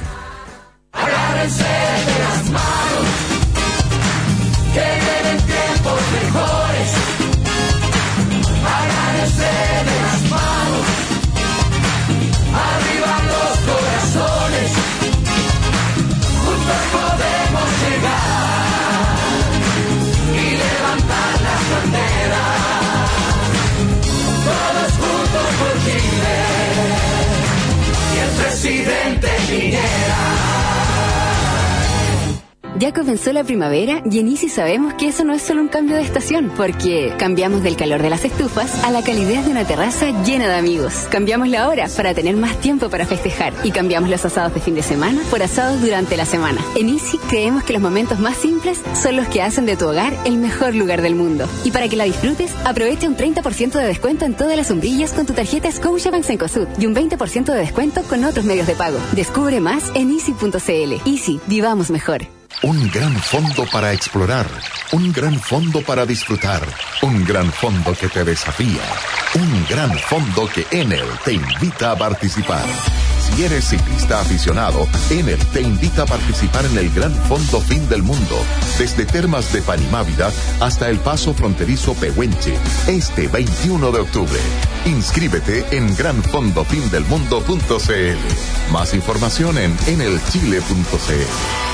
I 0.97 1.11
gotta 1.11 1.51
say 1.51 2.24
Ya 32.77 32.93
comenzó 32.93 33.33
la 33.33 33.45
primavera 33.45 34.03
y 34.11 34.19
en 34.19 34.27
Easy 34.27 34.49
sabemos 34.49 34.95
que 34.95 35.07
eso 35.07 35.23
no 35.25 35.33
es 35.33 35.43
solo 35.43 35.61
un 35.61 35.69
cambio 35.69 35.95
de 35.95 36.03
estación, 36.03 36.51
porque 36.57 37.15
cambiamos 37.19 37.63
del 37.63 37.77
calor 37.77 38.03
de 38.03 38.11
las 38.11 38.25
estufas 38.25 38.83
a 38.85 38.91
la 38.91 39.03
calidez 39.03 39.45
de 39.45 39.53
una 39.53 39.65
terraza 39.65 40.11
llena 40.25 40.49
de 40.49 40.57
amigos. 40.57 41.07
Cambiamos 41.09 41.49
la 41.49 41.69
hora 41.69 41.87
para 41.97 42.15
tener 42.15 42.37
más 42.37 42.59
tiempo 42.61 42.91
para 42.91 43.07
festejar 43.07 43.53
y 43.63 43.71
cambiamos 43.71 44.11
los 44.11 44.25
asados 44.25 44.55
de 44.55 44.61
fin 44.61 44.75
de 44.75 44.83
semana 44.83 45.23
por 45.31 45.41
asados 45.41 45.81
durante 45.81 46.17
la 46.17 46.25
semana. 46.25 46.61
En 46.75 46.89
Easy 46.89 47.19
creemos 47.29 47.63
que 47.63 47.75
los 47.75 47.83
momentos 47.83 48.19
más 48.19 48.37
simples 48.37 48.83
son 49.01 49.17
los 49.17 49.29
que 49.29 49.41
hacen 49.41 49.67
de 49.67 49.77
tu 49.77 49.89
hogar 49.89 50.13
el 50.25 50.39
mejor 50.39 50.75
lugar 50.75 51.01
del 51.01 51.15
mundo. 51.15 51.49
Y 51.63 51.71
para 51.71 51.89
que 51.89 51.97
la 51.97 52.05
disfrutes, 52.05 52.53
aprovecha 52.65 53.07
un 53.07 53.17
30% 53.17 53.71
de 53.71 53.87
descuento 53.87 54.25
en 54.25 54.35
todas 54.35 54.57
las 54.57 54.67
sombrillas 54.67 55.13
con 55.13 55.27
tu 55.27 55.33
tarjeta 55.33 55.71
Scotiabank 55.71 56.25
Cencosud 56.25 56.67
y 56.79 56.87
un 56.87 56.95
20% 56.97 57.45
de 57.45 57.59
descuento 57.59 58.03
con 58.03 58.25
otros 58.25 58.45
medios 58.45 58.67
de 58.67 58.75
pago. 58.75 58.99
Descubre 59.13 59.61
más 59.61 59.93
en 59.95 60.11
easy.cl. 60.11 61.09
Easy, 61.09 61.39
vivamos 61.47 61.91
mejor. 61.91 62.34
Un 62.63 62.91
gran 62.91 63.15
fondo 63.17 63.67
para 63.71 63.93
explorar, 63.93 64.47
un 64.93 65.13
gran 65.13 65.39
fondo 65.39 65.83
para 65.83 66.07
disfrutar, 66.07 66.63
un 67.03 67.23
gran 67.25 67.53
fondo 67.53 67.95
que 67.95 68.09
te 68.09 68.25
desafía, 68.25 68.81
un 69.35 69.67
gran 69.69 69.93
fondo 69.99 70.49
que 70.49 70.67
Enel 70.71 71.05
te 71.25 71.35
invita 71.35 71.93
a 71.93 71.99
participar. 71.99 72.65
Si 73.21 73.43
eres 73.43 73.69
ciclista 73.69 74.21
aficionado, 74.21 74.87
Enel 75.11 75.39
te 75.53 75.61
invita 75.61 76.03
a 76.03 76.07
participar 76.07 76.65
en 76.67 76.79
el 76.79 76.91
Gran 76.91 77.13
Fondo 77.13 77.61
Fin 77.61 77.87
del 77.89 78.03
Mundo, 78.03 78.43
desde 78.79 79.05
Termas 79.05 79.53
de 79.53 79.61
Panimávida 79.61 80.31
hasta 80.61 80.89
el 80.89 81.01
paso 81.01 81.35
fronterizo 81.35 81.93
Pehuenche, 81.95 82.57
este 82.87 83.29
21 83.29 83.93
de 83.93 84.01
octubre. 84.01 84.41
Inscríbete 84.87 85.77
en 85.77 85.95
granfondofindelmundo.cl. 85.97 88.73
Más 88.73 88.95
información 88.95 89.59
en 89.59 89.77
enelchile.cl. 89.87 91.74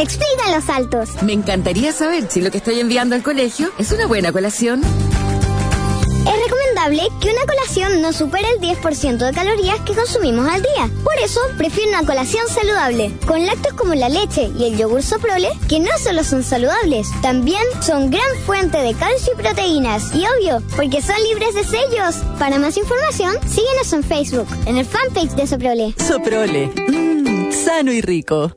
Explican 0.00 0.52
los 0.52 0.64
saltos. 0.64 1.22
Me 1.22 1.34
encantaría 1.34 1.92
saber 1.92 2.24
si 2.30 2.40
lo 2.40 2.50
que 2.50 2.56
estoy 2.56 2.80
enviando 2.80 3.14
al 3.14 3.22
colegio 3.22 3.70
es 3.78 3.92
una 3.92 4.06
buena 4.06 4.32
colación. 4.32 4.80
Es 4.82 6.44
recomendable 6.44 7.02
que 7.20 7.28
una 7.28 7.44
colación 7.46 8.00
no 8.00 8.14
supere 8.14 8.48
el 8.48 8.62
10% 8.62 9.18
de 9.18 9.32
calorías 9.32 9.78
que 9.80 9.94
consumimos 9.94 10.48
al 10.48 10.62
día. 10.62 10.90
Por 11.04 11.18
eso, 11.22 11.40
prefiero 11.58 11.90
una 11.90 12.06
colación 12.06 12.48
saludable, 12.48 13.12
con 13.26 13.44
lácteos 13.44 13.74
como 13.74 13.94
la 13.94 14.08
leche 14.08 14.50
y 14.58 14.64
el 14.64 14.78
yogur 14.78 15.02
soprole, 15.02 15.50
que 15.68 15.80
no 15.80 15.90
solo 16.02 16.24
son 16.24 16.44
saludables, 16.44 17.08
también 17.20 17.62
son 17.82 18.10
gran 18.10 18.36
fuente 18.46 18.78
de 18.78 18.94
calcio 18.94 19.34
y 19.34 19.42
proteínas. 19.42 20.14
Y 20.14 20.24
obvio, 20.24 20.62
porque 20.76 21.02
son 21.02 21.16
libres 21.28 21.54
de 21.54 21.64
sellos. 21.64 22.16
Para 22.38 22.58
más 22.58 22.78
información, 22.78 23.34
síguenos 23.46 23.92
en 23.92 24.02
Facebook, 24.02 24.48
en 24.64 24.78
el 24.78 24.86
fanpage 24.86 25.32
de 25.32 25.46
Soprole. 25.46 25.94
Soprole. 25.98 26.68
Mmm, 26.88 27.52
sano 27.52 27.92
y 27.92 28.00
rico. 28.00 28.56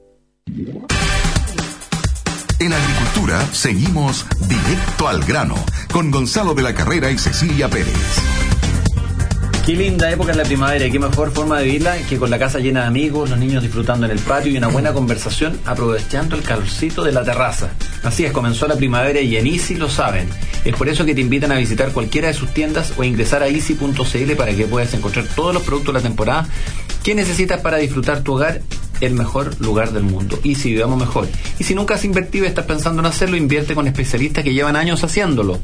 En 2.63 2.71
agricultura 2.71 3.45
seguimos 3.51 4.25
directo 4.47 5.09
al 5.09 5.25
grano 5.25 5.55
con 5.91 6.11
Gonzalo 6.11 6.53
de 6.53 6.61
la 6.61 6.73
Carrera 6.73 7.11
y 7.11 7.17
Cecilia 7.17 7.67
Pérez. 7.67 7.93
Qué 9.65 9.73
linda 9.73 10.09
época 10.09 10.31
es 10.31 10.37
la 10.37 10.45
primavera 10.45 10.85
y 10.85 10.89
qué 10.89 10.97
mejor 10.97 11.33
forma 11.33 11.59
de 11.59 11.65
vivirla 11.65 11.97
que 12.07 12.17
con 12.17 12.29
la 12.29 12.39
casa 12.39 12.59
llena 12.59 12.83
de 12.83 12.87
amigos, 12.87 13.29
los 13.29 13.37
niños 13.37 13.63
disfrutando 13.63 14.05
en 14.05 14.13
el 14.13 14.19
patio 14.19 14.49
y 14.49 14.55
una 14.55 14.69
buena 14.69 14.93
conversación 14.93 15.59
aprovechando 15.65 16.37
el 16.37 16.43
calorcito 16.43 17.03
de 17.03 17.11
la 17.11 17.25
terraza. 17.25 17.71
Así 18.01 18.23
es, 18.23 18.31
comenzó 18.31 18.65
la 18.65 18.77
primavera 18.77 19.19
y 19.19 19.35
en 19.35 19.45
Easy 19.45 19.75
lo 19.75 19.89
saben. 19.89 20.29
Es 20.63 20.73
por 20.73 20.87
eso 20.87 21.03
que 21.03 21.13
te 21.13 21.19
invitan 21.19 21.51
a 21.51 21.57
visitar 21.57 21.91
cualquiera 21.91 22.29
de 22.29 22.33
sus 22.33 22.53
tiendas 22.53 22.93
o 22.95 23.03
ingresar 23.03 23.43
a 23.43 23.49
easy.cl 23.49 24.35
para 24.37 24.55
que 24.55 24.67
puedas 24.67 24.93
encontrar 24.93 25.25
todos 25.35 25.53
los 25.53 25.63
productos 25.63 25.93
de 25.93 25.99
la 25.99 26.07
temporada 26.07 26.47
que 27.03 27.13
necesitas 27.13 27.59
para 27.59 27.75
disfrutar 27.75 28.21
tu 28.21 28.35
hogar 28.35 28.61
el 29.05 29.13
mejor 29.13 29.59
lugar 29.61 29.91
del 29.93 30.03
mundo. 30.03 30.39
Y 30.43 30.55
si 30.55 30.71
vivamos 30.71 30.97
mejor. 30.99 31.27
Y 31.59 31.63
si 31.63 31.75
nunca 31.75 31.95
has 31.95 32.05
invertido 32.05 32.45
y 32.45 32.47
estás 32.47 32.65
pensando 32.65 33.01
en 33.01 33.05
hacerlo, 33.05 33.37
invierte 33.37 33.75
con 33.75 33.87
especialistas 33.87 34.43
que 34.43 34.53
llevan 34.53 34.75
años 34.75 35.03
haciéndolo 35.03 35.59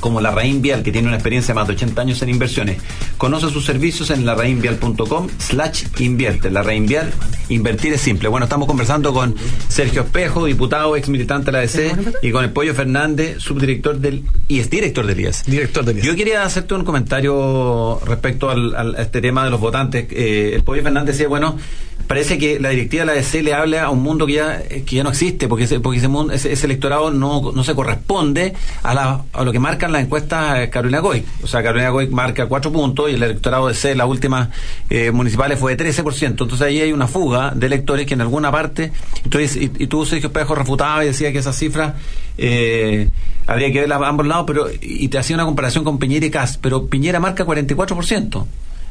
como 0.00 0.20
la 0.20 0.30
Raín 0.30 0.60
Vial, 0.60 0.82
que 0.82 0.92
tiene 0.92 1.08
una 1.08 1.16
experiencia 1.16 1.54
de 1.54 1.60
más 1.60 1.66
de 1.66 1.72
80 1.76 2.02
años 2.02 2.20
en 2.20 2.28
inversiones. 2.28 2.76
Conoce 3.16 3.48
sus 3.48 3.64
servicios 3.64 4.10
en 4.10 4.26
larraínvial.com 4.26 5.28
slash 5.38 5.84
invierte. 5.98 6.50
La 6.50 6.62
Raín 6.62 6.84
Vial, 6.84 7.10
invertir 7.48 7.94
es 7.94 8.02
simple. 8.02 8.28
Bueno, 8.28 8.44
estamos 8.44 8.68
conversando 8.68 9.14
con 9.14 9.34
Sergio 9.68 10.02
Espejo, 10.02 10.44
diputado, 10.44 10.94
ex 10.94 11.08
militante 11.08 11.46
de 11.46 11.52
la 11.52 11.58
ADC, 11.60 12.18
y 12.22 12.32
con 12.32 12.44
el 12.44 12.50
Pollo 12.50 12.74
Fernández, 12.74 13.38
subdirector 13.38 13.98
del 13.98 14.24
IES, 14.48 14.68
director 14.68 15.06
del 15.06 15.20
IES. 15.20 15.44
Director 15.46 15.82
del 15.86 15.96
IES. 15.96 16.06
Yo 16.06 16.14
quería 16.14 16.42
hacerte 16.44 16.74
un 16.74 16.84
comentario 16.84 17.98
respecto 18.04 18.50
al, 18.50 18.74
al- 18.74 18.96
a 18.96 19.02
este 19.02 19.22
tema 19.22 19.44
de 19.46 19.50
los 19.50 19.60
votantes. 19.60 20.06
Eh, 20.10 20.52
el 20.54 20.64
Pollo 20.64 20.82
Fernández 20.82 21.14
decía, 21.16 21.28
bueno, 21.28 21.56
parece 22.06 22.38
que 22.38 22.60
la 22.60 22.70
directiva 22.70 23.04
de 23.04 23.06
la 23.06 23.12
ADC 23.12 23.42
le 23.42 23.54
habla 23.54 23.84
a 23.84 23.90
un 23.90 24.02
mundo 24.02 24.26
que 24.26 24.34
ya, 24.34 24.62
eh, 24.68 24.82
que 24.86 24.96
ya 24.96 25.02
no 25.02 25.10
existe, 25.10 25.48
porque 25.48 25.64
ese, 25.64 25.80
porque 25.80 25.98
ese, 25.98 26.08
mundo, 26.08 26.32
ese, 26.32 26.52
ese 26.52 26.66
electorado 26.66 27.10
no, 27.10 27.52
no 27.52 27.64
se 27.64 27.74
corresponde 27.74 28.54
a, 28.82 28.94
la, 28.94 29.22
a 29.32 29.44
lo 29.44 29.52
que 29.52 29.58
marcan 29.58 29.92
las 29.92 30.02
encuestas 30.02 30.58
eh, 30.58 30.70
Carolina 30.70 31.00
Goy. 31.00 31.24
O 31.42 31.46
sea, 31.46 31.62
Carolina 31.62 31.90
Goy 31.90 32.08
marca 32.08 32.46
cuatro 32.46 32.72
puntos 32.72 33.10
y 33.10 33.14
el 33.14 33.22
electorado 33.22 33.68
de 33.68 33.74
C, 33.74 33.94
las 33.94 34.08
últimas 34.08 34.48
eh, 34.90 35.10
municipales, 35.10 35.58
fue 35.58 35.76
de 35.76 35.84
13%. 35.84 36.26
Entonces 36.28 36.62
ahí 36.62 36.80
hay 36.80 36.92
una 36.92 37.06
fuga 37.06 37.52
de 37.54 37.66
electores 37.66 38.06
que 38.06 38.14
en 38.14 38.20
alguna 38.20 38.50
parte, 38.50 38.92
entonces, 39.24 39.56
y, 39.56 39.70
y 39.78 39.86
tú, 39.86 40.04
Sergio 40.04 40.28
Espejo, 40.28 40.54
refutaba 40.54 41.04
y 41.04 41.08
decía 41.08 41.32
que 41.32 41.38
esa 41.38 41.52
cifra 41.52 41.96
eh, 42.36 43.08
habría 43.46 43.72
que 43.72 43.80
verla 43.80 43.96
a 43.96 44.08
ambos 44.08 44.26
lados, 44.26 44.44
pero 44.46 44.66
y 44.80 45.08
te 45.08 45.18
hacía 45.18 45.36
una 45.36 45.44
comparación 45.44 45.84
con 45.84 45.98
Piñera 45.98 46.26
y 46.26 46.30
Cas, 46.30 46.58
pero 46.60 46.86
Piñera 46.86 47.20
marca 47.20 47.44
44%. 47.44 48.44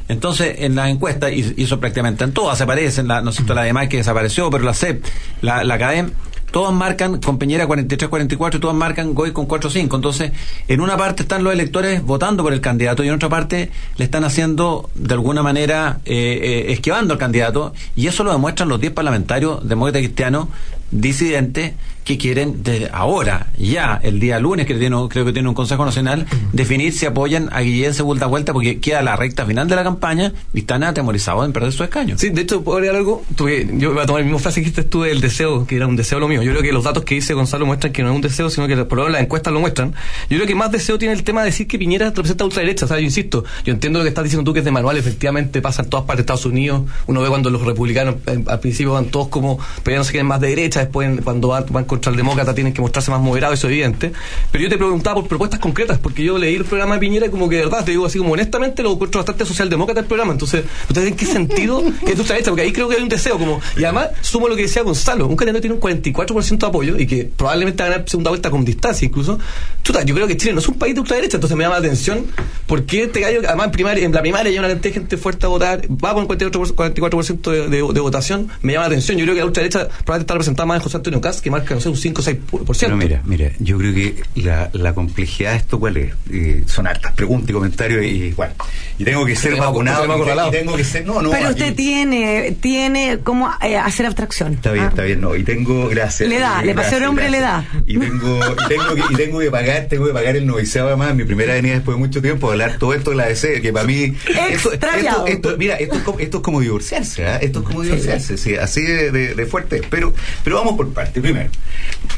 Entonces, 0.08 0.56
en 0.58 0.74
las 0.74 0.90
encuestas, 0.90 1.32
eso 1.32 1.80
prácticamente 1.80 2.24
en 2.24 2.32
todas 2.32 2.60
aparecen, 2.60 3.08
la, 3.08 3.22
no 3.22 3.32
sé, 3.32 3.42
la 3.46 3.62
demás 3.62 3.88
que 3.88 3.98
desapareció, 3.98 4.50
pero 4.50 4.64
la 4.64 4.74
CEP, 4.74 5.04
la, 5.40 5.64
la 5.64 5.78
CADEM, 5.78 6.12
todos 6.54 6.72
marcan 6.72 7.20
con 7.20 7.36
Piñera 7.36 7.66
43-44 7.66 8.54
y 8.54 8.58
todos 8.60 8.76
marcan 8.76 9.12
Goy 9.12 9.32
con 9.32 9.48
4-5. 9.48 9.96
Entonces, 9.96 10.30
en 10.68 10.80
una 10.80 10.96
parte 10.96 11.24
están 11.24 11.42
los 11.42 11.52
electores 11.52 12.00
votando 12.00 12.44
por 12.44 12.52
el 12.52 12.60
candidato 12.60 13.02
y 13.02 13.08
en 13.08 13.14
otra 13.14 13.28
parte 13.28 13.72
le 13.96 14.04
están 14.04 14.22
haciendo, 14.22 14.88
de 14.94 15.14
alguna 15.14 15.42
manera, 15.42 15.98
eh, 16.04 16.14
eh, 16.14 16.72
esquivando 16.72 17.12
al 17.12 17.18
candidato. 17.18 17.74
Y 17.96 18.06
eso 18.06 18.22
lo 18.22 18.30
demuestran 18.30 18.68
los 18.68 18.80
10 18.80 18.92
parlamentarios 18.92 19.68
demócratas 19.68 20.02
cristianos 20.02 20.46
disidentes 20.92 21.72
que 22.04 22.18
quieren 22.18 22.62
desde 22.62 22.90
ahora, 22.92 23.46
ya, 23.58 23.98
el 24.02 24.20
día 24.20 24.38
lunes, 24.38 24.66
que 24.66 24.74
tiene, 24.74 24.96
creo 25.08 25.24
que 25.24 25.32
tiene 25.32 25.48
un 25.48 25.54
Consejo 25.54 25.84
Nacional, 25.84 26.26
definir 26.52 26.92
si 26.92 27.06
apoyan 27.06 27.48
a 27.52 27.60
Guillén 27.62 27.94
Segunda 27.94 28.26
Vuelta 28.26 28.52
porque 28.52 28.78
queda 28.78 29.00
la 29.02 29.16
recta 29.16 29.46
final 29.46 29.68
de 29.68 29.76
la 29.76 29.82
campaña 29.84 30.32
y 30.52 30.60
están 30.60 30.82
atemorizados 30.84 31.44
en 31.46 31.52
perder 31.52 31.72
su 31.72 31.82
escaño. 31.82 32.16
Sí, 32.18 32.28
de 32.30 32.42
hecho, 32.42 32.62
puedo 32.62 32.76
agregar 32.78 32.96
algo. 32.96 33.22
Tuve- 33.36 33.66
yo 33.78 33.92
voy 33.94 34.02
a 34.02 34.06
tomar 34.06 34.20
la 34.20 34.26
misma 34.26 34.38
frase 34.40 34.60
que 34.60 34.66
dijiste 34.66 34.82
tú 34.84 35.02
del 35.02 35.20
deseo, 35.20 35.66
que 35.66 35.76
era 35.76 35.86
un 35.86 35.96
deseo 35.96 36.18
lo 36.20 36.28
mío. 36.28 36.42
Yo 36.42 36.50
creo 36.50 36.62
que 36.62 36.72
los 36.72 36.84
datos 36.84 37.04
que 37.04 37.14
dice 37.14 37.32
Gonzalo 37.34 37.64
muestran 37.66 37.92
que 37.92 38.02
no 38.02 38.10
es 38.10 38.14
un 38.16 38.20
deseo, 38.20 38.50
sino 38.50 38.66
que 38.68 38.76
por 38.84 38.98
lo 38.98 39.04
menos 39.04 39.12
las 39.12 39.22
encuestas 39.22 39.52
lo 39.52 39.60
muestran. 39.60 39.94
Yo 40.28 40.36
creo 40.36 40.46
que 40.46 40.54
más 40.54 40.70
deseo 40.70 40.98
tiene 40.98 41.14
el 41.14 41.24
tema 41.24 41.40
de 41.40 41.46
decir 41.46 41.66
que 41.66 41.78
Piñera 41.78 42.06
representa 42.10 42.44
a 42.44 42.46
ultraderecha. 42.46 42.84
O 42.84 42.88
sea, 42.88 42.98
yo 42.98 43.04
insisto, 43.04 43.44
yo 43.64 43.72
entiendo 43.72 43.98
lo 43.98 44.04
que 44.04 44.10
estás 44.10 44.24
diciendo 44.24 44.44
tú, 44.44 44.52
que 44.52 44.58
es 44.58 44.64
de 44.64 44.70
manual, 44.70 44.96
efectivamente 44.98 45.62
pasa 45.62 45.82
en 45.82 45.88
todas 45.90 46.04
partes 46.04 46.18
de 46.18 46.22
Estados 46.32 46.44
Unidos. 46.46 46.82
Uno 47.06 47.22
ve 47.22 47.28
cuando 47.28 47.48
los 47.50 47.62
republicanos 47.62 48.16
eh, 48.26 48.44
al 48.46 48.60
principio 48.60 48.92
van 48.92 49.06
todos 49.06 49.28
como 49.28 49.58
peleándose 49.82 50.10
que 50.10 50.16
quieren 50.16 50.26
más 50.26 50.40
de 50.40 50.48
derecha, 50.48 50.80
después 50.80 51.20
cuando 51.24 51.48
van, 51.48 51.64
van 51.70 51.84
contra 51.94 52.10
el 52.10 52.16
demócrata 52.16 52.54
tienen 52.54 52.72
que 52.72 52.80
mostrarse 52.80 53.10
más 53.10 53.20
moderados, 53.20 53.58
eso 53.58 53.68
es 53.68 53.72
evidente. 53.72 54.12
Pero 54.50 54.64
yo 54.64 54.70
te 54.70 54.76
preguntaba 54.76 55.16
por 55.16 55.28
propuestas 55.28 55.60
concretas, 55.60 55.98
porque 55.98 56.24
yo 56.24 56.38
leí 56.38 56.54
el 56.54 56.64
programa 56.64 56.94
de 56.94 57.00
Piñera 57.00 57.26
y 57.26 57.30
como 57.30 57.48
que 57.48 57.56
de 57.56 57.64
verdad, 57.64 57.84
te 57.84 57.92
digo 57.92 58.06
así 58.06 58.18
como 58.18 58.32
honestamente, 58.32 58.82
lo 58.82 58.92
encuentro 58.92 59.20
bastante 59.20 59.44
socialdemócrata 59.44 60.00
el 60.00 60.06
programa. 60.06 60.32
Entonces, 60.32 60.64
¿ustedes 60.88 61.08
en 61.08 61.16
qué 61.16 61.26
sentido 61.26 61.82
es 62.02 62.14
de 62.14 62.20
ultraderecha? 62.20 62.50
Porque 62.50 62.62
ahí 62.62 62.72
creo 62.72 62.88
que 62.88 62.96
hay 62.96 63.02
un 63.02 63.08
deseo 63.08 63.38
como... 63.38 63.60
Y 63.76 63.84
además, 63.84 64.08
sumo 64.20 64.48
lo 64.48 64.56
que 64.56 64.62
decía 64.62 64.82
Gonzalo, 64.82 65.26
un 65.26 65.36
candidato 65.36 65.58
que 65.58 65.68
tiene 65.68 65.76
un 65.76 65.80
44% 65.80 66.58
de 66.58 66.66
apoyo 66.66 66.98
y 66.98 67.06
que 67.06 67.30
probablemente 67.36 67.82
va 67.82 67.88
a 67.88 67.92
ganar 67.92 68.08
segunda 68.08 68.30
vuelta 68.30 68.50
con 68.50 68.64
distancia 68.64 69.06
incluso. 69.06 69.38
Chuta, 69.82 70.02
yo 70.02 70.14
creo 70.14 70.26
que 70.26 70.36
Chile 70.36 70.52
no 70.52 70.60
es 70.60 70.68
un 70.68 70.78
país 70.78 70.94
de 70.94 71.00
ultraderecha, 71.00 71.36
entonces 71.36 71.56
me 71.56 71.64
llama 71.64 71.76
la 71.76 71.80
atención 71.80 72.26
por 72.66 72.84
qué 72.84 73.04
este 73.04 73.20
gallo, 73.20 73.40
además 73.46 73.66
en, 73.66 73.72
primaria, 73.72 74.04
en 74.04 74.12
la 74.12 74.20
primaria 74.20 74.50
hay 74.50 74.58
una 74.58 74.68
cantidad 74.68 74.94
de 74.94 75.00
gente 75.00 75.16
fuerte 75.16 75.46
a 75.46 75.48
votar, 75.48 75.82
va 75.90 76.14
con 76.14 76.22
un 76.22 76.28
44%, 76.28 76.74
44% 76.74 77.50
de, 77.50 77.68
de, 77.68 77.92
de 77.92 78.00
votación, 78.00 78.48
me 78.62 78.72
llama 78.72 78.84
la 78.84 78.88
atención. 78.88 79.18
Yo 79.18 79.24
creo 79.24 79.34
que 79.34 79.40
la 79.40 79.46
ultraderecha 79.46 79.88
probablemente 79.88 80.22
está 80.22 80.34
representada 80.34 80.66
más 80.66 80.76
en 80.76 80.82
José 80.82 80.96
Antonio 80.96 81.20
Caz, 81.20 81.40
que 81.40 81.50
marca, 81.50 81.74
no 81.74 81.80
sé, 81.84 81.88
un 81.90 81.96
5 81.96 82.20
o 82.22 82.24
6%. 82.24 82.76
Pero 82.80 82.96
mira, 82.96 83.20
mira, 83.24 83.50
yo 83.58 83.78
creo 83.78 83.94
que 83.94 84.22
la, 84.36 84.70
la 84.72 84.92
complejidad 84.94 85.52
de 85.52 85.58
esto 85.58 85.78
cuál 85.78 85.96
es. 85.96 86.12
Eh, 86.30 86.64
son 86.66 86.86
hartas 86.86 87.12
preguntas 87.12 87.50
y 87.50 87.52
comentarios 87.52 88.04
y, 88.04 88.32
bueno, 88.32 88.54
y 88.98 89.04
tengo 89.04 89.24
que 89.24 89.36
ser 89.36 89.56
vacunado 89.56 90.04
y, 90.04 90.48
y 90.48 90.50
tengo 90.50 90.76
que 90.76 90.84
ser, 90.84 91.06
no, 91.06 91.20
no, 91.22 91.30
Pero 91.30 91.50
usted 91.50 91.74
tiene, 91.74 92.56
tiene 92.60 93.18
cómo 93.22 93.50
eh, 93.62 93.76
hacer 93.76 94.06
abstracción. 94.06 94.54
Está 94.54 94.72
bien, 94.72 94.84
¿ah? 94.86 94.88
está 94.88 95.02
bien, 95.02 95.20
no, 95.20 95.34
y 95.36 95.42
tengo, 95.44 95.88
gracias. 95.88 96.28
Le 96.28 96.38
da, 96.38 96.62
eh, 96.62 96.66
le 96.66 96.74
pasó 96.74 96.90
gracias, 96.90 97.02
el 97.02 97.08
hombre, 97.08 97.30
le 97.30 97.40
da. 97.40 97.64
gracias. 97.72 97.82
Y 97.86 97.98
tengo, 97.98 98.40
y 98.64 98.68
tengo 98.68 98.94
que, 98.94 99.02
y 99.12 99.16
tengo 99.16 99.38
que 99.40 99.50
pagar, 99.50 99.86
tengo 99.88 100.06
que 100.06 100.12
pagar 100.12 100.36
el 100.36 100.46
noviciado 100.46 100.88
además, 100.88 101.14
mi 101.14 101.24
primera 101.24 101.54
venida 101.54 101.74
después 101.74 101.96
de 101.96 102.00
mucho 102.00 102.22
tiempo, 102.22 102.50
hablar 102.50 102.78
todo 102.78 102.94
esto 102.94 103.10
de 103.10 103.16
la 103.16 103.26
DC, 103.26 103.60
que 103.60 103.72
para 103.72 103.86
mí, 103.86 104.14
esto, 104.50 104.72
esto, 104.72 105.26
esto- 105.26 105.56
mira, 105.58 105.74
esto 105.76 105.96
es 105.96 106.02
como, 106.02 106.18
esto 106.18 106.36
es 106.38 106.42
como 106.42 106.60
divorciarse, 106.60 107.26
¿ah? 107.26 107.36
esto 107.36 107.60
es 107.60 107.64
como 107.66 107.82
divorciarse, 107.82 108.36
sí, 108.38 108.56
así 108.56 108.82
de, 108.82 109.10
de- 109.10 109.34
de 109.34 109.46
fuerte, 109.46 109.82
pero, 109.90 110.12
pero 110.42 110.56
vamos 110.56 110.76
por 110.76 110.92
partes, 110.92 111.22
primero. 111.22 111.50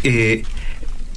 Eh, 0.04 0.42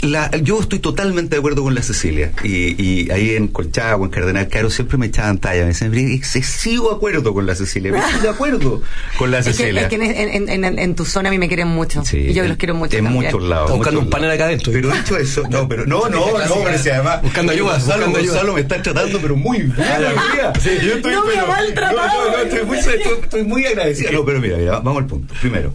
la, 0.02 0.32
yo 0.38 0.62
estoy 0.62 0.80
totalmente 0.80 1.36
de 1.36 1.40
acuerdo 1.40 1.62
con 1.62 1.76
la 1.76 1.82
Cecilia 1.84 2.32
y, 2.42 2.82
y 2.82 3.12
ahí 3.12 3.32
en 3.36 3.50
Colchagua, 3.50 4.06
en 4.06 4.12
Cardenal 4.12 4.48
Caro 4.48 4.70
siempre 4.70 4.98
me 4.98 5.08
echaban 5.08 5.40
talla, 5.40 5.64
me 5.64 5.68
decían, 5.68 5.92
"Pero 5.92 6.08
excesivo 6.08 6.90
acuerdo 6.94 7.34
con 7.34 7.46
la 7.46 7.54
Cecilia, 7.54 7.92
pero 7.92 8.06
estoy 8.06 8.22
de 8.22 8.30
acuerdo 8.30 8.82
con 9.18 9.30
la 9.30 9.40
Es 9.40 9.48
que, 9.48 9.54
Cecilia. 9.56 9.82
es 9.82 9.88
que 9.90 9.96
en, 9.96 10.04
en- 10.04 10.50
en- 10.50 10.64
en- 10.64 10.80
en 10.80 10.96
tu 10.96 11.04
zona 11.04 11.28
a 11.28 11.32
mí 11.34 11.38
me 11.38 11.50
quieren 11.50 11.68
mucho. 11.68 12.06
Sí, 12.06 12.18
y 12.30 12.34
yo 12.34 12.44
en- 12.44 12.50
los 12.50 12.58
quiero 12.58 12.76
mucho. 12.76 12.96
En 12.96 13.04
también. 13.04 13.26
muchos 13.26 13.44
lados. 13.44 13.72
Buscando 13.72 14.00
muchos 14.00 14.06
un 14.06 14.10
panel 14.10 14.32
acá 14.32 14.46
adentro. 14.46 14.72
Pero 14.72 14.90
dicho 14.90 15.18
eso, 15.18 15.44
no, 15.50 15.68
pero 15.68 15.86
no, 15.86 16.08
no, 16.08 16.18
no, 16.48 16.64
pero 16.64 16.78
si 16.78 16.90
además. 16.90 17.22
Buscando 17.22 17.52
ayuda, 17.52 17.72
Gonzalo, 17.74 17.96
buscando 17.98 18.20
ayuda. 18.20 18.34
Gonzalo 18.36 18.54
me 18.54 18.62
está 18.62 18.82
tratando, 18.82 19.20
pero 19.22 19.36
muy 19.36 19.58
bien 19.64 19.74
hoy 19.82 20.34
día. 20.34 20.54
Yo 20.82 20.94
estoy, 20.94 21.12
No 21.12 21.26
me 21.26 21.34
pero- 21.34 21.44
ha 21.44 21.48
maltratado. 21.48 21.98
No, 22.08 22.32
no, 22.32 22.38
no, 22.38 22.44
estoy 22.46 22.66
muy, 22.66 22.78
estoy, 22.78 23.02
estoy 23.22 23.44
muy 23.44 23.66
agradecido. 23.66 24.14
No, 24.14 24.24
pero 24.24 24.40
mira, 24.40 24.56
mira, 24.56 24.80
vamos 24.80 25.00
al 25.02 25.08
punto. 25.08 25.34
Primero, 25.42 25.74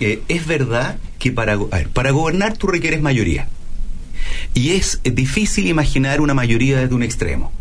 eh, 0.00 0.22
es 0.28 0.46
verdad 0.46 0.98
que 1.18 1.32
para, 1.32 1.58
para 1.92 2.10
gobernar 2.10 2.56
tú 2.56 2.66
requieres 2.66 3.00
mayoría. 3.00 3.48
Y 4.54 4.70
es 4.70 5.00
difícil 5.04 5.66
imaginar 5.66 6.20
una 6.20 6.34
mayoría 6.34 6.78
desde 6.78 6.94
un 6.94 7.02
extremo. 7.02 7.52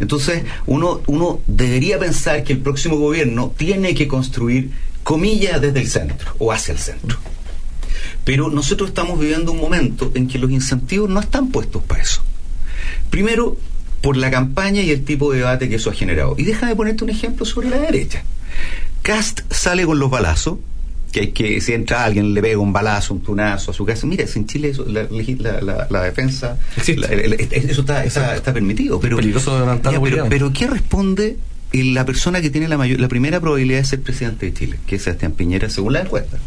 Entonces, 0.00 0.44
uno, 0.66 1.00
uno 1.06 1.40
debería 1.46 1.98
pensar 1.98 2.42
que 2.44 2.52
el 2.52 2.58
próximo 2.58 2.96
gobierno 2.96 3.52
tiene 3.56 3.94
que 3.94 4.08
construir 4.08 4.70
comillas 5.02 5.60
desde 5.60 5.80
el 5.80 5.88
centro 5.88 6.34
o 6.38 6.52
hacia 6.52 6.72
el 6.72 6.78
centro. 6.78 7.18
Pero 8.24 8.50
nosotros 8.50 8.88
estamos 8.88 9.18
viviendo 9.18 9.52
un 9.52 9.60
momento 9.60 10.10
en 10.14 10.28
que 10.28 10.38
los 10.38 10.50
incentivos 10.50 11.08
no 11.08 11.20
están 11.20 11.48
puestos 11.48 11.82
para 11.82 12.02
eso. 12.02 12.22
Primero, 13.10 13.56
por 14.00 14.16
la 14.16 14.30
campaña 14.30 14.82
y 14.82 14.90
el 14.90 15.04
tipo 15.04 15.32
de 15.32 15.38
debate 15.38 15.68
que 15.68 15.76
eso 15.76 15.90
ha 15.90 15.94
generado. 15.94 16.34
Y 16.36 16.44
déjame 16.44 16.74
ponerte 16.74 17.04
un 17.04 17.10
ejemplo 17.10 17.46
sobre 17.46 17.70
la 17.70 17.78
derecha. 17.78 18.24
Cast 19.02 19.40
sale 19.50 19.84
con 19.86 19.98
los 19.98 20.10
balazos, 20.10 20.58
que 21.12 21.30
que 21.32 21.60
si 21.60 21.72
entra 21.74 22.04
alguien 22.04 22.32
le 22.34 22.40
pega 22.40 22.58
un 22.58 22.72
balazo, 22.72 23.14
un 23.14 23.20
tunazo 23.20 23.70
a 23.70 23.74
su 23.74 23.84
casa. 23.84 24.06
Mira, 24.06 24.24
en 24.34 24.46
Chile 24.46 24.70
eso, 24.70 24.84
la, 24.88 25.04
la- 25.10 25.60
la- 25.60 25.86
la 25.90 26.02
defensa, 26.02 26.58
la- 26.96 27.06
el- 27.08 27.34
el- 27.34 27.48
eso 27.70 27.82
está, 27.82 28.04
está, 28.04 28.34
está 28.34 28.52
permitido. 28.52 28.98
Pero, 28.98 29.16
Peligroso 29.18 29.58
levantar 29.60 29.92
Ya, 29.92 29.98
la 29.98 30.04
pero, 30.04 30.26
pero 30.28 30.52
¿qué 30.52 30.66
responde 30.66 31.36
el- 31.72 31.94
la 31.94 32.04
persona 32.06 32.40
que 32.40 32.50
tiene 32.50 32.66
la, 32.66 32.78
mayor, 32.78 32.98
la 32.98 33.08
primera 33.08 33.38
probabilidad 33.40 33.78
de 33.80 33.84
ser 33.84 34.00
presidente 34.02 34.46
de 34.46 34.54
Chile, 34.54 34.78
que 34.86 34.96
es 34.96 35.02
Sebastián 35.02 35.32
Piñera, 35.32 35.68
según 35.70 35.92
la 35.92 36.00
encuesta? 36.00 36.38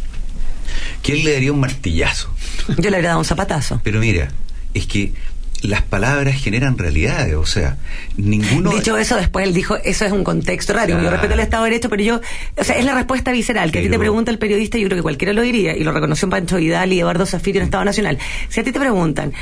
Que 1.02 1.12
él 1.12 1.24
le 1.24 1.32
daría 1.32 1.52
un 1.52 1.60
martillazo. 1.60 2.28
Yo 2.76 2.90
le 2.90 2.96
habría 2.96 3.10
dado 3.10 3.20
un 3.20 3.24
zapatazo. 3.24 3.80
Pero 3.84 4.00
mira, 4.00 4.28
es 4.74 4.86
que 4.86 5.12
las 5.62 5.82
palabras 5.82 6.36
generan 6.40 6.76
realidades, 6.78 7.34
o 7.34 7.46
sea, 7.46 7.76
ninguno... 8.16 8.70
Dicho 8.70 8.96
eso, 8.98 9.16
después 9.16 9.46
él 9.46 9.54
dijo, 9.54 9.76
eso 9.84 10.04
es 10.04 10.12
un 10.12 10.22
contexto 10.22 10.72
raro. 10.74 11.00
Yo 11.02 11.10
respeto 11.10 11.34
el 11.34 11.40
Estado 11.40 11.64
de 11.64 11.70
Derecho, 11.70 11.88
pero 11.88 12.02
yo, 12.02 12.20
o 12.56 12.64
sea, 12.64 12.76
es 12.76 12.84
la 12.84 12.94
respuesta 12.94 13.32
visceral, 13.32 13.72
que 13.72 13.78
a 13.78 13.82
ti 13.82 13.88
te 13.88 13.98
pregunta 13.98 14.30
el 14.30 14.38
periodista, 14.38 14.78
yo 14.78 14.86
creo 14.86 14.98
que 14.98 15.02
cualquiera 15.02 15.32
lo 15.32 15.42
diría, 15.42 15.76
y 15.76 15.82
lo 15.82 15.92
reconoció 15.92 16.28
Pancho 16.28 16.56
Vidal 16.56 16.92
y 16.92 17.00
Eduardo 17.00 17.24
Zafiro 17.26 17.58
en 17.58 17.64
Estado 17.64 17.84
Nacional. 17.84 18.18
Si 18.48 18.60
a 18.60 18.64
ti 18.64 18.70
te 18.72 18.78
preguntan, 18.78 19.32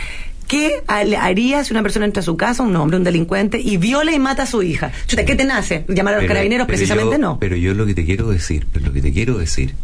¿qué 0.46 0.82
haría 0.86 1.64
si 1.64 1.72
una 1.72 1.82
persona 1.82 2.06
entra 2.06 2.20
a 2.20 2.24
su 2.24 2.36
casa, 2.36 2.62
un 2.62 2.76
hombre, 2.76 2.96
un 2.96 3.04
delincuente, 3.04 3.60
y 3.60 3.76
viola 3.76 4.12
y 4.12 4.18
mata 4.18 4.44
a 4.44 4.46
su 4.46 4.62
hija? 4.62 4.92
Chuta, 5.06 5.24
¿qué 5.24 5.34
te 5.34 5.44
nace? 5.44 5.84
¿Llamar 5.88 6.14
a 6.14 6.16
los 6.18 6.22
Pero- 6.24 6.28
carabineros? 6.34 6.66
pero 6.66 6.76
Precisamente 6.78 7.16
yo- 7.16 7.18
no. 7.18 7.38
Pero 7.40 7.56
yo 7.56 7.74
lo 7.74 7.86
que 7.86 7.94
te 7.94 8.04
quiero 8.04 8.28
decir, 8.30 8.66
pero 8.72 8.86
lo 8.86 8.92
que 8.92 9.02
te 9.02 9.12
quiero 9.12 9.36
decir 9.38 9.74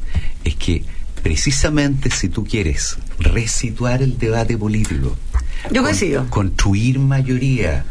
es 0.44 0.54
que 0.54 0.84
precisamente 1.22 2.10
si 2.10 2.28
tú 2.28 2.44
quieres 2.46 2.96
resituar 3.18 4.00
el 4.02 4.16
debate 4.18 4.56
político, 4.56 5.16
Yo 5.70 5.82
coincido. 5.82 6.26
construir 6.30 6.98
mayoría, 6.98 7.84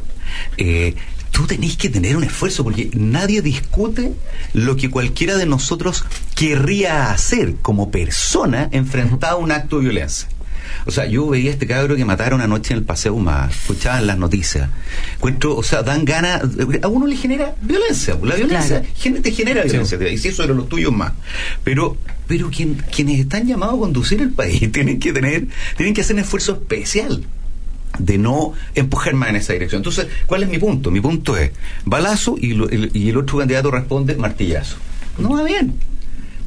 eh, 0.57 0.95
tú 1.31 1.45
tenés 1.47 1.77
que 1.77 1.89
tener 1.89 2.17
un 2.17 2.23
esfuerzo 2.23 2.63
porque 2.63 2.89
nadie 2.93 3.41
discute 3.41 4.13
lo 4.53 4.75
que 4.75 4.89
cualquiera 4.89 5.37
de 5.37 5.45
nosotros 5.45 6.03
querría 6.35 7.11
hacer 7.11 7.55
como 7.61 7.91
persona 7.91 8.69
enfrentada 8.71 9.33
a 9.33 9.37
un 9.37 9.51
acto 9.51 9.77
de 9.77 9.83
violencia. 9.83 10.27
O 10.85 10.91
sea, 10.91 11.07
yo 11.07 11.27
veía 11.27 11.49
a 11.49 11.53
este 11.53 11.65
cabro 11.65 11.95
que 11.95 12.05
mataron 12.05 12.41
anoche 12.41 12.73
en 12.73 12.79
el 12.79 12.85
Paseo 12.85 13.15
Humada, 13.15 13.49
escuchaba 13.49 13.99
en 13.99 14.05
las 14.07 14.17
noticias. 14.19 14.69
Encuentro, 15.15 15.55
o 15.57 15.63
sea, 15.63 15.81
dan 15.81 16.05
ganas, 16.05 16.41
a 16.83 16.87
uno 16.87 17.07
le 17.07 17.15
genera 17.15 17.55
violencia, 17.61 18.15
la 18.23 18.35
violencia 18.35 18.83
gen- 18.95 19.21
te 19.21 19.31
genera 19.31 19.63
violencia, 19.63 19.97
y 20.09 20.17
si 20.19 20.27
eso 20.27 20.43
era 20.43 20.53
lo 20.53 20.65
tuyo 20.65 20.91
más. 20.91 21.13
Pero, 21.63 21.97
pero 22.27 22.49
quien, 22.51 22.75
quienes 22.95 23.19
están 23.19 23.47
llamados 23.47 23.75
a 23.75 23.79
conducir 23.79 24.21
el 24.21 24.29
país 24.29 24.71
tienen 24.71 24.99
que 24.99 25.11
tener, 25.11 25.47
tienen 25.75 25.95
que 25.95 26.01
hacer 26.01 26.15
un 26.15 26.21
esfuerzo 26.21 26.53
especial 26.53 27.23
de 27.99 28.17
no 28.17 28.53
empujar 28.75 29.13
más 29.13 29.29
en 29.29 29.35
esa 29.37 29.53
dirección. 29.53 29.79
Entonces, 29.79 30.07
¿cuál 30.25 30.43
es 30.43 30.49
mi 30.49 30.57
punto? 30.57 30.89
Mi 30.91 31.01
punto 31.01 31.37
es 31.37 31.51
balazo 31.85 32.35
y, 32.39 32.53
lo- 32.53 32.69
el, 32.69 32.89
y 32.93 33.09
el 33.09 33.17
otro 33.17 33.37
candidato 33.37 33.69
responde 33.71 34.15
martillazo. 34.15 34.77
No 35.17 35.29
va 35.31 35.43
bien. 35.43 35.75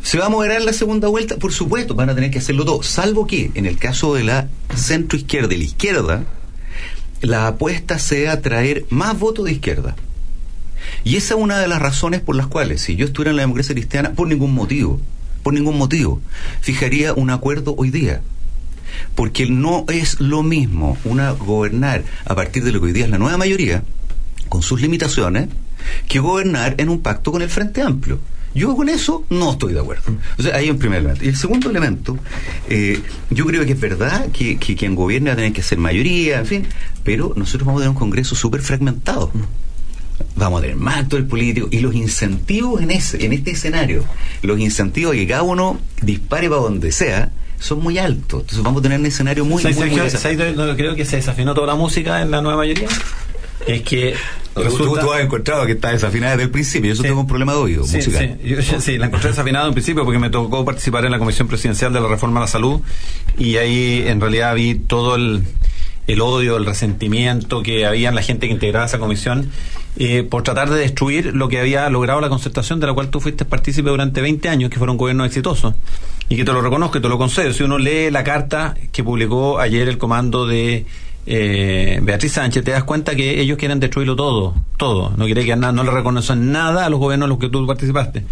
¿Se 0.02 0.18
va 0.18 0.26
a 0.26 0.28
moderar 0.30 0.62
la 0.62 0.72
segunda 0.72 1.06
vuelta? 1.08 1.36
Por 1.36 1.52
supuesto, 1.52 1.94
van 1.94 2.10
a 2.10 2.14
tener 2.14 2.30
que 2.32 2.38
hacerlo 2.38 2.64
todo. 2.64 2.82
Salvo 2.82 3.26
que, 3.26 3.52
en 3.54 3.66
el 3.66 3.78
caso 3.78 4.14
de 4.14 4.24
la 4.24 4.48
centro 4.74 5.16
izquierda 5.16 5.54
y 5.54 5.58
la 5.58 5.64
izquierda, 5.64 6.24
la 7.20 7.46
apuesta 7.46 7.98
sea 8.00 8.40
traer 8.42 8.84
más 8.90 9.16
votos 9.18 9.44
de 9.44 9.52
izquierda. 9.52 9.94
Y 11.04 11.16
esa 11.16 11.34
es 11.34 11.40
una 11.40 11.60
de 11.60 11.68
las 11.68 11.80
razones 11.80 12.20
por 12.20 12.34
las 12.34 12.48
cuales, 12.48 12.80
si 12.82 12.96
yo 12.96 13.06
estuviera 13.06 13.30
en 13.30 13.36
la 13.36 13.42
democracia 13.42 13.74
cristiana, 13.74 14.12
por 14.14 14.26
ningún 14.26 14.52
motivo, 14.54 15.00
por 15.44 15.54
ningún 15.54 15.78
motivo, 15.78 16.20
fijaría 16.60 17.14
un 17.14 17.30
acuerdo 17.30 17.74
hoy 17.76 17.90
día. 17.90 18.22
Porque 19.14 19.46
no 19.46 19.84
es 19.88 20.20
lo 20.20 20.42
mismo 20.42 20.96
una 21.04 21.30
gobernar 21.32 22.04
a 22.24 22.34
partir 22.34 22.64
de 22.64 22.72
lo 22.72 22.80
que 22.80 22.86
hoy 22.86 22.92
día 22.92 23.04
es 23.04 23.10
la 23.10 23.18
nueva 23.18 23.36
mayoría, 23.36 23.82
con 24.48 24.62
sus 24.62 24.80
limitaciones, 24.80 25.48
que 26.08 26.18
gobernar 26.18 26.74
en 26.78 26.88
un 26.88 27.00
pacto 27.00 27.32
con 27.32 27.42
el 27.42 27.48
Frente 27.48 27.82
Amplio. 27.82 28.20
Yo 28.54 28.76
con 28.76 28.88
eso 28.88 29.24
no 29.30 29.52
estoy 29.52 29.72
de 29.72 29.80
acuerdo. 29.80 30.14
O 30.38 30.42
sea, 30.42 30.56
ahí 30.56 30.70
un 30.70 30.78
primer 30.78 30.98
elemento. 31.00 31.24
Y 31.24 31.28
el 31.28 31.36
segundo 31.36 31.70
elemento, 31.70 32.18
eh, 32.68 33.00
yo 33.30 33.46
creo 33.46 33.64
que 33.64 33.72
es 33.72 33.80
verdad 33.80 34.28
que, 34.30 34.58
que 34.58 34.76
quien 34.76 34.94
gobierne 34.94 35.30
va 35.30 35.34
a 35.34 35.36
tener 35.36 35.52
que 35.52 35.62
ser 35.62 35.78
mayoría, 35.78 36.40
en 36.40 36.46
fin, 36.46 36.66
pero 37.02 37.32
nosotros 37.34 37.66
vamos 37.66 37.80
a 37.80 37.84
tener 37.84 37.90
un 37.90 37.98
Congreso 37.98 38.34
súper 38.34 38.60
fragmentado. 38.60 39.32
Vamos 40.36 40.58
a 40.58 40.62
tener 40.62 40.76
más 40.76 40.98
actores 40.98 41.26
políticos 41.26 41.70
y 41.72 41.80
los 41.80 41.94
incentivos 41.94 42.82
en, 42.82 42.90
ese, 42.90 43.24
en 43.24 43.32
este 43.32 43.52
escenario, 43.52 44.04
los 44.42 44.60
incentivos 44.60 45.14
que 45.14 45.26
cada 45.26 45.42
uno 45.42 45.80
dispare 46.02 46.48
para 46.48 46.60
donde 46.60 46.92
sea, 46.92 47.32
son 47.62 47.80
muy 47.80 47.98
altos. 47.98 48.40
Entonces 48.42 48.62
vamos 48.62 48.80
a 48.80 48.82
tener 48.82 48.98
un 49.00 49.06
escenario 49.06 49.44
muy, 49.44 49.62
¿Sabes- 49.62 49.76
muy, 49.78 49.88
muy 49.90 49.98
sabes- 49.98 50.12
desafiante. 50.12 50.44
sabes 50.44 50.56
dónde 50.56 50.76
creo 50.76 50.94
que 50.94 51.04
se 51.04 51.16
desafinó 51.16 51.54
toda 51.54 51.68
la 51.68 51.74
música 51.76 52.20
en 52.20 52.30
la 52.30 52.42
nueva 52.42 52.58
mayoría? 52.58 52.88
Es 53.66 53.82
que 53.82 54.14
Tú, 54.54 54.62
resulta- 54.64 55.00
tú 55.00 55.12
has 55.12 55.20
encontrado 55.22 55.64
que 55.66 55.72
está 55.72 55.92
desafinada 55.92 56.32
desde 56.32 56.44
el 56.44 56.50
principio. 56.50 56.88
Yo 56.88 56.94
eso 56.94 57.02
tengo 57.04 57.20
un 57.20 57.26
problema 57.28 57.52
de 57.52 57.58
oído 57.58 57.84
Sí, 57.86 57.96
musical. 57.98 58.38
sí, 58.42 58.48
yo- 58.48 58.60
yo- 58.60 58.80
sí, 58.80 58.98
la 58.98 59.06
encontré 59.06 59.30
desafinada 59.30 59.68
en 59.68 59.72
principio 59.72 60.04
porque 60.04 60.18
me 60.18 60.30
tocó 60.30 60.64
participar 60.64 61.04
en 61.04 61.12
la 61.12 61.18
Comisión 61.20 61.46
Presidencial 61.46 61.92
de 61.92 62.00
la 62.00 62.08
Reforma 62.08 62.40
a 62.40 62.42
la 62.42 62.46
Salud 62.48 62.80
y 63.38 63.56
ahí 63.58 64.02
en 64.06 64.20
realidad 64.20 64.54
vi 64.56 64.74
todo 64.74 65.14
el, 65.14 65.44
el 66.06 66.20
odio, 66.20 66.56
el 66.56 66.66
resentimiento 66.66 67.62
que 67.62 67.86
había 67.86 68.08
en 68.08 68.14
la 68.14 68.22
gente 68.22 68.46
que 68.46 68.52
integraba 68.52 68.86
esa 68.86 68.98
comisión 68.98 69.50
eh, 69.96 70.22
por 70.22 70.42
tratar 70.42 70.70
de 70.70 70.80
destruir 70.80 71.34
lo 71.34 71.48
que 71.48 71.58
había 71.58 71.88
logrado 71.90 72.20
la 72.20 72.28
concertación 72.28 72.80
de 72.80 72.86
la 72.86 72.94
cual 72.94 73.08
tú 73.08 73.20
fuiste 73.20 73.44
partícipe 73.44 73.90
durante 73.90 74.20
20 74.20 74.48
años, 74.48 74.70
que 74.70 74.78
fueron 74.78 74.96
gobiernos 74.96 75.26
exitosos. 75.26 75.74
Y 76.28 76.36
que 76.36 76.44
te 76.44 76.52
lo 76.52 76.62
reconozco, 76.62 77.00
te 77.00 77.08
lo 77.08 77.18
concedo. 77.18 77.52
Si 77.52 77.62
uno 77.62 77.78
lee 77.78 78.10
la 78.10 78.24
carta 78.24 78.74
que 78.90 79.04
publicó 79.04 79.58
ayer 79.58 79.88
el 79.88 79.98
comando 79.98 80.46
de 80.46 80.86
eh, 81.26 82.00
Beatriz 82.02 82.32
Sánchez, 82.32 82.64
te 82.64 82.70
das 82.70 82.84
cuenta 82.84 83.14
que 83.14 83.40
ellos 83.40 83.58
quieren 83.58 83.80
destruirlo 83.80 84.16
todo, 84.16 84.54
todo. 84.78 85.12
No 85.16 85.26
quiere 85.26 85.44
que 85.44 85.54
nada, 85.56 85.72
no 85.72 85.84
le 85.84 85.90
reconocen 85.90 86.50
nada 86.52 86.86
a 86.86 86.90
los 86.90 86.98
gobiernos 86.98 87.26
en 87.26 87.30
los 87.30 87.38
que 87.38 87.50
tú 87.50 87.66
participaste. 87.66 88.24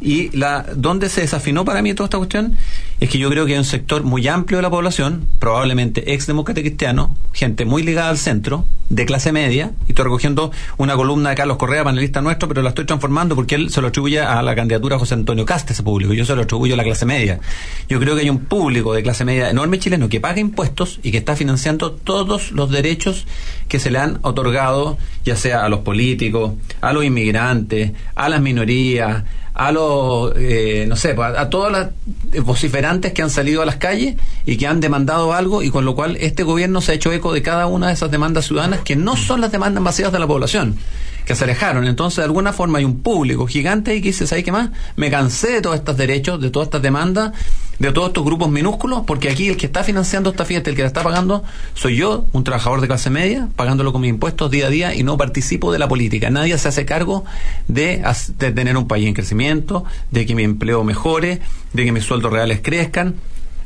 Y 0.00 0.36
la 0.36 0.66
donde 0.74 1.08
se 1.08 1.22
desafinó 1.22 1.64
para 1.64 1.82
mí 1.82 1.94
toda 1.94 2.06
esta 2.06 2.18
cuestión 2.18 2.56
es 3.00 3.08
que 3.10 3.18
yo 3.18 3.30
creo 3.30 3.46
que 3.46 3.52
hay 3.52 3.58
un 3.58 3.64
sector 3.64 4.02
muy 4.02 4.26
amplio 4.28 4.58
de 4.58 4.62
la 4.62 4.70
población, 4.70 5.26
probablemente 5.38 6.12
ex 6.12 6.26
demócrata 6.26 6.60
cristiano, 6.60 7.16
gente 7.32 7.64
muy 7.64 7.82
ligada 7.82 8.10
al 8.10 8.18
centro, 8.18 8.66
de 8.88 9.04
clase 9.04 9.32
media, 9.32 9.72
y 9.86 9.90
estoy 9.90 10.04
recogiendo 10.04 10.52
una 10.76 10.94
columna 10.94 11.30
de 11.30 11.36
Carlos 11.36 11.56
Correa, 11.56 11.82
panelista 11.82 12.20
nuestro, 12.20 12.48
pero 12.48 12.62
la 12.62 12.68
estoy 12.70 12.84
transformando 12.84 13.34
porque 13.34 13.56
él 13.56 13.70
se 13.70 13.80
lo 13.80 13.88
atribuye 13.88 14.20
a 14.20 14.40
la 14.42 14.54
candidatura 14.54 14.98
José 14.98 15.14
Antonio 15.14 15.44
Casta, 15.44 15.72
ese 15.72 15.82
público, 15.82 16.12
yo 16.12 16.24
se 16.24 16.36
lo 16.36 16.42
atribuyo 16.42 16.74
a 16.74 16.76
la 16.76 16.84
clase 16.84 17.04
media. 17.04 17.40
Yo 17.88 17.98
creo 17.98 18.14
que 18.14 18.22
hay 18.22 18.30
un 18.30 18.38
público 18.38 18.94
de 18.94 19.02
clase 19.02 19.24
media 19.24 19.50
enorme 19.50 19.78
chileno 19.78 20.08
que 20.08 20.20
paga 20.20 20.40
impuestos 20.40 21.00
y 21.02 21.10
que 21.10 21.18
está 21.18 21.36
financiando 21.36 21.92
todos 21.92 22.52
los 22.52 22.70
derechos 22.70 23.26
que 23.68 23.78
se 23.80 23.90
le 23.90 23.98
han 23.98 24.18
otorgado, 24.22 24.98
ya 25.24 25.36
sea 25.36 25.64
a 25.64 25.68
los 25.68 25.80
políticos, 25.80 26.52
a 26.80 26.92
los 26.92 27.04
inmigrantes, 27.04 27.92
a 28.14 28.28
las 28.28 28.40
minorías, 28.40 29.24
a 29.56 29.72
los, 29.72 30.34
eh, 30.36 30.84
no 30.86 30.96
sé, 30.96 31.14
pues, 31.14 31.34
a, 31.34 31.40
a 31.40 31.50
todas 31.50 31.72
las 31.72 32.44
vociferantes 32.44 33.14
que 33.14 33.22
han 33.22 33.30
salido 33.30 33.62
a 33.62 33.66
las 33.66 33.76
calles 33.76 34.16
y 34.44 34.58
que 34.58 34.66
han 34.66 34.80
demandado 34.80 35.32
algo 35.32 35.62
y 35.62 35.70
con 35.70 35.86
lo 35.86 35.94
cual 35.94 36.16
este 36.20 36.42
gobierno 36.42 36.82
se 36.82 36.92
ha 36.92 36.94
hecho 36.94 37.10
eco 37.10 37.32
de 37.32 37.42
cada 37.42 37.66
una 37.66 37.88
de 37.88 37.94
esas 37.94 38.10
demandas 38.10 38.46
ciudadanas 38.46 38.80
que 38.80 38.96
no 38.96 39.16
son 39.16 39.40
las 39.40 39.50
demandas 39.50 39.82
masivas 39.82 40.12
de 40.12 40.18
la 40.18 40.26
población 40.26 40.76
que 41.24 41.34
se 41.34 41.44
alejaron. 41.44 41.86
Entonces, 41.86 42.18
de 42.18 42.24
alguna 42.24 42.52
forma 42.52 42.78
hay 42.78 42.84
un 42.84 43.00
público 43.00 43.46
gigante 43.46 43.96
y 43.96 44.00
que 44.00 44.08
dice, 44.08 44.26
¿sabes 44.26 44.44
qué 44.44 44.52
más? 44.52 44.70
Me 44.94 45.10
cansé 45.10 45.52
de 45.52 45.60
todos 45.60 45.76
estos 45.76 45.96
derechos, 45.96 46.40
de 46.40 46.50
todas 46.50 46.66
estas 46.66 46.82
demandas, 46.82 47.32
de 47.78 47.92
todos 47.92 48.08
estos 48.08 48.24
grupos 48.24 48.50
minúsculos, 48.50 49.02
porque 49.06 49.30
aquí 49.30 49.48
el 49.48 49.56
que 49.56 49.66
está 49.66 49.84
financiando 49.84 50.30
esta 50.30 50.44
fiesta, 50.44 50.70
el 50.70 50.76
que 50.76 50.82
la 50.82 50.88
está 50.88 51.02
pagando, 51.02 51.44
soy 51.74 51.96
yo, 51.96 52.26
un 52.32 52.44
trabajador 52.44 52.80
de 52.80 52.88
clase 52.88 53.10
media, 53.10 53.48
pagándolo 53.56 53.92
con 53.92 54.00
mis 54.02 54.10
impuestos 54.10 54.50
día 54.50 54.66
a 54.66 54.70
día 54.70 54.94
y 54.94 55.02
no 55.02 55.16
participo 55.16 55.72
de 55.72 55.78
la 55.78 55.88
política. 55.88 56.30
Nadie 56.30 56.56
se 56.58 56.68
hace 56.68 56.84
cargo 56.84 57.24
de, 57.68 58.02
de 58.38 58.52
tener 58.52 58.76
un 58.76 58.88
país 58.88 59.06
en 59.06 59.14
crecimiento, 59.14 59.84
de 60.10 60.26
que 60.26 60.34
mi 60.34 60.42
empleo 60.42 60.84
mejore, 60.84 61.40
de 61.72 61.84
que 61.84 61.92
mis 61.92 62.04
sueldos 62.04 62.32
reales 62.32 62.60
crezcan 62.62 63.16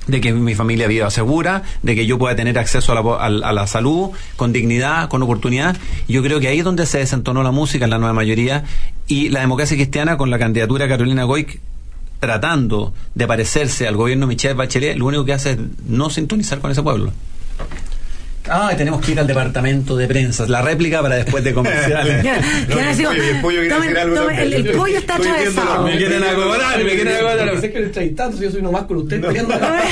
de 0.07 0.21
que 0.21 0.33
mi 0.33 0.55
familia 0.55 0.89
viva 0.89 1.11
segura, 1.11 1.63
de 1.83 1.95
que 1.95 2.07
yo 2.07 2.19
pueda 2.19 2.35
tener 2.35 2.59
acceso 2.59 2.93
a 2.93 3.29
la, 3.29 3.67
salud 3.67 4.11
con 4.37 4.53
dignidad, 4.53 5.09
con 5.09 5.23
oportunidad. 5.23 5.77
Yo 6.09 6.23
creo 6.23 6.41
que 6.41 6.49
ahí 6.49 6.59
es 6.59 6.65
donde 6.65 6.87
se 6.87 6.99
desentonó 6.99 7.43
la 7.43 7.51
música 7.51 7.85
en 7.85 7.91
la 7.91 7.99
nueva 7.99 8.15
mayoría 8.15 8.65
y 9.07 9.29
la 9.29 9.41
democracia 9.41 9.77
cristiana 9.77 10.17
con 10.17 10.31
la 10.31 10.39
candidatura 10.39 10.87
de 10.87 10.91
Carolina 10.91 11.25
Goic 11.25 11.61
tratando 12.21 12.95
de 13.15 13.27
parecerse 13.27 13.89
al 13.89 13.97
gobierno 13.97 14.27
de 14.27 14.35
Michelle 14.35 14.55
Bachelet, 14.55 14.97
lo 14.97 15.07
único 15.07 15.25
que 15.25 15.33
hace 15.33 15.53
es 15.53 15.59
no 15.89 16.11
sintonizar 16.11 16.61
con 16.61 16.71
ese 16.71 16.83
pueblo. 16.83 17.13
Ah, 18.49 18.73
tenemos 18.77 19.05
que 19.05 19.13
ir 19.13 19.21
al 19.21 19.27
departamento 19.27 19.97
de 19.97 20.07
prensa. 20.07 20.47
La 20.49 20.63
réplica 20.63 21.03
para 21.03 21.17
después 21.17 21.45
de 21.45 21.53
comerciales. 21.53 22.25
El, 24.39 24.53
el 24.55 24.71
pollo 24.71 24.97
está 24.99 25.17
atravesado. 25.17 25.85
Me 25.85 25.97
quieren 25.97 26.23
acobrar, 26.25 26.79
me 26.79 26.91
quieren 26.91 27.15
acobrar. 27.17 27.39
Pero 27.39 27.61
sé 27.61 27.73
que 27.73 27.93
si 27.93 28.43
yo 28.43 28.51
soy 28.51 28.61
uno 28.61 28.73
más 28.73 28.85
con 28.85 28.97
usted 28.99 29.21
peleando 29.21 29.55
en 29.55 29.61
la 29.61 29.83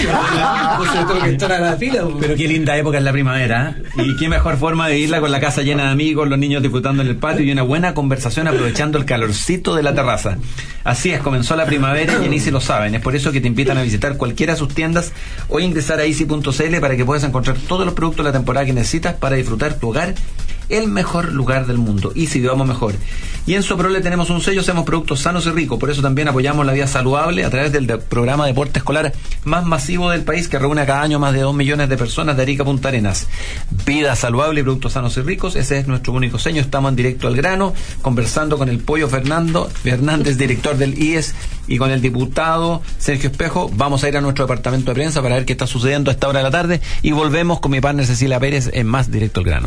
Entonces 0.73 1.07
tengo 1.09 1.23
que 1.23 1.29
entrar 1.29 1.53
a 1.53 1.61
la 1.61 1.77
fila. 1.77 2.03
pues. 2.05 2.17
Pero 2.21 2.37
qué 2.37 2.49
linda 2.49 2.77
época 2.77 2.99
es 2.99 3.05
la 3.05 3.13
primavera. 3.13 3.77
¿eh? 3.79 4.03
Y 4.05 4.17
qué 4.17 4.29
mejor 4.29 4.57
forma 4.57 4.89
de 4.89 4.99
irla 4.99 5.21
con 5.21 5.31
la 5.31 5.41
casa 5.41 5.63
llena 5.63 5.85
de 5.85 5.91
amigos, 5.91 6.29
los 6.29 6.39
niños 6.39 6.63
disfrutando 6.63 7.03
en 7.03 7.09
el 7.09 7.17
patio 7.17 7.45
y 7.45 7.53
una 7.53 7.63
buena 7.63 7.95
conversación 7.95 8.49
aprovechando 8.49 8.99
el 8.99 9.05
calorcito 9.05 9.75
de 9.75 9.83
la 9.83 9.95
terraza. 9.95 10.39
Así 10.85 11.11
es, 11.11 11.21
comenzó 11.21 11.55
la 11.55 11.67
primavera 11.67 12.15
y 12.23 12.27
en 12.27 12.33
Easy 12.33 12.51
lo 12.51 12.61
saben. 12.61 12.95
Es 12.95 13.03
por 13.03 13.15
eso 13.15 13.31
que 13.31 13.41
te 13.41 13.47
invitan 13.47 13.77
a 13.77 13.83
visitar 13.83 14.17
cualquiera 14.17 14.55
de 14.55 14.59
sus 14.59 14.75
tiendas 14.75 15.13
o 15.49 15.61
ingresar 15.61 16.01
a 16.01 16.05
easy.cl 16.05 16.81
para 16.81 16.97
que 16.97 17.05
puedas 17.05 17.25
encontrar 17.25 17.57
todos 17.69 17.85
los 17.85 17.95
productos 17.95 18.25
de 18.25 18.33
la 18.33 18.38
temporada 18.39 18.67
que 18.67 18.73
necesitas 18.73 19.15
para 19.17 19.37
disfrutar 19.37 19.75
tu 19.75 19.89
hogar 19.89 20.15
el 20.69 20.89
mejor 20.89 21.33
lugar 21.33 21.67
del 21.67 21.79
mundo. 21.79 22.13
Easy, 22.15 22.41
vamos 22.41 22.67
mejor. 22.69 22.95
Y 23.47 23.55
en 23.55 23.63
Soprole 23.63 24.03
tenemos 24.03 24.29
un 24.29 24.43
sello, 24.43 24.61
hacemos 24.61 24.85
productos 24.85 25.21
sanos 25.21 25.47
y 25.47 25.51
ricos. 25.51 25.79
Por 25.79 25.89
eso 25.91 26.03
también 26.03 26.29
apoyamos 26.29 26.67
la 26.67 26.73
vida 26.75 26.87
saludable 26.87 27.45
a 27.45 27.51
través 27.51 27.73
del 27.73 27.87
de- 27.87 27.97
programa 27.97 28.45
de 28.45 28.51
deporte 28.53 28.79
escolar 28.81 29.13
más 29.45 29.65
masivo 29.65 30.11
del 30.11 30.23
país 30.23 30.49
que 30.49 30.59
reúne 30.59 30.85
cada 30.85 31.01
año 31.01 31.19
más 31.19 31.33
de 31.33 31.41
2 31.41 31.55
millones 31.55 31.89
de 31.89 31.97
personas 31.97 32.37
de 32.37 32.43
Arica 32.43 32.65
Punta 32.65 32.89
Arenas. 32.89 33.27
Vida 33.87 34.15
saludable 34.17 34.61
y 34.61 34.63
productos 34.63 34.93
sanos 34.93 35.17
y 35.17 35.23
ricos, 35.23 35.57
ese 35.57 35.79
es 35.79 35.89
nuestro 35.89 36.13
único 36.13 36.39
sello. 36.39 36.61
Estamos 36.61 36.91
en 36.91 36.97
directo 36.97 37.27
al 37.27 37.37
grano, 37.37 37.73
conversando 38.03 38.59
con 38.59 38.69
el 38.69 38.81
pollo 38.81 39.09
Fernando 39.09 39.67
Fernández, 39.83 40.37
director 40.37 40.77
del 40.77 41.03
IES, 41.03 41.35
y 41.69 41.79
con 41.79 41.91
el 41.91 42.03
diputado 42.03 42.83
Sergio 42.99 43.31
Espejo. 43.31 43.71
Vamos 43.75 44.05
a 44.05 44.09
ir 44.09 44.17
a 44.19 44.21
nuestro 44.21 44.45
departamento 44.45 44.91
de 44.91 44.95
prensa 44.95 45.23
para 45.23 45.37
ver 45.37 45.47
qué 45.47 45.53
está 45.53 45.67
sucediendo 45.67 46.11
a 46.11 46.15
esta 46.15 46.29
hora 46.29 46.41
de 46.41 46.45
la 46.45 46.51
tarde 46.51 46.81
y 47.01 47.13
volvemos 47.13 47.61
con 47.61 47.71
mi 47.73 47.81
partner 47.81 48.05
Cecilia 48.07 48.39
Pérez 48.41 48.69
en 48.75 48.87
más 48.87 49.11
directo 49.11 49.41
al 49.41 49.47
grano. 49.47 49.67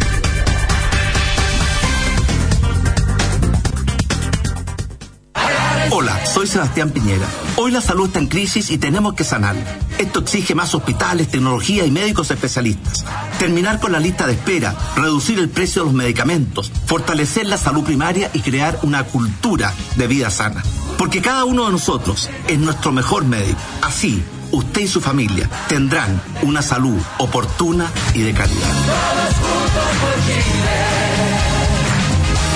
Hola, 6.02 6.26
soy 6.26 6.48
Sebastián 6.48 6.90
Piñera. 6.90 7.28
Hoy 7.58 7.70
la 7.70 7.80
salud 7.80 8.08
está 8.08 8.18
en 8.18 8.26
crisis 8.26 8.72
y 8.72 8.80
tenemos 8.80 9.14
que 9.14 9.24
sanarla. 9.24 9.78
Esto 10.00 10.22
exige 10.22 10.56
más 10.56 10.74
hospitales, 10.74 11.30
tecnología 11.30 11.86
y 11.86 11.92
médicos 11.92 12.32
especialistas. 12.32 13.06
Terminar 13.38 13.80
con 13.80 13.92
la 13.92 14.00
lista 14.00 14.26
de 14.26 14.34
espera, 14.34 14.76
reducir 14.96 15.38
el 15.38 15.50
precio 15.50 15.84
de 15.84 15.86
los 15.86 15.94
medicamentos, 15.94 16.72
fortalecer 16.88 17.46
la 17.46 17.58
salud 17.60 17.84
primaria 17.84 18.32
y 18.34 18.40
crear 18.40 18.80
una 18.82 19.04
cultura 19.04 19.76
de 19.96 20.08
vida 20.08 20.32
sana. 20.32 20.64
Porque 20.98 21.22
cada 21.22 21.46
uno 21.46 21.68
de 21.68 21.72
nosotros 21.74 22.32
es 22.48 22.58
nuestro 22.58 22.92
mejor 22.92 23.26
médico. 23.26 23.60
Así, 23.84 24.24
usted 24.52 24.82
y 24.82 24.88
su 24.88 25.02
familia 25.02 25.48
tendrán 25.68 26.20
una 26.42 26.64
salud 26.64 27.00
oportuna 27.20 27.92
y 28.16 28.24
de 28.24 28.34
calidad. 28.34 28.74
Todos 28.88 29.36
juntos 29.36 29.98
por 30.02 30.16
Chile. 30.26 30.82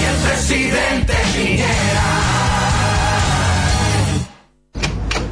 Y 0.02 0.04
el 0.04 0.32
presidente 0.32 1.14
Piñera. 1.36 1.95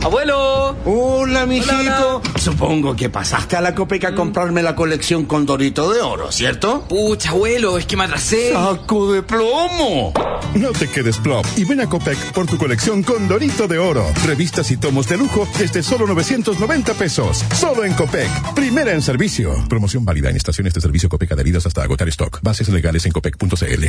Abuelo. 0.04 0.76
Hola, 0.86 1.46
mijito. 1.46 2.18
Hola, 2.18 2.22
Supongo 2.38 2.94
que 2.94 3.10
pasaste 3.10 3.56
a 3.56 3.62
la 3.62 3.74
Copeca 3.74 4.10
a 4.10 4.16
comprarme 4.16 4.62
la 4.62 4.76
colección 4.76 5.26
con 5.26 5.46
Dorito 5.46 5.94
de 5.94 6.02
Oro, 6.02 6.30
¿cierto? 6.30 6.86
Pucha, 6.90 7.30
abuelo, 7.30 7.78
es 7.78 7.86
que 7.86 7.96
me 7.96 8.04
atrasé. 8.04 8.52
¡Saco 8.52 9.14
de 9.14 9.24
plomo! 9.24 10.12
No 10.56 10.72
te 10.72 10.90
quedes 10.90 11.18
plop 11.20 11.46
y 11.56 11.64
ven 11.64 11.80
a 11.80 11.88
Copec 11.88 12.18
por 12.34 12.46
tu 12.46 12.58
colección 12.58 13.02
con 13.02 13.30
Dorito 13.30 13.66
de 13.70 13.80
Oro. 13.80 14.06
Revistas 14.26 14.70
y 14.72 14.78
tomos 14.78 15.08
de 15.08 15.18
lujo 15.18 15.48
desde 15.58 15.82
solo 15.82 16.06
990 16.06 16.94
pesos. 16.96 17.46
Solo 17.56 17.86
en 17.86 17.94
Copec. 17.94 18.30
Primera 18.54 18.92
en 18.92 19.02
servicio. 19.02 19.56
Promoción 19.70 20.04
válida 20.04 20.30
en 20.30 20.36
estaciones 20.36 20.74
de 20.74 20.82
servicio 20.82 21.08
Copec 21.08 21.32
adheridas 21.32 21.66
hasta 21.66 21.82
agotar 21.82 22.10
stock. 22.10 22.42
Bases 22.42 22.68
legales 22.68 23.06
en 23.06 23.14
copec.cl. 23.14 23.86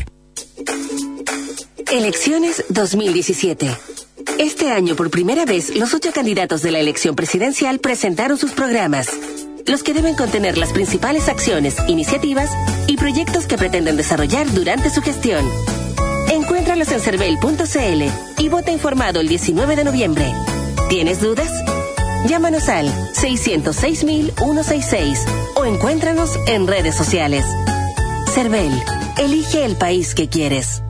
Elecciones 1.90 2.64
2017. 2.68 4.03
Este 4.38 4.70
año, 4.70 4.94
por 4.94 5.10
primera 5.10 5.44
vez, 5.44 5.74
los 5.74 5.92
ocho 5.92 6.12
candidatos 6.12 6.62
de 6.62 6.70
la 6.70 6.78
elección 6.78 7.16
presidencial 7.16 7.80
presentaron 7.80 8.38
sus 8.38 8.52
programas, 8.52 9.08
los 9.66 9.82
que 9.82 9.92
deben 9.92 10.14
contener 10.14 10.56
las 10.56 10.72
principales 10.72 11.28
acciones, 11.28 11.76
iniciativas 11.88 12.48
y 12.86 12.96
proyectos 12.96 13.46
que 13.46 13.58
pretenden 13.58 13.96
desarrollar 13.96 14.48
durante 14.52 14.90
su 14.90 15.02
gestión. 15.02 15.44
Encuéntralos 16.30 16.92
en 16.92 17.00
cervel.cl 17.00 18.04
y 18.38 18.48
vota 18.48 18.70
informado 18.70 19.18
el 19.20 19.28
19 19.28 19.76
de 19.76 19.84
noviembre. 19.84 20.32
¿Tienes 20.88 21.20
dudas? 21.20 21.50
Llámanos 22.28 22.68
al 22.68 22.86
606-166 23.14 25.18
o 25.56 25.64
encuéntranos 25.64 26.38
en 26.46 26.66
redes 26.66 26.94
sociales. 26.94 27.44
Cervel, 28.32 28.70
elige 29.18 29.64
el 29.64 29.76
país 29.76 30.14
que 30.14 30.28
quieres. 30.28 30.82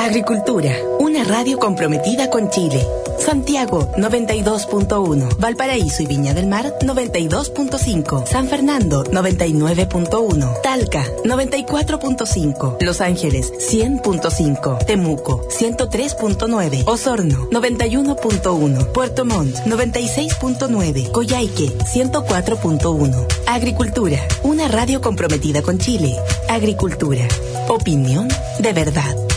Agricultura, 0.00 0.72
una 1.00 1.24
radio 1.24 1.58
comprometida 1.58 2.30
con 2.30 2.48
Chile. 2.50 2.86
Santiago 3.18 3.90
92.1, 3.96 5.38
Valparaíso 5.38 6.04
y 6.04 6.06
Viña 6.06 6.34
del 6.34 6.46
Mar 6.46 6.72
92.5, 6.80 8.24
San 8.24 8.46
Fernando 8.46 9.02
99.1, 9.02 10.60
Talca 10.62 11.04
94.5, 11.24 12.76
Los 12.80 13.00
Ángeles 13.00 13.52
100.5, 13.52 14.86
Temuco 14.86 15.48
103.9, 15.48 16.84
Osorno 16.86 17.50
91.1, 17.50 18.92
Puerto 18.92 19.24
Montt 19.24 19.56
96.9, 19.66 21.10
Coyhaique 21.10 21.76
104.1. 21.76 23.26
Agricultura, 23.46 24.20
una 24.44 24.68
radio 24.68 25.00
comprometida 25.00 25.60
con 25.60 25.78
Chile. 25.78 26.14
Agricultura, 26.48 27.26
opinión 27.68 28.28
de 28.60 28.72
verdad. 28.72 29.27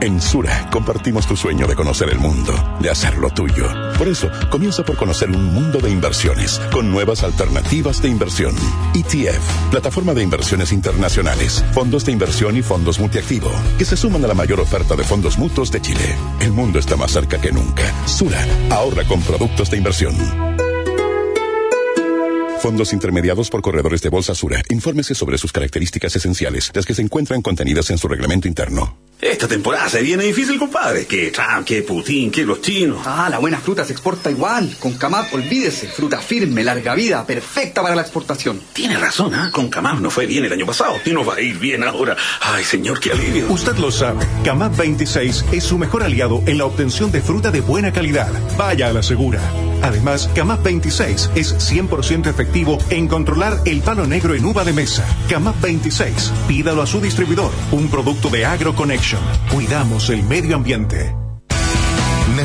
En 0.00 0.20
Sura 0.20 0.68
compartimos 0.70 1.26
tu 1.26 1.36
sueño 1.36 1.66
de 1.66 1.74
conocer 1.74 2.10
el 2.10 2.18
mundo, 2.18 2.52
de 2.80 2.90
hacerlo 2.90 3.30
tuyo. 3.30 3.66
Por 3.96 4.08
eso, 4.08 4.30
comienza 4.50 4.84
por 4.84 4.96
conocer 4.96 5.30
un 5.30 5.54
mundo 5.54 5.78
de 5.78 5.90
inversiones 5.90 6.60
con 6.70 6.90
nuevas 6.90 7.22
alternativas 7.22 8.02
de 8.02 8.10
inversión. 8.10 8.54
ETF, 8.94 9.70
plataforma 9.70 10.12
de 10.12 10.22
inversiones 10.22 10.72
internacionales, 10.72 11.64
fondos 11.72 12.04
de 12.04 12.12
inversión 12.12 12.56
y 12.56 12.62
fondos 12.62 13.00
multiactivo, 13.00 13.50
que 13.78 13.86
se 13.86 13.96
suman 13.96 14.24
a 14.24 14.28
la 14.28 14.34
mayor 14.34 14.60
oferta 14.60 14.96
de 14.96 15.04
fondos 15.04 15.38
mutuos 15.38 15.72
de 15.72 15.80
Chile. 15.80 16.14
El 16.40 16.52
mundo 16.52 16.78
está 16.78 16.96
más 16.96 17.12
cerca 17.12 17.40
que 17.40 17.52
nunca. 17.52 17.84
Sura, 18.06 18.44
ahorra 18.70 19.04
con 19.04 19.22
productos 19.22 19.70
de 19.70 19.78
inversión. 19.78 20.65
Fondos 22.60 22.92
intermediados 22.92 23.50
por 23.50 23.62
corredores 23.62 24.02
de 24.02 24.08
Bolsa 24.08 24.34
Sura. 24.34 24.62
Infórmese 24.70 25.14
sobre 25.14 25.38
sus 25.38 25.52
características 25.52 26.16
esenciales, 26.16 26.70
las 26.74 26.86
que 26.86 26.94
se 26.94 27.02
encuentran 27.02 27.42
contenidas 27.42 27.90
en 27.90 27.98
su 27.98 28.08
reglamento 28.08 28.48
interno. 28.48 28.96
Esta 29.20 29.48
temporada 29.48 29.88
se 29.88 30.02
viene 30.02 30.24
difícil, 30.24 30.58
compadre. 30.58 31.06
Que 31.06 31.30
Trump, 31.30 31.64
que 31.64 31.82
Putin, 31.82 32.30
que 32.30 32.44
los 32.44 32.60
chinos. 32.60 33.00
Ah, 33.06 33.28
la 33.30 33.38
buena 33.38 33.58
fruta 33.58 33.84
se 33.84 33.92
exporta 33.92 34.30
igual. 34.30 34.76
Con 34.78 34.92
Camap, 34.94 35.32
olvídese. 35.32 35.88
Fruta 35.88 36.20
firme, 36.20 36.62
larga 36.62 36.94
vida, 36.94 37.26
perfecta 37.26 37.82
para 37.82 37.94
la 37.94 38.02
exportación. 38.02 38.60
Tiene 38.74 38.98
razón, 38.98 39.34
¿ah? 39.34 39.50
Con 39.52 39.70
Camap 39.70 40.00
no 40.00 40.10
fue 40.10 40.26
bien 40.26 40.44
el 40.44 40.52
año 40.52 40.66
pasado 40.66 40.96
y 41.04 41.10
nos 41.10 41.26
va 41.26 41.36
a 41.36 41.40
ir 41.40 41.58
bien 41.58 41.82
ahora. 41.82 42.14
Ay, 42.42 42.62
señor, 42.62 43.00
qué 43.00 43.12
alivio. 43.12 43.50
Usted 43.50 43.76
lo 43.76 43.90
sabe. 43.90 44.26
Camap 44.44 44.76
26 44.76 45.46
es 45.50 45.64
su 45.64 45.78
mejor 45.78 46.02
aliado 46.02 46.42
en 46.46 46.58
la 46.58 46.66
obtención 46.66 47.10
de 47.10 47.22
fruta 47.22 47.50
de 47.50 47.62
buena 47.62 47.92
calidad. 47.92 48.30
Vaya 48.58 48.88
a 48.88 48.92
la 48.92 49.02
segura. 49.02 49.40
Además, 49.82 50.30
Camap 50.34 50.62
26 50.62 51.30
es 51.34 51.72
100% 51.72 52.28
efectivo 52.28 52.78
en 52.90 53.08
controlar 53.08 53.58
el 53.64 53.80
palo 53.80 54.06
negro 54.06 54.34
en 54.34 54.44
uva 54.44 54.64
de 54.64 54.72
mesa. 54.72 55.06
Camap 55.28 55.60
26, 55.60 56.32
pídalo 56.48 56.82
a 56.82 56.86
su 56.86 57.00
distribuidor, 57.00 57.50
un 57.72 57.88
producto 57.88 58.28
de 58.28 58.46
AgroConnection. 58.46 59.20
Cuidamos 59.52 60.10
el 60.10 60.22
medio 60.22 60.56
ambiente. 60.56 61.25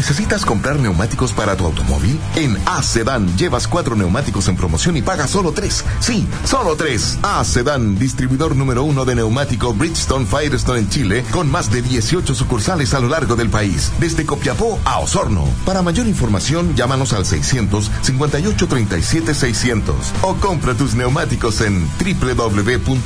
¿Necesitas 0.02 0.44
comprar 0.46 0.80
neumáticos 0.80 1.32
para 1.32 1.56
tu 1.56 1.64
automóvil? 1.64 2.20
En 2.36 2.58
A-Sedan 2.66 3.38
llevas 3.38 3.68
cuatro 3.68 3.96
neumáticos 3.96 4.48
en 4.48 4.56
promoción 4.56 4.98
y 4.98 5.04
pagas 5.04 5.30
solo 5.30 5.52
tres. 5.52 5.86
Sí, 6.00 6.28
solo 6.44 6.76
tres. 6.76 7.20
A-Sedan, 7.22 8.00
distribuidor 8.00 8.56
número 8.56 8.82
uno 8.82 9.06
de 9.06 9.14
neumático 9.14 9.76
Bridgestone 9.76 10.26
Firestone 10.26 10.80
en 10.80 10.90
Chile, 10.90 11.24
con 11.30 11.52
más 11.52 11.70
de 11.70 11.84
18 11.84 12.34
sucursales 12.34 12.96
a 12.96 13.00
lo 13.00 13.10
largo 13.10 13.36
del 13.36 13.52
país, 13.52 13.92
desde 14.00 14.26
Copiapó 14.26 14.80
a 14.86 14.98
Osorno. 14.98 15.46
Para 15.68 15.84
mayor 15.84 16.08
información, 16.08 16.76
llámanos 16.76 17.14
al 17.14 17.28
600 17.28 17.92
58 18.02 18.68
37 18.68 19.36
600 19.36 19.96
o 20.24 20.34
compra 20.38 20.74
tus 20.74 20.96
neumáticos 20.96 21.62
en 21.62 21.88
www.acedan.cl. 22.00 23.06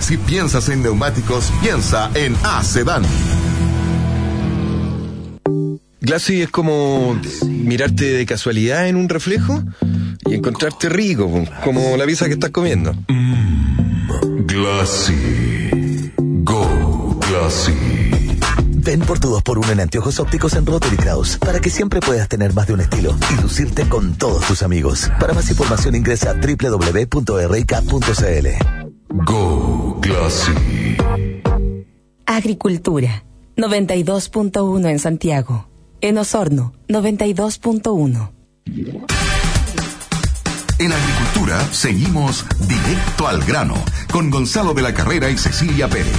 Si 0.00 0.16
piensas 0.16 0.70
en 0.70 0.82
neumáticos, 0.82 1.52
piensa 1.60 2.10
en 2.14 2.34
A-Sedan. 2.44 3.04
Glassy 6.06 6.42
es 6.42 6.50
como 6.50 7.20
mirarte 7.48 8.04
de 8.04 8.24
casualidad 8.26 8.86
en 8.86 8.94
un 8.94 9.08
reflejo 9.08 9.64
y 10.24 10.34
encontrarte 10.34 10.88
rico, 10.88 11.28
como 11.64 11.96
la 11.96 12.06
pizza 12.06 12.26
que 12.26 12.34
estás 12.34 12.50
comiendo. 12.50 12.94
Glassy. 14.46 16.12
Go, 16.16 17.18
Glassy. 17.28 17.72
Ven 18.68 19.00
por 19.00 19.18
tu 19.18 19.34
2x1 19.34 19.72
en 19.72 19.80
anteojos 19.80 20.20
ópticos 20.20 20.54
en 20.54 20.64
Rotary 20.64 20.96
Kraus 20.96 21.38
para 21.38 21.58
que 21.58 21.70
siempre 21.70 21.98
puedas 21.98 22.28
tener 22.28 22.54
más 22.54 22.68
de 22.68 22.74
un 22.74 22.82
estilo 22.82 23.18
y 23.36 23.42
lucirte 23.42 23.88
con 23.88 24.14
todos 24.16 24.46
tus 24.46 24.62
amigos. 24.62 25.10
Para 25.18 25.34
más 25.34 25.50
información 25.50 25.96
ingresa 25.96 26.30
a 26.30 26.34
www.rk.cl. 26.34 27.16
Go, 29.08 30.00
Glassy. 30.00 30.52
Agricultura 32.26 33.24
92.1 33.56 34.88
en 34.88 34.98
Santiago. 35.00 35.75
En 36.00 36.18
Osorno 36.18 36.72
92.1. 36.88 38.30
En 40.78 40.92
agricultura 40.92 41.60
seguimos 41.72 42.44
directo 42.68 43.26
al 43.26 43.42
grano 43.42 43.74
con 44.12 44.30
Gonzalo 44.30 44.74
de 44.74 44.82
la 44.82 44.92
Carrera 44.92 45.30
y 45.30 45.38
Cecilia 45.38 45.88
Pérez. 45.88 46.12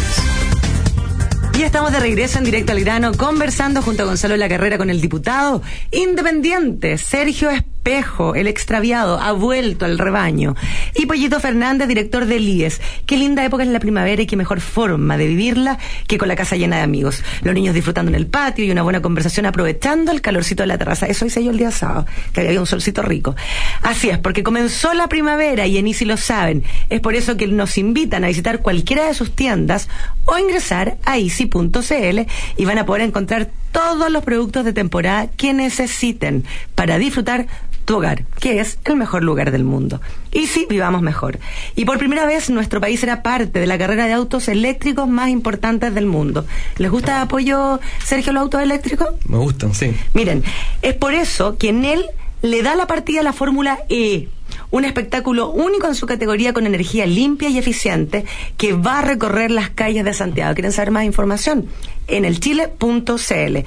Y 1.57 1.63
estamos 1.63 1.91
de 1.91 1.99
regreso 1.99 2.39
en 2.39 2.45
directo 2.45 2.71
al 2.71 2.81
grano, 2.81 3.11
conversando 3.13 3.81
junto 3.81 4.03
a 4.03 4.05
Gonzalo 4.07 4.33
de 4.33 4.39
la 4.39 4.49
Carrera 4.49 4.77
con 4.77 4.89
el 4.89 5.01
diputado 5.01 5.61
independiente 5.91 6.97
Sergio 6.97 7.49
Espejo, 7.87 8.35
el 8.35 8.47
extraviado, 8.47 9.17
ha 9.17 9.31
vuelto 9.31 9.85
al 9.85 9.97
rebaño. 9.97 10.57
Y 10.93 11.05
Pollito 11.05 11.39
Fernández, 11.39 11.87
director 11.87 12.25
del 12.25 12.45
IES. 12.45 12.81
Qué 13.05 13.15
linda 13.15 13.45
época 13.45 13.63
es 13.63 13.69
la 13.69 13.79
primavera 13.79 14.21
y 14.21 14.25
qué 14.25 14.35
mejor 14.35 14.59
forma 14.59 15.17
de 15.17 15.25
vivirla 15.25 15.77
que 16.05 16.17
con 16.17 16.27
la 16.27 16.35
casa 16.35 16.57
llena 16.57 16.75
de 16.75 16.81
amigos. 16.81 17.23
Los 17.43 17.53
niños 17.53 17.73
disfrutando 17.73 18.09
en 18.09 18.15
el 18.15 18.27
patio 18.27 18.65
y 18.65 18.71
una 18.71 18.81
buena 18.81 19.01
conversación 19.01 19.45
aprovechando 19.45 20.11
el 20.11 20.19
calorcito 20.19 20.63
de 20.63 20.67
la 20.67 20.77
terraza. 20.77 21.05
Eso 21.05 21.25
hice 21.25 21.41
yo 21.41 21.51
el 21.51 21.57
día 21.57 21.71
sábado, 21.71 22.05
que 22.33 22.41
había 22.41 22.59
un 22.59 22.67
solcito 22.67 23.03
rico. 23.03 23.37
Así 23.81 24.09
es, 24.09 24.17
porque 24.17 24.43
comenzó 24.43 24.93
la 24.93 25.07
primavera 25.07 25.65
y 25.65 25.77
en 25.77 25.87
Easy 25.87 26.03
lo 26.03 26.17
saben. 26.17 26.65
Es 26.89 26.99
por 26.99 27.15
eso 27.15 27.37
que 27.37 27.47
nos 27.47 27.77
invitan 27.77 28.25
a 28.25 28.27
visitar 28.27 28.61
cualquiera 28.61 29.05
de 29.05 29.13
sus 29.13 29.33
tiendas 29.33 29.87
o 30.25 30.37
ingresar 30.37 30.97
a 31.05 31.17
easy.cl 31.17 32.19
y 32.57 32.65
van 32.65 32.79
a 32.79 32.85
poder 32.85 33.03
encontrar 33.03 33.49
todos 33.71 34.11
los 34.11 34.23
productos 34.23 34.65
de 34.65 34.73
temporada 34.73 35.27
que 35.27 35.53
necesiten 35.53 36.43
para 36.75 36.97
disfrutar 36.97 37.47
tu 37.87 37.95
hogar, 37.95 38.25
que 38.41 38.59
es 38.59 38.79
el 38.83 38.97
mejor 38.97 39.23
lugar 39.23 39.51
del 39.51 39.63
mundo. 39.63 40.01
Y 40.33 40.47
sí, 40.47 40.67
vivamos 40.69 41.01
mejor. 41.01 41.39
Y 41.73 41.85
por 41.85 41.97
primera 41.97 42.25
vez 42.25 42.49
nuestro 42.49 42.81
país 42.81 42.99
será 42.99 43.23
parte 43.23 43.61
de 43.61 43.65
la 43.65 43.77
carrera 43.77 44.07
de 44.07 44.13
autos 44.13 44.49
eléctricos 44.49 45.07
más 45.07 45.29
importantes 45.29 45.95
del 45.95 46.05
mundo. 46.05 46.45
¿Les 46.77 46.91
gusta 46.91 47.21
apoyo, 47.21 47.79
Sergio, 48.03 48.33
los 48.33 48.41
autos 48.41 48.61
eléctricos? 48.61 49.07
Me 49.25 49.37
gustan, 49.37 49.73
sí. 49.73 49.95
Miren, 50.13 50.43
es 50.81 50.95
por 50.95 51.13
eso 51.13 51.57
que 51.57 51.69
en 51.69 51.85
él 51.85 52.05
le 52.41 52.61
da 52.61 52.75
la 52.75 52.87
partida 52.87 53.21
a 53.21 53.23
la 53.23 53.31
Fórmula 53.31 53.79
E 53.87 54.27
un 54.71 54.85
espectáculo 54.85 55.49
único 55.51 55.87
en 55.87 55.95
su 55.95 56.05
categoría 56.05 56.53
con 56.53 56.65
energía 56.65 57.05
limpia 57.05 57.49
y 57.49 57.57
eficiente 57.57 58.25
que 58.57 58.73
va 58.73 58.99
a 58.99 59.01
recorrer 59.01 59.49
las 59.51 59.69
calles 59.69 60.03
de 60.03 60.13
Santiago. 60.13 60.53
¿Quieren 60.55 60.71
saber 60.71 60.91
más 60.91 61.05
información? 61.05 61.67
En 62.07 62.23
el 62.25 62.39
chile.cl. 62.39 63.57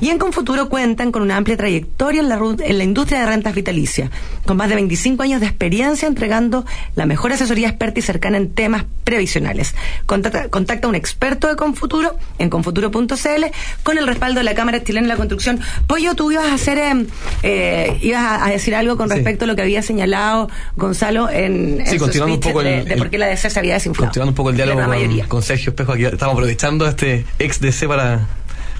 Y 0.00 0.08
en 0.10 0.18
Confuturo 0.18 0.68
cuentan 0.68 1.12
con 1.12 1.22
una 1.22 1.36
amplia 1.36 1.56
trayectoria 1.56 2.20
en 2.20 2.28
la, 2.28 2.38
en 2.64 2.78
la 2.78 2.84
industria 2.84 3.20
de 3.20 3.26
rentas 3.26 3.54
vitalicias, 3.54 4.10
con 4.46 4.56
más 4.56 4.68
de 4.68 4.74
25 4.74 5.22
años 5.22 5.40
de 5.40 5.46
experiencia 5.46 6.08
entregando 6.08 6.64
la 6.96 7.06
mejor 7.06 7.32
asesoría 7.32 7.68
experta 7.68 8.00
y 8.00 8.02
cercana 8.02 8.36
en 8.36 8.50
temas 8.52 8.84
previsionales. 9.04 9.74
Contacta, 10.06 10.48
contacta 10.48 10.86
a 10.86 10.90
un 10.90 10.96
experto 10.96 11.46
de 11.48 11.56
Confuturo 11.56 12.16
en 12.38 12.50
confuturo.cl 12.50 13.44
con 13.84 13.98
el 13.98 14.06
respaldo 14.06 14.40
de 14.40 14.44
la 14.44 14.54
Cámara 14.54 14.82
Chilena 14.82 15.06
de 15.06 15.12
la 15.12 15.16
Construcción. 15.16 15.60
Pollo, 15.86 16.14
tú 16.14 16.32
ibas 16.32 16.46
a 16.46 16.54
hacer, 16.54 16.78
eh, 16.78 17.06
eh, 17.44 17.98
ibas 18.02 18.22
a, 18.22 18.44
a 18.46 18.50
decir 18.50 18.74
algo 18.74 18.96
con 18.96 19.08
Sí. 19.08 19.14
respecto 19.14 19.44
a 19.44 19.48
lo 19.48 19.54
que 19.54 19.62
había 19.62 19.82
señalado 19.82 20.43
Gonzalo 20.76 21.28
en, 21.30 21.80
en 21.80 21.86
Sí, 21.86 21.98
su 21.98 22.04
continuando 22.04 22.34
un 22.34 22.40
speech 22.40 22.52
poco 22.52 22.62
de, 22.64 22.78
el- 22.78 22.84
de 22.86 22.92
el- 22.94 22.98
por 22.98 23.10
qué 23.10 23.18
la 23.18 23.26
DC 23.26 23.50
se 23.50 23.58
había 23.58 23.74
desinflado. 23.74 24.06
Continuando 24.08 24.30
un 24.30 24.34
poco 24.36 24.50
el 24.50 24.56
De 24.56 24.64
diálogo 24.64 24.80
con, 24.88 25.28
con 25.28 25.42
Sergio 25.42 25.70
Espejo, 25.70 25.92
aquí 25.92 26.04
estamos 26.04 26.32
aprovechando 26.34 26.86
este 26.86 27.24
ex 27.38 27.60
DC 27.60 27.86
para, 27.88 28.20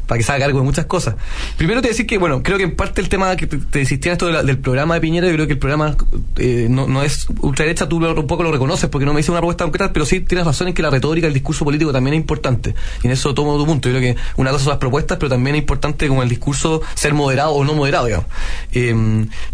para 0.07 0.19
que 0.19 0.25
se 0.25 0.33
haga 0.33 0.47
cargo 0.47 0.59
de 0.61 0.65
muchas 0.65 0.87
cosas. 0.87 1.17
Primero 1.57 1.83
te 1.83 1.89
decir 1.89 2.07
que, 2.07 2.19
bueno, 2.19 2.43
creo 2.43 2.59
que 2.59 2.65
en 2.65 2.77
parte 2.77 3.01
el 3.01 3.09
tema 3.09 3.35
que 3.37 3.47
te, 3.47 3.59
te 3.59 3.81
insistía 3.81 4.13
esto 4.13 4.27
del 4.27 4.59
programa 4.59 4.95
de 4.95 5.01
Piñera, 5.01 5.27
yo 5.29 5.35
creo 5.35 5.47
que 5.47 5.55
el 5.55 5.59
programa 5.59 5.97
eh, 6.37 6.67
no, 6.71 6.87
no 6.87 7.03
es 7.03 7.27
ultraderecha, 7.41 7.89
tú 7.89 8.05
un 8.05 8.27
poco 8.27 8.43
lo 8.43 8.53
reconoces 8.53 8.89
porque 8.91 9.07
no 9.07 9.13
me 9.13 9.19
dice 9.19 9.31
una 9.31 9.41
propuesta 9.41 9.65
concreta, 9.65 9.93
pero 9.93 10.07
sí 10.07 10.21
tienes 10.21 10.47
razón 10.47 10.69
en 10.69 10.75
que 10.75 10.83
la 10.83 10.91
retórica, 10.91 11.27
el 11.27 11.33
discurso 11.33 11.65
político 11.65 11.93
también 11.93 12.15
es 12.15 12.21
importante. 12.21 12.75
Y 13.03 13.07
en 13.07 13.13
eso 13.13 13.35
tomo 13.35 13.57
tu 13.57 13.67
punto. 13.67 13.89
Yo 13.89 13.97
creo 13.99 14.15
que 14.15 14.21
una 14.37 14.51
cosa 14.51 14.65
son 14.65 14.71
las 14.71 14.79
propuestas, 14.79 15.19
pero 15.19 15.31
también 15.31 15.57
es 15.57 15.63
importante 15.63 16.09
como 16.09 16.23
el 16.23 16.29
discurso 16.29 16.83
ser 16.95 17.15
moderado 17.15 17.53
o 17.53 17.65
no 17.65 17.75
moderado, 17.75 18.07
digamos. 18.07 18.27
Eh, 18.73 18.95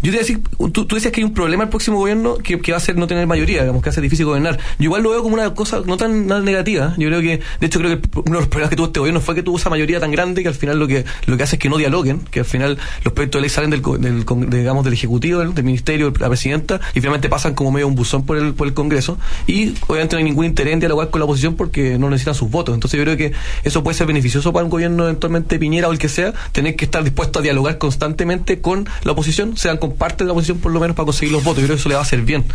yo 0.01 0.11
te 0.11 0.17
decir, 0.17 0.41
tú, 0.71 0.85
tú 0.85 0.95
decías 0.95 1.11
que 1.11 1.21
hay 1.21 1.25
un 1.25 1.33
problema 1.33 1.63
el 1.63 1.69
próximo 1.69 1.97
gobierno 1.97 2.37
que, 2.37 2.59
que 2.59 2.71
va 2.71 2.77
a 2.77 2.81
ser 2.81 2.97
no 2.97 3.07
tener 3.07 3.27
mayoría, 3.27 3.61
digamos, 3.61 3.81
que 3.83 3.89
hace 3.89 4.01
difícil 4.01 4.25
gobernar. 4.25 4.57
Yo 4.79 4.85
igual 4.85 5.03
lo 5.03 5.11
veo 5.11 5.23
como 5.23 5.35
una 5.35 5.53
cosa 5.53 5.81
no 5.85 5.97
tan, 5.97 6.27
tan 6.27 6.43
negativa. 6.45 6.93
Yo 6.97 7.07
creo 7.07 7.21
que, 7.21 7.41
de 7.59 7.67
hecho, 7.67 7.79
creo 7.79 7.99
que 7.99 8.09
uno 8.15 8.35
de 8.35 8.41
los 8.41 8.47
problemas 8.47 8.69
que 8.69 8.75
tuvo 8.75 8.87
este 8.87 8.99
gobierno 8.99 9.21
fue 9.21 9.35
que 9.35 9.43
tuvo 9.43 9.57
esa 9.57 9.69
mayoría 9.69 9.99
tan 9.99 10.11
grande 10.11 10.40
que 10.43 10.49
al 10.49 10.55
final 10.55 10.79
lo 10.79 10.87
que, 10.87 11.05
lo 11.25 11.37
que 11.37 11.43
hace 11.43 11.55
es 11.55 11.59
que 11.61 11.69
no 11.69 11.77
dialoguen, 11.77 12.19
que 12.19 12.39
al 12.39 12.45
final 12.45 12.77
los 13.03 13.13
proyectos 13.13 13.39
de 13.39 13.41
ley 13.41 13.49
salen 13.49 13.69
del, 13.69 13.81
del, 13.81 14.25
digamos, 14.49 14.83
del 14.83 14.93
Ejecutivo, 14.93 15.39
del, 15.39 15.53
del 15.53 15.63
Ministerio, 15.63 16.11
la 16.19 16.27
Presidenta, 16.27 16.79
y 16.93 16.99
finalmente 16.99 17.29
pasan 17.29 17.53
como 17.53 17.71
medio 17.71 17.87
un 17.87 17.95
buzón 17.95 18.25
por 18.25 18.37
el, 18.37 18.53
por 18.53 18.67
el 18.67 18.73
Congreso. 18.73 19.17
Y 19.47 19.73
obviamente 19.87 20.15
no 20.15 20.19
hay 20.19 20.23
ningún 20.23 20.45
interés 20.45 20.73
en 20.73 20.79
dialogar 20.79 21.09
con 21.09 21.19
la 21.19 21.25
oposición 21.25 21.55
porque 21.55 21.97
no 21.97 22.09
necesitan 22.09 22.35
sus 22.35 22.49
votos. 22.49 22.73
Entonces 22.73 22.97
yo 22.97 23.03
creo 23.03 23.17
que 23.17 23.33
eso 23.63 23.83
puede 23.83 23.97
ser 23.97 24.07
beneficioso 24.07 24.51
para 24.53 24.63
un 24.63 24.71
gobierno 24.71 25.03
eventualmente 25.03 25.59
Piñera 25.59 25.87
o 25.87 25.91
el 25.91 25.99
que 25.99 26.09
sea, 26.09 26.33
tener 26.51 26.75
que 26.75 26.85
estar 26.85 27.03
dispuesto 27.03 27.39
a 27.39 27.41
dialogar 27.41 27.77
constantemente 27.77 28.61
con 28.61 28.87
la 29.03 29.11
oposición, 29.11 29.57
sean 29.57 29.77
con 29.77 29.93
parte 29.93 30.23
de 30.23 30.27
la 30.27 30.33
oposición 30.33 30.57
por 30.59 30.71
lo 30.71 30.79
menos 30.79 30.95
para 30.95 31.05
conseguir 31.05 31.31
los 31.31 31.43
votos. 31.43 31.61
Yo 31.61 31.67
creo 31.67 31.75
que 31.75 31.79
eso 31.79 31.89
le 31.89 31.95
va 31.95 32.01
a 32.01 32.03
hacer 32.03 32.21
bien. 32.21 32.45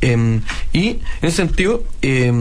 Eh, 0.00 0.40
y 0.72 0.88
en 0.88 1.00
ese 1.22 1.36
sentido, 1.36 1.82
eh, 2.02 2.32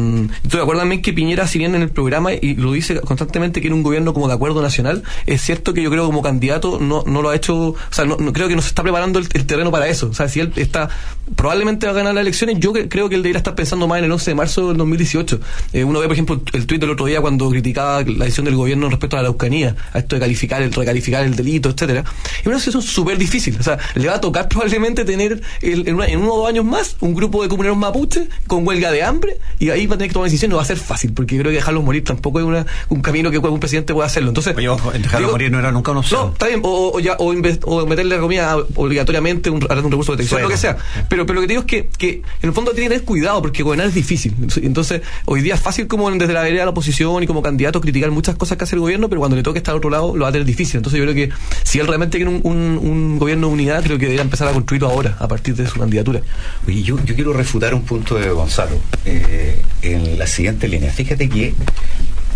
estoy 0.43 0.59
de 0.59 1.01
que 1.01 1.13
Piñera, 1.13 1.47
si 1.47 1.59
bien 1.59 1.75
en 1.75 1.81
el 1.81 1.89
programa, 1.89 2.33
y 2.33 2.55
lo 2.55 2.71
dice 2.71 2.99
constantemente, 3.01 3.61
que 3.61 3.73
un 3.73 3.83
gobierno 3.83 4.13
como 4.13 4.27
de 4.27 4.33
acuerdo 4.33 4.61
nacional, 4.61 4.92
es 5.25 5.41
cierto 5.41 5.73
que 5.73 5.81
yo 5.81 5.89
creo 5.89 6.03
que 6.03 6.07
como 6.07 6.21
candidato 6.21 6.79
no, 6.79 7.03
no 7.07 7.21
lo 7.21 7.29
ha 7.29 7.35
hecho, 7.35 7.55
o 7.69 7.75
sea, 7.89 8.05
no, 8.05 8.17
no- 8.17 8.31
creo 8.33 8.47
que 8.47 8.55
no 8.55 8.61
se 8.61 8.67
está 8.67 8.83
preparando 8.83 9.17
el, 9.19 9.27
el 9.33 9.45
terreno 9.45 9.71
para 9.71 9.87
eso. 9.87 10.09
O 10.09 10.13
sea, 10.13 10.27
si 10.27 10.39
él 10.39 10.53
está, 10.57 10.89
probablemente 11.35 11.85
va 11.85 11.93
a 11.93 11.95
ganar 11.95 12.13
las 12.13 12.21
elecciones, 12.21 12.57
yo 12.59 12.73
cre- 12.73 12.87
creo 12.89 13.09
que 13.09 13.15
él 13.15 13.23
debería 13.23 13.37
estar 13.37 13.55
pensando 13.55 13.87
más 13.87 13.99
en 13.99 14.05
el 14.05 14.11
11 14.11 14.31
de 14.31 14.35
marzo 14.35 14.67
del 14.69 14.77
2018. 14.77 15.39
Eh, 15.73 15.83
uno 15.83 15.99
ve, 15.99 16.05
por 16.07 16.13
ejemplo, 16.13 16.41
el 16.53 16.65
tuit 16.67 16.81
del 16.81 16.89
otro 16.91 17.05
día 17.05 17.21
cuando 17.21 17.49
criticaba 17.49 18.01
la 18.03 18.25
decisión 18.25 18.45
del 18.45 18.55
gobierno 18.55 18.89
respecto 18.89 19.15
a 19.15 19.21
la 19.21 19.27
Araucanía, 19.29 19.75
a 19.93 19.99
esto 19.99 20.15
de 20.15 20.19
calificar, 20.21 20.61
el 20.61 20.71
recalificar 20.73 21.23
el 21.23 21.35
delito, 21.35 21.69
etcétera. 21.69 22.03
Es 22.41 22.45
una 22.47 22.57
situación 22.59 22.83
súper 22.83 23.17
difícil. 23.17 23.57
O 23.59 23.63
sea, 23.63 23.77
le 23.95 24.07
va 24.07 24.15
a 24.15 24.21
tocar 24.21 24.47
probablemente 24.49 25.05
tener 25.05 25.41
el- 25.61 25.87
en, 25.87 25.95
una- 25.95 26.07
en 26.07 26.19
uno 26.19 26.33
o 26.33 26.37
dos 26.39 26.49
años 26.49 26.65
más 26.65 26.95
un 26.99 27.13
grupo 27.15 27.41
de 27.43 27.49
comuneros 27.49 27.77
mapuches 27.77 28.27
con 28.47 28.65
huelga 28.67 28.91
de 28.91 29.03
hambre 29.03 29.37
y 29.59 29.69
ahí 29.69 29.87
va 29.87 29.95
a 29.95 29.97
tener 29.97 30.09
que 30.09 30.13
tomar 30.13 30.27
decisión. 30.29 30.51
No 30.51 30.57
va 30.57 30.63
a 30.63 30.65
ser 30.65 30.77
fácil 30.77 31.13
porque 31.13 31.37
creo 31.37 31.51
que 31.51 31.55
dejarlos 31.57 31.83
morir 31.83 32.03
tampoco 32.03 32.39
es 32.39 32.45
una, 32.45 32.65
un 32.89 33.01
camino 33.01 33.31
que 33.31 33.37
un 33.37 33.59
presidente 33.59 33.93
pueda 33.93 34.07
hacerlo. 34.07 34.29
Entonces, 34.29 34.55
dejarlos 34.55 34.81
digo- 35.19 35.31
morir 35.31 35.51
no 35.51 35.59
era 35.59 35.71
nunca 35.71 35.91
una 35.91 36.01
opción. 36.01 36.21
No, 36.27 36.31
está 36.33 36.47
bien, 36.47 36.61
o, 36.63 36.91
o 36.95 36.99
ya, 36.99 37.15
o, 37.19 37.33
inve- 37.33 37.59
o 37.63 37.85
meterle 37.85 38.15
la 38.15 38.21
comida 38.21 38.57
obligatoriamente 38.75 39.49
un, 39.49 39.65
a 39.69 39.73
un 39.75 39.91
recurso 39.91 40.11
de 40.13 40.17
protección, 40.17 40.41
lo 40.41 40.49
que 40.49 40.57
sea. 40.57 40.77
Pero, 41.09 41.25
pero 41.25 41.35
lo 41.35 41.41
que 41.41 41.47
te 41.47 41.53
digo 41.53 41.61
es 41.61 41.67
que, 41.67 41.89
que 41.97 42.09
en 42.41 42.49
el 42.49 42.53
fondo 42.53 42.71
tiene 42.71 42.85
que 42.89 42.93
tener 42.95 43.05
cuidado 43.05 43.41
porque 43.41 43.63
gobernar 43.63 43.87
es 43.87 43.93
difícil. 43.93 44.33
Entonces, 44.61 45.01
hoy 45.25 45.41
día 45.41 45.55
es 45.55 45.59
fácil 45.61 45.87
como 45.87 46.09
desde 46.11 46.33
la 46.33 46.41
vereda 46.41 46.59
de 46.61 46.65
la 46.65 46.71
oposición 46.71 47.23
y 47.23 47.27
como 47.27 47.41
candidato 47.41 47.79
criticar 47.81 48.11
muchas 48.11 48.35
cosas 48.35 48.57
que 48.57 48.63
hace 48.65 48.75
el 48.75 48.81
gobierno, 48.81 49.09
pero 49.09 49.19
cuando 49.19 49.35
le 49.35 49.43
toque 49.43 49.59
estar 49.59 49.71
al 49.73 49.77
otro 49.77 49.89
lado 49.89 50.15
lo 50.15 50.23
va 50.23 50.29
a 50.29 50.31
tener 50.31 50.45
difícil. 50.45 50.77
Entonces 50.77 50.97
yo 50.99 51.05
creo 51.05 51.15
que 51.15 51.33
si 51.63 51.79
él 51.79 51.87
realmente 51.87 52.17
quiere 52.17 52.31
un, 52.31 52.41
un- 52.43 52.79
un 52.81 53.19
gobierno 53.19 53.47
de 53.47 53.53
unidad, 53.53 53.83
creo 53.83 53.97
que 53.97 54.05
debería 54.05 54.23
empezar 54.23 54.47
a 54.47 54.51
construirlo 54.53 54.89
ahora, 54.89 55.15
a 55.19 55.27
partir 55.27 55.55
de 55.55 55.65
su 55.67 55.79
candidatura. 55.79 56.21
Oye, 56.67 56.83
yo, 56.83 56.97
yo 57.05 57.15
quiero 57.15 57.33
refutar 57.33 57.73
un 57.73 57.83
punto 57.83 58.15
de 58.15 58.29
Gonzalo 58.29 58.75
eh, 59.05 59.61
en 59.81 60.17
la 60.19 60.27
siguiente 60.27 60.67
línea. 60.67 60.91
Fíjate 60.91 61.29
que, 61.29 61.53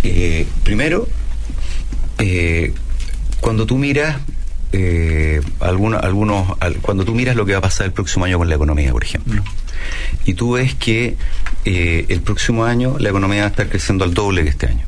eh, 0.03 0.45
primero, 0.63 1.07
eh, 2.19 2.73
cuando 3.39 3.65
tú 3.65 3.77
miras 3.77 4.17
eh, 4.73 5.41
algunos, 5.59 6.03
algunos, 6.03 6.57
al- 6.59 6.77
cuando 6.77 7.05
tú 7.05 7.13
miras 7.15 7.35
lo 7.35 7.45
que 7.45 7.53
va 7.53 7.59
a 7.59 7.61
pasar 7.61 7.85
el 7.87 7.93
próximo 7.93 8.25
año 8.25 8.37
con 8.37 8.49
la 8.49 8.55
economía, 8.55 8.91
por 8.91 9.03
ejemplo, 9.03 9.41
y 10.25 10.33
tú 10.33 10.53
ves 10.53 10.73
que 10.75 11.15
eh, 11.65 12.05
el 12.09 12.21
próximo 12.21 12.65
año 12.65 12.97
la 12.99 13.09
economía 13.09 13.41
va 13.41 13.47
a 13.47 13.49
estar 13.49 13.69
creciendo 13.69 14.03
al 14.03 14.13
doble 14.13 14.43
que 14.43 14.49
este 14.49 14.67
año. 14.67 14.85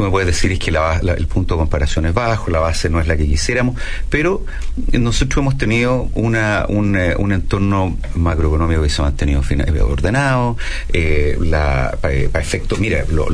Tú 0.00 0.04
me 0.06 0.10
puedes 0.10 0.26
decir 0.26 0.50
es 0.50 0.58
que 0.58 0.70
la 0.70 0.98
la- 1.02 1.12
el 1.12 1.26
punto 1.26 1.54
de 1.54 1.58
comparación 1.58 2.06
es 2.06 2.14
bajo, 2.14 2.50
la 2.50 2.58
base 2.58 2.88
no 2.88 3.00
es 3.00 3.06
la 3.06 3.16
que 3.18 3.26
quisiéramos, 3.26 3.76
pero 4.08 4.44
nosotros 4.92 5.42
hemos 5.42 5.58
tenido 5.58 6.08
una, 6.14 6.64
un, 6.68 6.96
eh, 6.96 7.14
un 7.18 7.32
entorno 7.32 7.98
macroeconómico 8.14 8.82
que 8.82 8.88
se 8.88 9.02
ha 9.02 9.04
mantenido 9.04 9.42
eh, 9.50 9.80
ordenado, 9.82 10.56
eh, 10.94 11.36
la, 11.40 11.98
para 12.00 12.14
efecto, 12.40 12.76
mira, 12.78 13.04
lo- 13.10 13.28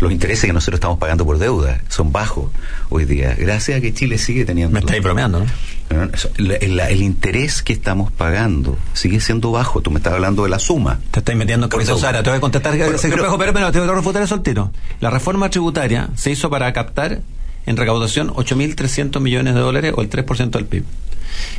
los 0.00 0.12
intereses 0.12 0.44
que 0.46 0.52
nosotros 0.52 0.76
estamos 0.78 0.98
pagando 0.98 1.24
por 1.26 1.38
deuda 1.38 1.80
son 1.88 2.12
bajos 2.12 2.50
hoy 2.90 3.04
día, 3.04 3.34
gracias 3.36 3.78
a 3.78 3.80
que 3.80 3.92
Chile 3.92 4.18
sigue 4.18 4.44
teniendo... 4.44 4.72
Me 4.72 4.80
estáis 4.80 5.02
bromeando, 5.02 5.40
¿no? 5.40 5.46
El, 5.90 6.80
el 6.80 7.02
interés 7.02 7.62
que 7.62 7.72
estamos 7.72 8.10
pagando 8.12 8.76
sigue 8.92 9.20
siendo 9.20 9.52
bajo, 9.52 9.80
tú 9.80 9.90
me 9.90 9.98
estás 9.98 10.14
hablando 10.14 10.42
de 10.44 10.48
la 10.50 10.58
suma. 10.58 10.98
Te 11.10 11.20
estáis 11.20 11.38
metiendo 11.38 11.68
en 11.72 11.80
eso- 11.80 11.98
Sara. 11.98 12.22
Te 12.22 12.30
voy 12.30 12.38
a 12.38 12.40
contestar, 12.40 12.72
Pero- 12.72 12.98
Sergio 12.98 13.16
pero- 13.22 13.38
pero, 13.38 13.52
pero, 13.52 13.72
te 13.72 13.80
voy 13.80 13.88
a 13.88 13.92
refutar 13.94 14.22
eso 14.22 14.34
al 14.34 14.42
tiro. 14.42 14.72
La 15.00 15.10
reforma 15.10 15.48
tributaria 15.50 16.08
se 16.16 16.30
hizo 16.30 16.50
para 16.50 16.72
captar 16.72 17.20
en 17.66 17.76
recaudación 17.76 18.30
8.300 18.30 19.20
millones 19.20 19.54
de 19.54 19.60
dólares 19.60 19.92
o 19.96 20.02
el 20.02 20.10
3% 20.10 20.50
del 20.50 20.64
PIB. 20.66 20.84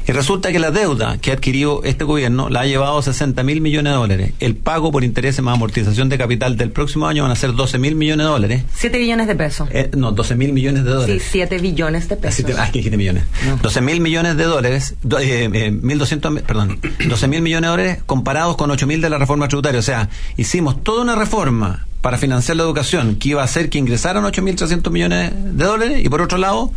Y 0.08 0.12
resulta 0.12 0.51
que 0.51 0.58
la 0.58 0.72
deuda 0.72 1.20
que 1.20 1.30
ha 1.30 1.34
adquirido 1.36 1.84
este 1.84 2.03
gobierno 2.03 2.49
la 2.49 2.62
ha 2.62 2.66
llevado 2.66 2.97
a 2.97 3.03
60 3.03 3.43
mil 3.43 3.62
millones 3.62 3.91
de 3.93 3.97
dólares. 3.97 4.32
El 4.39 4.55
pago 4.55 4.91
por 4.91 5.03
intereses 5.03 5.43
más 5.43 5.53
amortización 5.53 6.10
de 6.10 6.18
capital 6.18 6.58
del 6.58 6.72
próximo 6.72 7.05
año 7.08 7.22
van 7.24 7.32
a 7.32 7.36
ser 7.36 7.53
12 7.53 7.78
mil 7.78 7.93
millones 7.93 8.26
de 8.26 8.32
dólares. 8.32 8.64
7 8.74 8.97
billones 8.97 9.28
de 9.28 9.36
pesos. 9.36 9.70
Eh, 9.72 9.91
no, 9.95 10.14
12 10.14 10.34
mil 10.36 10.51
millones 10.53 10.84
de 10.84 10.89
Sí, 10.89 10.95
dólares. 10.95 11.24
7 11.30 11.58
billones 11.60 12.10
de 12.10 12.16
pesos. 12.18 12.45
ah, 12.58 12.66
que 12.72 12.80
dijiste 12.80 12.97
millones. 12.97 13.26
12 13.62 13.82
mil 13.82 13.99
millones 14.01 14.36
de 14.38 14.43
dólares, 14.45 14.95
do- 15.03 15.20
eh, 15.20 15.43
eh, 15.53 15.72
1.200, 15.72 16.32
mi- 16.32 16.41
perdón, 16.41 16.80
12 17.08 17.28
mil 17.28 17.41
millones 17.43 17.68
de 17.68 17.72
dólares 17.72 17.99
comparados 18.08 18.55
con 18.58 18.72
8 18.72 18.88
mil 18.88 18.99
de 19.01 19.10
la 19.12 19.20
reforma 19.20 19.47
tributaria. 19.47 19.80
O 19.80 19.84
sea, 19.84 20.10
hicimos 20.38 20.82
toda 20.84 21.03
una 21.03 21.16
reforma 21.16 21.86
para 22.02 22.18
financiar 22.18 22.58
la 22.58 22.64
educación 22.64 23.16
que 23.16 23.30
iba 23.30 23.41
a 23.41 23.45
hacer 23.45 23.70
que 23.70 23.78
ingresaran 23.78 24.24
8.300 24.24 24.89
millones 24.91 25.32
de 25.34 25.66
dólares 25.66 26.02
y 26.04 26.10
por 26.10 26.22
otro 26.22 26.38
lado 26.38 26.72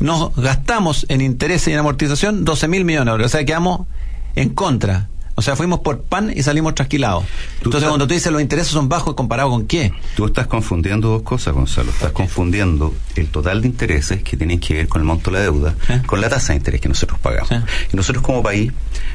nos 0.00 0.34
gastamos 0.36 1.06
en 1.08 1.20
intereses 1.20 1.68
y 1.68 1.72
en 1.72 1.78
amortización 1.78 2.44
12 2.44 2.68
mil 2.68 2.84
millones 2.84 3.06
de 3.06 3.10
dólares. 3.12 3.26
O 3.26 3.36
sea, 3.36 3.44
quedamos 3.44 3.86
en 4.34 4.50
contra. 4.50 5.08
O 5.38 5.42
sea, 5.42 5.54
fuimos 5.54 5.80
por 5.80 6.00
pan 6.02 6.32
y 6.34 6.42
salimos 6.42 6.74
trasquilados. 6.74 7.24
Entonces, 7.58 7.78
estás- 7.78 7.90
cuando 7.90 8.06
tú 8.08 8.14
dices 8.14 8.32
los 8.32 8.40
intereses 8.40 8.72
son 8.72 8.88
bajos, 8.88 9.14
¿comparado 9.14 9.50
con 9.50 9.66
qué? 9.66 9.92
Tú 10.16 10.24
estás 10.26 10.46
confundiendo 10.46 11.08
dos 11.10 11.22
cosas, 11.22 11.52
Gonzalo. 11.54 11.90
Estás 11.90 12.12
confundiendo 12.12 12.94
el 13.16 13.28
total 13.28 13.60
de 13.62 13.68
intereses 13.68 14.22
que 14.22 14.36
tienen 14.36 14.58
que 14.60 14.74
ver 14.74 14.88
con 14.88 15.00
el 15.02 15.06
monto 15.06 15.30
de 15.30 15.36
la 15.36 15.42
deuda 15.42 15.74
con 16.06 16.20
la 16.20 16.28
tasa 16.30 16.52
de 16.52 16.56
interés 16.58 16.80
que 16.80 16.88
nosotros 16.88 17.18
pagamos. 17.20 17.50
Y 17.92 17.96
nosotros 17.96 18.24
como 18.24 18.42
país 18.42 18.72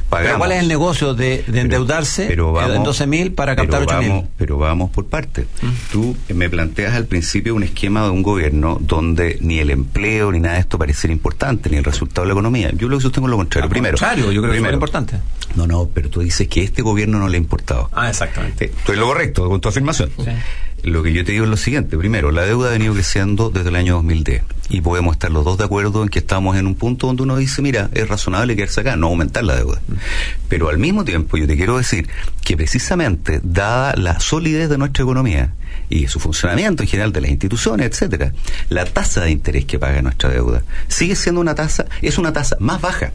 pagamos... 0.10 0.28
Pero 0.28 0.38
¿cuál 0.38 0.52
es 0.52 0.60
el 0.62 0.68
negocio 0.68 1.14
de, 1.16 1.44
de 1.48 1.62
endeudarse 1.62 2.26
pero 2.28 2.60
eh, 2.60 2.64
en 2.66 2.70
vamos- 2.70 2.86
12 2.86 3.08
mil 3.08 3.32
para 3.34 3.56
pero 3.56 3.70
captar 3.72 3.98
8 4.00 4.08
mil? 4.14 4.24
Pero 4.38 4.58
vamos 4.58 4.92
por 4.92 5.06
partes. 5.08 5.48
Tú 5.92 6.16
me 6.34 6.50
planteas 6.50 6.94
al 6.94 7.06
principio 7.06 7.56
un 7.56 7.64
esquema 7.64 8.04
de 8.04 8.10
un 8.12 8.22
gobierno 8.22 8.78
donde 8.80 9.38
ni 9.42 9.58
el 9.60 9.72
empleo 9.72 10.32
ni 10.32 10.40
nada 10.40 10.56
de 10.56 10.62
esto 10.62 10.78
pareciera 10.78 11.12
importante, 11.14 11.70
ni 11.72 11.78
el 11.78 11.84
resultado 11.84 12.22
de 12.22 12.28
la 12.28 12.34
economía. 12.34 12.72
Yo 12.76 12.88
lo 12.88 12.98
que 12.98 13.04
sostengo 13.04 13.28
es 13.28 13.32
lo 13.32 13.38
contrario. 13.38 13.70
Primero, 13.72 13.98
contrario, 13.98 14.32
yo 14.32 14.42
creo 14.42 14.52
que 14.52 14.58
es 14.58 14.62
primero, 14.62 14.74
importante. 14.76 15.18
No, 15.56 15.66
no, 15.68 15.88
pero 15.94 16.10
tú 16.12 16.22
dices 16.22 16.48
que 16.48 16.64
este 16.64 16.84
gobierno 16.84 17.18
no 17.18 17.28
le 17.28 17.38
ha 17.38 17.42
importado. 17.42 17.90
Ah, 17.94 18.10
exactamente. 18.10 18.66
Estoy 18.66 18.98
lo 18.98 19.08
correcto 19.08 19.50
con 19.50 19.60
tu 19.60 19.70
afirmación. 19.70 20.12
Lo 20.84 21.04
que 21.04 21.14
yo 21.14 21.24
te 21.24 21.32
digo 21.32 21.44
es 21.44 21.50
lo 21.50 21.58
siguiente. 21.58 21.98
Primero, 21.98 22.32
la 22.32 22.44
deuda 22.44 22.70
ha 22.70 22.72
venido 22.72 22.94
creciendo 22.94 23.52
desde 23.52 23.70
el 23.70 23.76
año 23.76 23.96
2010 23.96 24.42
y 24.70 24.82
podemos 24.82 25.14
estar 25.14 25.30
los 25.30 25.46
dos 25.46 25.58
de 25.58 25.66
acuerdo 25.66 26.02
en 26.02 26.10
que 26.10 26.20
estamos 26.20 26.58
en 26.58 26.66
un 26.66 26.76
punto 26.76 27.08
donde 27.08 27.24
uno 27.24 27.38
dice, 27.38 27.62
mira, 27.62 27.90
es 27.94 28.08
razonable 28.08 28.56
quedarse 28.56 28.82
acá, 28.82 28.96
no 28.96 29.08
aumentar 29.08 29.44
la 29.44 29.56
deuda. 29.56 29.80
Pero 30.50 30.70
al 30.70 30.80
mismo 30.80 31.04
tiempo 31.04 31.38
yo 31.38 31.46
te 31.46 31.56
quiero 31.56 31.78
decir 31.78 32.10
que 32.44 32.58
precisamente, 32.58 33.42
dada 33.44 33.94
la 33.96 34.20
solidez 34.20 34.70
de 34.70 34.78
nuestra 34.78 35.04
economía 35.04 35.54
y 35.90 36.08
su 36.08 36.20
funcionamiento 36.20 36.84
en 36.84 36.90
general 36.90 37.12
de 37.12 37.22
las 37.22 37.32
instituciones, 37.32 37.86
etcétera, 37.88 38.34
la 38.70 38.86
tasa 38.86 39.22
de 39.22 39.32
interés 39.32 39.66
que 39.66 39.78
paga 39.78 40.02
nuestra 40.02 40.30
deuda 40.30 40.64
sigue 40.88 41.16
siendo 41.16 41.42
una 41.42 41.54
tasa, 41.54 41.86
es 42.02 42.18
una 42.18 42.34
tasa 42.34 42.58
más 42.60 42.82
baja 42.82 43.12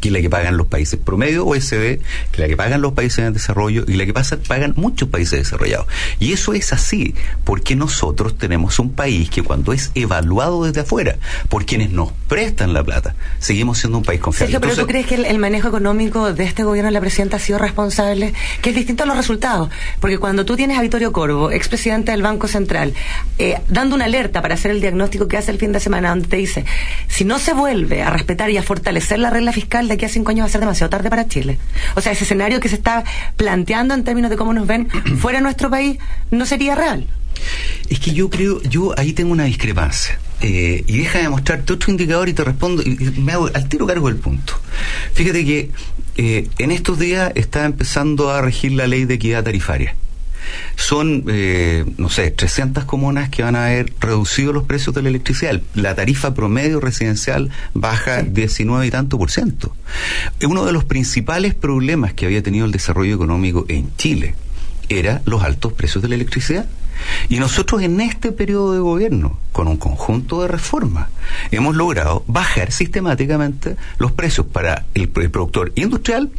que 0.00 0.08
es 0.08 0.12
la 0.12 0.20
que 0.20 0.30
pagan 0.30 0.56
los 0.56 0.66
países 0.66 0.98
promedio 0.98 1.46
OECD, 1.46 2.00
que 2.00 2.32
es 2.32 2.38
la 2.38 2.48
que 2.48 2.56
pagan 2.56 2.80
los 2.80 2.92
países 2.92 3.20
en 3.20 3.32
desarrollo 3.32 3.84
y 3.86 3.94
la 3.94 4.06
que 4.06 4.12
pasa, 4.12 4.38
pagan 4.46 4.74
muchos 4.76 5.08
países 5.08 5.38
desarrollados. 5.38 5.86
Y 6.18 6.32
eso 6.32 6.54
es 6.54 6.72
así, 6.72 7.14
porque 7.44 7.76
nosotros 7.76 8.36
tenemos 8.36 8.78
un 8.78 8.92
país 8.92 9.30
que 9.30 9.42
cuando 9.42 9.72
es 9.72 9.90
evaluado 9.94 10.64
desde 10.64 10.80
afuera 10.80 11.16
por 11.48 11.64
quienes 11.64 11.90
nos 11.90 12.12
prestan 12.28 12.72
la 12.72 12.82
plata, 12.82 13.14
seguimos 13.38 13.78
siendo 13.78 13.98
un 13.98 14.04
país 14.04 14.20
confiable. 14.20 14.52
Sergio, 14.52 14.60
pero 14.60 14.74
tú 14.74 14.80
Entonces, 14.80 14.92
crees 14.92 15.06
que 15.06 15.14
el, 15.16 15.34
el 15.34 15.38
manejo 15.38 15.68
económico 15.68 16.32
de 16.32 16.44
este 16.44 16.64
gobierno 16.64 16.88
de 16.88 16.92
la 16.92 17.00
presidenta 17.00 17.36
ha 17.36 17.40
sido 17.40 17.58
responsable, 17.58 18.32
que 18.62 18.70
es 18.70 18.76
distinto 18.76 19.02
a 19.02 19.06
los 19.06 19.16
resultados. 19.16 19.70
Porque 20.00 20.18
cuando 20.18 20.44
tú 20.44 20.56
tienes 20.56 20.78
a 20.78 20.82
Vittorio 20.82 21.12
Corvo, 21.12 21.50
expresidente 21.50 22.12
del 22.12 22.22
Banco 22.22 22.48
Central, 22.48 22.94
eh, 23.38 23.60
dando 23.68 23.94
una 23.94 24.06
alerta 24.06 24.42
para 24.42 24.54
hacer 24.54 24.70
el 24.70 24.80
diagnóstico 24.80 25.28
que 25.28 25.36
hace 25.36 25.50
el 25.50 25.58
fin 25.58 25.72
de 25.72 25.80
semana, 25.80 26.10
donde 26.10 26.28
te 26.28 26.36
dice, 26.36 26.64
si 27.08 27.24
no 27.24 27.38
se 27.38 27.52
vuelve 27.52 28.02
a 28.02 28.10
respetar 28.10 28.50
y 28.50 28.56
a 28.56 28.62
fortalecer 28.62 29.18
la 29.18 29.30
regla 29.30 29.52
fiscal 29.52 29.88
de 29.90 29.94
aquí 29.96 30.04
a 30.04 30.08
cinco 30.08 30.30
años 30.30 30.44
va 30.44 30.46
a 30.46 30.50
ser 30.50 30.60
demasiado 30.60 30.88
tarde 30.88 31.10
para 31.10 31.26
Chile. 31.26 31.58
O 31.96 32.00
sea, 32.00 32.12
ese 32.12 32.24
escenario 32.24 32.60
que 32.60 32.68
se 32.68 32.76
está 32.76 33.04
planteando 33.36 33.94
en 33.94 34.04
términos 34.04 34.30
de 34.30 34.36
cómo 34.36 34.54
nos 34.54 34.66
ven 34.66 34.88
fuera 35.18 35.38
de 35.38 35.42
nuestro 35.42 35.70
país 35.70 35.98
no 36.30 36.46
sería 36.46 36.74
real. 36.74 37.06
Es 37.88 37.98
que 38.00 38.12
yo 38.12 38.30
creo, 38.30 38.62
yo 38.62 38.94
ahí 38.96 39.12
tengo 39.12 39.32
una 39.32 39.44
discrepancia. 39.44 40.18
Eh, 40.42 40.84
y 40.86 40.98
deja 40.98 41.18
de 41.18 41.28
mostrarte 41.28 41.72
otro 41.72 41.90
indicador 41.90 42.28
y 42.28 42.32
te 42.32 42.44
respondo, 42.44 42.82
y, 42.82 42.96
me 43.20 43.32
hago 43.32 43.50
al 43.52 43.68
tiro 43.68 43.86
cargo 43.86 44.08
del 44.08 44.16
punto. 44.16 44.54
Fíjate 45.12 45.44
que 45.44 45.70
eh, 46.16 46.48
en 46.58 46.70
estos 46.70 46.98
días 46.98 47.32
está 47.34 47.64
empezando 47.64 48.30
a 48.30 48.40
regir 48.40 48.72
la 48.72 48.86
ley 48.86 49.04
de 49.04 49.14
equidad 49.14 49.44
tarifaria. 49.44 49.96
Son, 50.76 51.24
eh, 51.28 51.84
no 51.96 52.08
sé, 52.08 52.30
300 52.30 52.84
comunas 52.84 53.28
que 53.28 53.42
van 53.42 53.56
a 53.56 53.66
haber 53.66 53.92
reducido 54.00 54.52
los 54.52 54.64
precios 54.64 54.94
de 54.94 55.02
la 55.02 55.08
electricidad. 55.08 55.60
La 55.74 55.94
tarifa 55.94 56.34
promedio 56.34 56.80
residencial 56.80 57.50
baja 57.74 58.22
19 58.22 58.86
y 58.86 58.90
tanto 58.90 59.18
por 59.18 59.30
ciento. 59.30 59.74
Uno 60.42 60.64
de 60.64 60.72
los 60.72 60.84
principales 60.84 61.54
problemas 61.54 62.14
que 62.14 62.26
había 62.26 62.42
tenido 62.42 62.66
el 62.66 62.72
desarrollo 62.72 63.14
económico 63.14 63.64
en 63.68 63.94
Chile 63.96 64.34
era 64.88 65.22
los 65.24 65.42
altos 65.42 65.72
precios 65.72 66.02
de 66.02 66.08
la 66.08 66.16
electricidad. 66.16 66.66
Y 67.28 67.38
nosotros 67.38 67.82
en 67.82 68.00
este 68.00 68.32
periodo 68.32 68.74
de 68.74 68.80
gobierno, 68.80 69.38
con 69.52 69.68
un 69.68 69.76
conjunto 69.76 70.42
de 70.42 70.48
reformas, 70.48 71.08
hemos 71.50 71.74
logrado 71.74 72.24
bajar 72.26 72.72
sistemáticamente 72.72 73.76
los 73.98 74.12
precios 74.12 74.46
para 74.46 74.84
el, 74.94 75.10
el 75.14 75.30
productor 75.30 75.72
industrial 75.76 76.30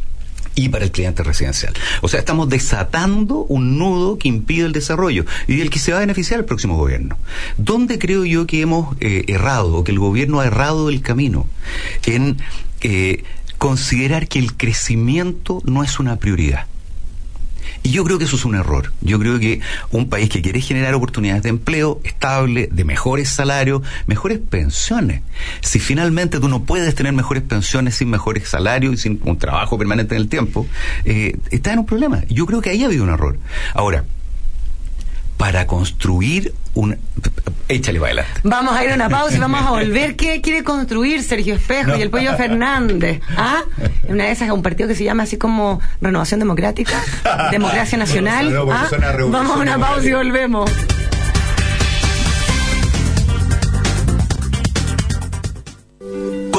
y 0.54 0.68
para 0.68 0.84
el 0.84 0.90
cliente 0.90 1.22
residencial. 1.22 1.74
O 2.00 2.08
sea, 2.08 2.20
estamos 2.20 2.48
desatando 2.48 3.44
un 3.48 3.78
nudo 3.78 4.18
que 4.18 4.28
impide 4.28 4.66
el 4.66 4.72
desarrollo 4.72 5.24
y 5.46 5.56
del 5.56 5.70
que 5.70 5.78
se 5.78 5.92
va 5.92 5.98
a 5.98 6.00
beneficiar 6.00 6.40
el 6.40 6.46
próximo 6.46 6.76
gobierno. 6.76 7.18
¿Dónde 7.56 7.98
creo 7.98 8.24
yo 8.24 8.46
que 8.46 8.60
hemos 8.60 8.96
eh, 9.00 9.24
errado 9.28 9.74
o 9.74 9.84
que 9.84 9.92
el 9.92 9.98
gobierno 9.98 10.40
ha 10.40 10.46
errado 10.46 10.88
el 10.88 11.00
camino? 11.00 11.46
En 12.04 12.38
eh, 12.82 13.24
considerar 13.58 14.28
que 14.28 14.38
el 14.38 14.56
crecimiento 14.56 15.62
no 15.64 15.84
es 15.84 16.00
una 16.00 16.16
prioridad. 16.16 16.66
Y 17.82 17.90
yo 17.90 18.04
creo 18.04 18.18
que 18.18 18.24
eso 18.24 18.36
es 18.36 18.44
un 18.44 18.54
error. 18.54 18.92
Yo 19.00 19.18
creo 19.18 19.38
que 19.38 19.60
un 19.90 20.08
país 20.08 20.28
que 20.28 20.42
quiere 20.42 20.60
generar 20.60 20.94
oportunidades 20.94 21.42
de 21.42 21.48
empleo 21.48 22.00
estable, 22.04 22.68
de 22.70 22.84
mejores 22.84 23.28
salarios, 23.28 23.82
mejores 24.06 24.38
pensiones. 24.38 25.22
Si 25.60 25.78
finalmente 25.78 26.40
tú 26.40 26.48
no 26.48 26.64
puedes 26.64 26.94
tener 26.94 27.12
mejores 27.12 27.42
pensiones 27.42 27.96
sin 27.96 28.10
mejores 28.10 28.48
salarios 28.48 28.94
y 28.94 28.96
sin 28.96 29.20
un 29.24 29.38
trabajo 29.38 29.78
permanente 29.78 30.14
en 30.14 30.22
el 30.22 30.28
tiempo, 30.28 30.66
eh, 31.04 31.38
estás 31.50 31.74
en 31.74 31.80
un 31.80 31.86
problema. 31.86 32.22
Yo 32.28 32.46
creo 32.46 32.60
que 32.60 32.70
ahí 32.70 32.82
ha 32.82 32.86
habido 32.86 33.04
un 33.04 33.10
error. 33.10 33.38
Ahora, 33.74 34.04
para 35.36 35.66
construir 35.66 36.54
un... 36.74 36.96
Échale 37.68 37.98
adelante. 37.98 38.30
Vamos 38.42 38.74
a 38.76 38.84
ir 38.84 38.90
a 38.90 38.94
una 38.94 39.08
pausa 39.08 39.36
y 39.36 39.38
vamos 39.38 39.62
a 39.62 39.70
volver. 39.70 40.16
¿Qué 40.16 40.40
quiere 40.40 40.62
construir 40.62 41.22
Sergio 41.22 41.54
Espejo 41.54 41.96
y 41.96 42.02
el 42.02 42.10
Pollo 42.10 42.36
Fernández? 42.36 43.20
¿Ah? 43.36 43.62
Una 44.08 44.24
de 44.24 44.32
esas 44.32 44.48
es 44.48 44.52
un 44.52 44.62
partido 44.62 44.88
que 44.88 44.94
se 44.94 45.04
llama 45.04 45.22
así 45.22 45.38
como 45.38 45.80
Renovación 46.00 46.40
Democrática, 46.40 47.00
Democracia 47.50 47.96
Nacional. 47.96 48.52
No, 48.52 48.70
¿Ah? 48.70 48.88
Vamos 49.28 49.56
a 49.56 49.60
una 49.60 49.78
pausa 49.78 50.06
y 50.06 50.12
volvemos. 50.12 50.70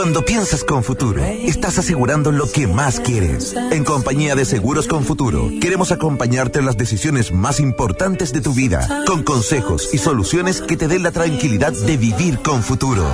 Cuando 0.03 0.25
piensas 0.25 0.65
con 0.65 0.83
futuro, 0.83 1.23
estás 1.23 1.79
asegurando 1.79 2.33
lo 2.33 2.51
que 2.51 2.67
más 2.67 2.99
quieres. 2.99 3.55
En 3.71 3.85
compañía 3.85 4.35
de 4.35 4.43
Seguros 4.43 4.85
con 4.85 5.05
Futuro, 5.05 5.49
queremos 5.61 5.93
acompañarte 5.93 6.59
en 6.59 6.65
las 6.65 6.75
decisiones 6.75 7.31
más 7.31 7.61
importantes 7.61 8.33
de 8.33 8.41
tu 8.41 8.53
vida, 8.53 8.85
con 9.07 9.23
consejos 9.23 9.93
y 9.93 9.99
soluciones 9.99 10.59
que 10.59 10.75
te 10.75 10.89
den 10.89 11.03
la 11.03 11.11
tranquilidad 11.11 11.71
de 11.71 11.95
vivir 11.95 12.39
con 12.39 12.63
futuro. 12.63 13.05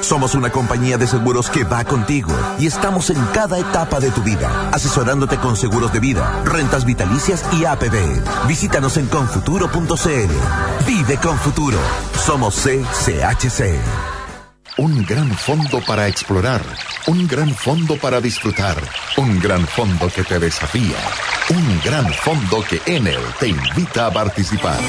Somos 0.00 0.34
una 0.34 0.50
compañía 0.50 0.98
de 0.98 1.06
seguros 1.06 1.48
que 1.48 1.62
va 1.62 1.84
contigo 1.84 2.32
y 2.58 2.66
estamos 2.66 3.10
en 3.10 3.24
cada 3.32 3.60
etapa 3.60 4.00
de 4.00 4.10
tu 4.10 4.24
vida, 4.24 4.70
asesorándote 4.72 5.36
con 5.36 5.56
seguros 5.56 5.92
de 5.92 6.00
vida, 6.00 6.42
rentas 6.44 6.84
vitalicias 6.84 7.44
y 7.52 7.66
APB. 7.66 8.48
Visítanos 8.48 8.96
en 8.96 9.06
confuturo.cl. 9.06 10.86
Vive 10.88 11.18
con 11.18 11.38
futuro. 11.38 11.78
Somos 12.16 12.56
CCHC. 12.56 14.11
Un 14.78 15.04
gran 15.04 15.30
fondo 15.30 15.82
para 15.86 16.08
explorar, 16.08 16.62
un 17.06 17.28
gran 17.28 17.54
fondo 17.54 17.98
para 17.98 18.22
disfrutar, 18.22 18.82
un 19.18 19.38
gran 19.38 19.66
fondo 19.66 20.08
que 20.08 20.24
te 20.24 20.38
desafía, 20.38 20.96
un 21.50 21.78
gran 21.84 22.10
fondo 22.10 22.64
que 22.64 22.80
Enel 22.86 23.20
te 23.38 23.48
invita 23.48 24.06
a 24.06 24.10
participar. 24.10 24.80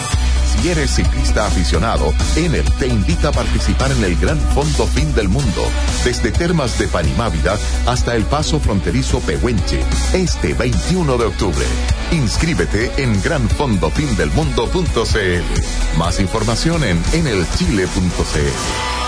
Si 0.45 0.69
eres 0.69 0.95
ciclista 0.95 1.47
aficionado, 1.47 2.13
Enel 2.37 2.63
te 2.79 2.87
invita 2.87 3.27
a 3.27 3.33
participar 3.33 3.91
en 3.91 4.05
el 4.05 4.15
Gran 4.15 4.39
Fondo 4.53 4.87
Fin 4.87 5.13
del 5.15 5.27
Mundo, 5.27 5.65
desde 6.05 6.31
Termas 6.31 6.79
de 6.79 6.87
Panimávida 6.87 7.59
hasta 7.85 8.15
el 8.15 8.23
paso 8.23 8.61
fronterizo 8.61 9.19
Pehuenche, 9.19 9.83
este 10.13 10.53
21 10.53 11.17
de 11.17 11.25
octubre. 11.25 11.65
Inscríbete 12.11 13.03
en 13.03 13.21
granfondofindelmundo.cl. 13.21 15.97
Más 15.97 16.21
información 16.21 16.85
en 16.85 17.03
enelchile.cl. 17.11 19.02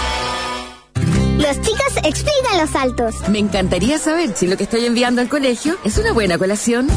Los 1.38 1.62
chicos 1.62 1.98
explican 2.04 2.58
los 2.60 2.70
saltos. 2.70 3.16
Me 3.30 3.40
encantaría 3.40 4.00
saber 4.00 4.36
si 4.36 4.48
lo 4.48 4.56
que 4.58 4.64
estoy 4.64 4.86
enviando 4.86 5.22
al 5.22 5.30
colegio 5.30 5.78
es 5.84 5.98
una 5.98 6.14
buena 6.14 6.38
colación. 6.38 6.88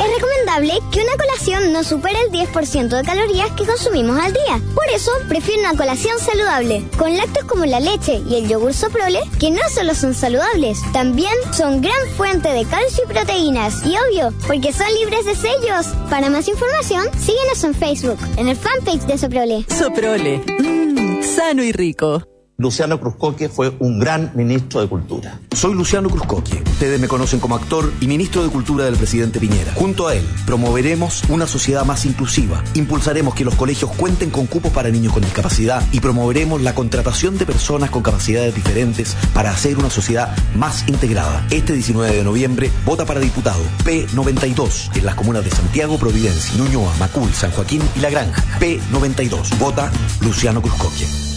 Es 0.00 0.14
recomendable 0.14 0.74
que 0.92 1.02
una 1.02 1.16
colación 1.16 1.72
no 1.72 1.82
supere 1.82 2.18
el 2.20 2.30
10% 2.32 2.88
de 2.88 3.02
calorías 3.02 3.50
que 3.52 3.66
consumimos 3.66 4.18
al 4.18 4.32
día. 4.32 4.60
Por 4.74 4.88
eso, 4.94 5.10
prefiero 5.28 5.60
una 5.60 5.76
colación 5.76 6.18
saludable, 6.18 6.84
con 6.96 7.16
lácteos 7.16 7.46
como 7.46 7.66
la 7.66 7.80
leche 7.80 8.22
y 8.26 8.36
el 8.36 8.48
yogur 8.48 8.72
soprole, 8.72 9.20
que 9.38 9.50
no 9.50 9.60
solo 9.74 9.94
son 9.94 10.14
saludables, 10.14 10.78
también 10.92 11.34
son 11.52 11.80
gran 11.80 12.06
fuente 12.16 12.50
de 12.50 12.64
calcio 12.64 13.04
y 13.04 13.12
proteínas. 13.12 13.84
Y 13.84 13.94
obvio, 13.96 14.32
porque 14.46 14.72
son 14.72 14.86
libres 14.94 15.24
de 15.24 15.34
sellos. 15.34 15.86
Para 16.08 16.30
más 16.30 16.48
información, 16.48 17.06
síguenos 17.18 17.64
en 17.64 17.74
Facebook, 17.74 18.18
en 18.36 18.48
el 18.48 18.56
fanpage 18.56 19.06
de 19.06 19.18
Soprole. 19.18 19.66
Soprole. 19.68 20.44
Mmm, 20.58 21.22
sano 21.22 21.62
y 21.62 21.72
rico. 21.72 22.22
Luciano 22.60 23.00
Cruzcoque 23.00 23.48
fue 23.48 23.74
un 23.78 23.98
gran 23.98 24.32
ministro 24.34 24.82
de 24.82 24.86
Cultura. 24.86 25.40
Soy 25.56 25.72
Luciano 25.72 26.10
Cruzcoque. 26.10 26.62
Ustedes 26.72 27.00
me 27.00 27.08
conocen 27.08 27.40
como 27.40 27.56
actor 27.56 27.90
y 28.02 28.06
ministro 28.06 28.42
de 28.44 28.50
Cultura 28.50 28.84
del 28.84 28.96
presidente 28.96 29.40
Piñera. 29.40 29.72
Junto 29.72 30.08
a 30.08 30.14
él, 30.14 30.22
promoveremos 30.44 31.22
una 31.30 31.46
sociedad 31.46 31.86
más 31.86 32.04
inclusiva, 32.04 32.62
impulsaremos 32.74 33.34
que 33.34 33.46
los 33.46 33.54
colegios 33.54 33.90
cuenten 33.92 34.28
con 34.28 34.46
cupos 34.46 34.72
para 34.72 34.90
niños 34.90 35.14
con 35.14 35.22
discapacidad 35.22 35.82
y 35.90 36.00
promoveremos 36.00 36.60
la 36.60 36.74
contratación 36.74 37.38
de 37.38 37.46
personas 37.46 37.88
con 37.88 38.02
capacidades 38.02 38.54
diferentes 38.54 39.16
para 39.32 39.52
hacer 39.52 39.78
una 39.78 39.88
sociedad 39.88 40.36
más 40.54 40.86
integrada. 40.86 41.46
Este 41.50 41.72
19 41.72 42.14
de 42.14 42.24
noviembre, 42.24 42.70
vota 42.84 43.06
para 43.06 43.20
diputado 43.20 43.62
P92 43.86 44.98
en 44.98 45.06
las 45.06 45.14
comunas 45.14 45.44
de 45.44 45.50
Santiago, 45.50 45.96
Providencia, 45.96 46.58
Ñuñoa, 46.58 46.92
Macul, 46.98 47.32
San 47.32 47.52
Joaquín 47.52 47.80
y 47.96 48.00
La 48.00 48.10
Granja. 48.10 48.44
P92. 48.60 49.58
Vota 49.58 49.90
Luciano 50.20 50.60
Cruzcoque. 50.60 51.29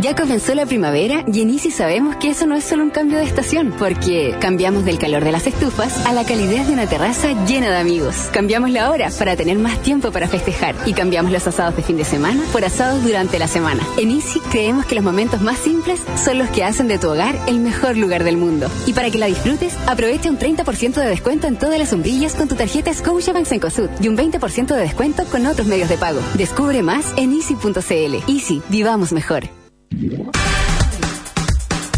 Ya 0.00 0.14
comenzó 0.14 0.54
la 0.54 0.66
primavera 0.66 1.24
y 1.32 1.40
en 1.40 1.50
Easy 1.50 1.70
sabemos 1.70 2.16
que 2.16 2.28
eso 2.28 2.46
no 2.46 2.56
es 2.56 2.64
solo 2.64 2.82
un 2.82 2.90
cambio 2.90 3.18
de 3.18 3.24
estación, 3.24 3.72
porque 3.78 4.36
cambiamos 4.40 4.84
del 4.84 4.98
calor 4.98 5.24
de 5.24 5.32
las 5.32 5.46
estufas 5.46 6.04
a 6.04 6.12
la 6.12 6.24
calidez 6.24 6.66
de 6.66 6.72
una 6.72 6.86
terraza 6.86 7.32
llena 7.46 7.70
de 7.70 7.76
amigos. 7.76 8.28
Cambiamos 8.32 8.70
la 8.70 8.90
hora 8.90 9.10
para 9.18 9.36
tener 9.36 9.56
más 9.58 9.80
tiempo 9.82 10.10
para 10.12 10.28
festejar 10.28 10.74
y 10.84 10.92
cambiamos 10.92 11.32
los 11.32 11.46
asados 11.46 11.76
de 11.76 11.82
fin 11.82 11.96
de 11.96 12.04
semana 12.04 12.42
por 12.52 12.64
asados 12.64 13.02
durante 13.02 13.38
la 13.38 13.48
semana. 13.48 13.82
En 13.96 14.10
Easy 14.10 14.40
creemos 14.50 14.84
que 14.84 14.94
los 14.94 15.04
momentos 15.04 15.40
más 15.40 15.58
simples 15.58 16.02
son 16.22 16.38
los 16.38 16.50
que 16.50 16.64
hacen 16.64 16.88
de 16.88 16.98
tu 16.98 17.08
hogar 17.08 17.38
el 17.46 17.60
mejor 17.60 17.96
lugar 17.96 18.24
del 18.24 18.36
mundo. 18.36 18.68
Y 18.86 18.92
para 18.92 19.10
que 19.10 19.18
la 19.18 19.26
disfrutes, 19.26 19.74
aprovecha 19.86 20.28
un 20.28 20.38
30% 20.38 20.94
de 20.94 21.08
descuento 21.08 21.46
en 21.46 21.56
todas 21.56 21.78
las 21.78 21.90
sombrillas 21.90 22.34
con 22.34 22.48
tu 22.48 22.56
tarjeta 22.56 22.92
Scotiabank 22.92 23.46
Cencosud 23.46 23.88
y 24.00 24.08
un 24.08 24.18
20% 24.18 24.66
de 24.66 24.80
descuento 24.80 25.24
con 25.26 25.46
otros 25.46 25.66
medios 25.66 25.88
de 25.88 25.96
pago. 25.96 26.20
Descubre 26.34 26.82
más 26.82 27.12
en 27.16 27.32
easy.cl. 27.32 28.30
Easy, 28.30 28.60
vivamos 28.68 29.12
mejor. 29.12 29.63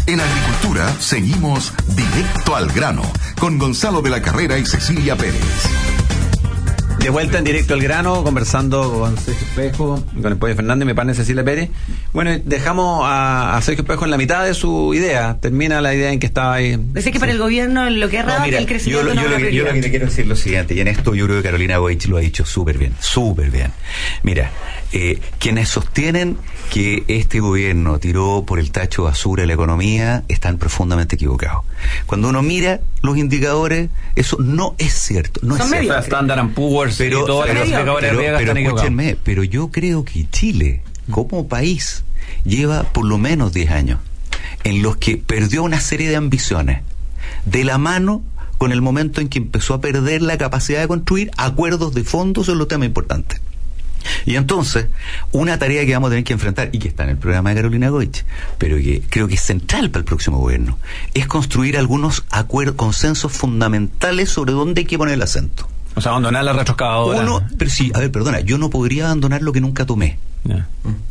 En 0.05 0.21
agricultura 0.21 0.93
seguimos 0.99 1.73
directo 1.95 2.55
al 2.55 2.71
grano 2.71 3.03
con 3.39 3.57
Gonzalo 3.57 4.01
de 4.01 4.09
la 4.09 4.21
Carrera 4.21 4.57
y 4.57 4.65
Cecilia 4.65 5.15
Pérez. 5.15 5.96
De 7.07 7.11
vuelta 7.11 7.37
en 7.37 7.45
directo 7.45 7.73
al 7.73 7.79
grano, 7.81 8.21
conversando 8.21 8.91
con 8.91 9.17
Sergio 9.17 9.47
Espejo, 9.47 10.03
con 10.21 10.29
el 10.29 10.37
Pollo 10.37 10.53
Fernández, 10.57 10.85
mi 10.85 10.93
padre 10.93 11.13
Cecilia 11.13 11.41
Pérez. 11.41 11.69
Bueno, 12.11 12.31
dejamos 12.43 13.05
a, 13.05 13.55
a 13.55 13.61
Sergio 13.61 13.83
Espejo 13.83 14.03
en 14.03 14.11
la 14.11 14.17
mitad 14.17 14.43
de 14.43 14.53
su 14.53 14.93
idea. 14.93 15.37
Termina 15.39 15.79
la 15.79 15.95
idea 15.95 16.11
en 16.11 16.19
que 16.19 16.27
estaba 16.27 16.55
ahí. 16.55 16.77
Que 16.95 17.17
para 17.17 17.31
el 17.31 17.37
gobierno 17.37 17.89
lo 17.89 18.09
que 18.09 18.17
es 18.17 18.25
raro 18.25 18.43
es 18.43 18.49
que 18.49 18.57
el 18.57 18.63
yo, 18.63 18.67
crecimiento 18.67 19.03
lo- 19.07 19.13
no 19.15 19.21
yo 19.23 19.29
lo 19.29 19.37
que, 19.37 19.53
yo 19.55 19.63
lo 19.63 19.71
que 19.71 19.81
te 19.83 19.89
quiero 19.89 20.05
decir 20.07 20.23
es 20.23 20.27
lo 20.27 20.35
siguiente, 20.35 20.73
y 20.73 20.81
en 20.81 20.89
esto 20.89 21.15
yo 21.15 21.25
creo 21.27 21.37
que 21.37 21.43
Carolina 21.43 21.77
Goich 21.77 22.07
lo 22.09 22.17
ha 22.17 22.19
dicho 22.19 22.43
súper 22.45 22.77
bien, 22.77 22.93
súper 22.99 23.51
bien. 23.51 23.71
Mira, 24.23 24.51
eh, 24.91 25.17
quienes 25.39 25.69
sostienen 25.69 26.35
que 26.69 27.05
este 27.07 27.39
gobierno 27.39 27.99
tiró 27.99 28.43
por 28.45 28.59
el 28.59 28.71
tacho 28.71 29.03
basura 29.03 29.45
la 29.45 29.53
economía 29.53 30.23
están 30.27 30.57
profundamente 30.57 31.15
equivocados. 31.15 31.63
Cuando 32.05 32.27
uno 32.27 32.41
mira 32.41 32.81
los 33.01 33.17
indicadores, 33.17 33.89
eso 34.15 34.37
no 34.39 34.75
es 34.77 34.93
cierto. 34.93 35.39
No 35.43 35.55
Son 35.57 35.61
es 35.65 35.69
cierto. 35.69 35.87
mediocres. 35.87 36.05
Standard 36.05 36.49
Poor's 36.53 36.95
y 36.95 36.97
pero, 37.03 37.25
todos 37.25 37.45
los 37.47 37.55
pero- 37.55 37.65
indicadores 37.65 38.09
pero- 38.09 38.37
pero 38.37 38.59
escúchenme, 38.59 39.17
yo 39.43 39.69
creo 39.69 40.03
que 40.03 40.27
Chile, 40.31 40.81
como 41.11 41.47
país, 41.47 42.03
lleva 42.43 42.83
por 42.83 43.05
lo 43.05 43.17
menos 43.17 43.53
10 43.53 43.71
años 43.71 43.99
en 44.63 44.81
los 44.81 44.97
que 44.97 45.17
perdió 45.17 45.63
una 45.63 45.79
serie 45.79 46.09
de 46.09 46.15
ambiciones 46.15 46.81
de 47.45 47.63
la 47.63 47.77
mano 47.77 48.21
con 48.57 48.71
el 48.71 48.81
momento 48.81 49.21
en 49.21 49.29
que 49.29 49.37
empezó 49.37 49.75
a 49.75 49.81
perder 49.81 50.21
la 50.23 50.37
capacidad 50.37 50.81
de 50.81 50.87
construir 50.87 51.29
acuerdos 51.37 51.93
de 51.93 52.03
fondo 52.03 52.43
sobre 52.43 52.57
los 52.57 52.67
temas 52.67 52.87
importantes. 52.87 53.39
Y 54.25 54.35
entonces, 54.35 54.87
una 55.31 55.57
tarea 55.57 55.85
que 55.85 55.93
vamos 55.93 56.07
a 56.07 56.11
tener 56.11 56.23
que 56.23 56.33
enfrentar, 56.33 56.69
y 56.71 56.79
que 56.79 56.87
está 56.87 57.03
en 57.03 57.09
el 57.11 57.17
programa 57.17 57.49
de 57.49 57.55
Carolina 57.57 57.89
Goich, 57.89 58.25
pero 58.57 58.77
que 58.77 59.01
creo 59.09 59.27
que 59.27 59.35
es 59.35 59.41
central 59.41 59.89
para 59.89 59.99
el 59.99 60.05
próximo 60.05 60.39
gobierno, 60.39 60.77
es 61.13 61.27
construir 61.27 61.77
algunos 61.77 62.25
acuerdos, 62.29 62.75
consensos 62.75 63.31
fundamentales 63.31 64.29
sobre 64.29 64.53
dónde 64.53 64.81
hay 64.81 64.85
que 64.85 64.97
poner 64.97 65.15
el 65.15 65.21
acento. 65.21 65.67
O 65.95 66.01
sea, 66.01 66.11
abandonar 66.11 66.43
la 66.43 66.53
retroexcavadora. 66.53 67.21
Uno, 67.21 67.47
pero 67.57 67.71
sí, 67.71 67.91
a 67.95 67.99
ver, 67.99 68.11
perdona, 68.11 68.39
yo 68.41 68.57
no 68.57 68.69
podría 68.69 69.05
abandonar 69.05 69.41
lo 69.41 69.51
que 69.51 69.61
nunca 69.61 69.85
tomé. 69.85 70.19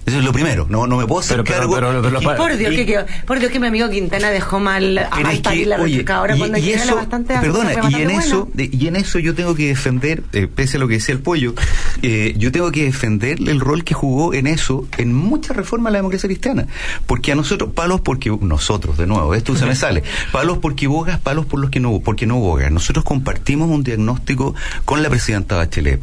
Eso 0.07 0.19
es 0.19 0.25
lo 0.25 0.33
primero, 0.33 0.67
no, 0.71 0.87
no 0.87 0.97
me 0.97 1.07
puedo 1.07 1.21
hacer 1.21 1.43
Pero- 1.43 1.45
pero- 1.45 1.59
cargo. 1.79 2.03
pero- 2.03 2.21
pero- 2.21 2.33
Y- 2.33 2.37
Por 2.37 2.57
Dios, 2.57 2.73
y- 2.73 2.77
que, 2.77 2.87
que- 2.87 3.05
por 3.27 3.41
Dios 3.41 3.51
que 3.53 3.61
mi 3.61 3.67
amigo 3.67 3.91
Quintana 3.91 4.31
dejó 4.31 4.59
mal 4.61 4.97
a 4.99 5.11
mal 5.21 5.43
que, 5.43 5.67
la 5.67 5.77
oye, 5.77 5.85
retroexcavadora 5.99 6.37
y- 6.37 6.39
cuando 6.39 6.59
y 6.59 6.71
eso, 6.71 6.95
bastante 6.97 7.35
perdona, 7.39 7.73
y 7.73 7.75
bastante 7.75 8.03
en 8.03 8.09
buena. 8.09 8.25
eso, 8.25 8.49
de- 8.55 8.71
y 8.73 8.87
en 8.87 8.97
eso 8.97 9.19
yo 9.19 9.35
tengo 9.35 9.55
que 9.55 9.67
defender, 9.69 10.23
eh, 10.33 10.47
pese 10.47 10.77
a 10.77 10.81
lo 10.81 10.89
que 10.89 10.95
decía 10.95 11.15
el 11.15 11.21
pollo, 11.21 11.55
eh, 12.03 12.35
yo 12.39 12.53
tengo 12.53 12.71
que 12.71 12.85
defender 12.85 13.39
el 13.47 13.61
rol 13.61 13.85
que 13.85 13.93
jugó 13.95 14.33
en 14.33 14.47
eso, 14.47 14.87
en 14.97 15.13
muchas 15.13 15.57
reformas 15.57 15.91
de 15.91 15.93
la 15.95 15.99
democracia 15.99 16.29
cristiana, 16.29 16.67
porque 17.07 17.33
a 17.33 17.35
nosotros, 17.35 17.71
palos 17.75 18.01
porque 18.01 18.31
nosotros, 18.41 18.97
de 18.97 19.07
nuevo, 19.07 19.35
esto 19.35 19.57
se 19.57 19.67
me 19.67 19.75
sale, 19.75 20.05
palos 20.33 20.59
porque 20.59 20.87
bogas, 20.87 21.19
palos 21.21 21.45
por 21.47 21.61
los 21.61 21.69
que 21.71 21.81
no, 21.81 22.01
porque 22.01 22.27
no 22.27 22.37
bogas. 22.37 22.71
Nosotros 22.71 23.05
compartimos 23.05 23.69
un 23.69 23.83
diagnóstico 23.83 24.55
con 24.87 25.03
la 25.03 25.11
presidenta 25.11 25.57
Bachelet 25.57 26.01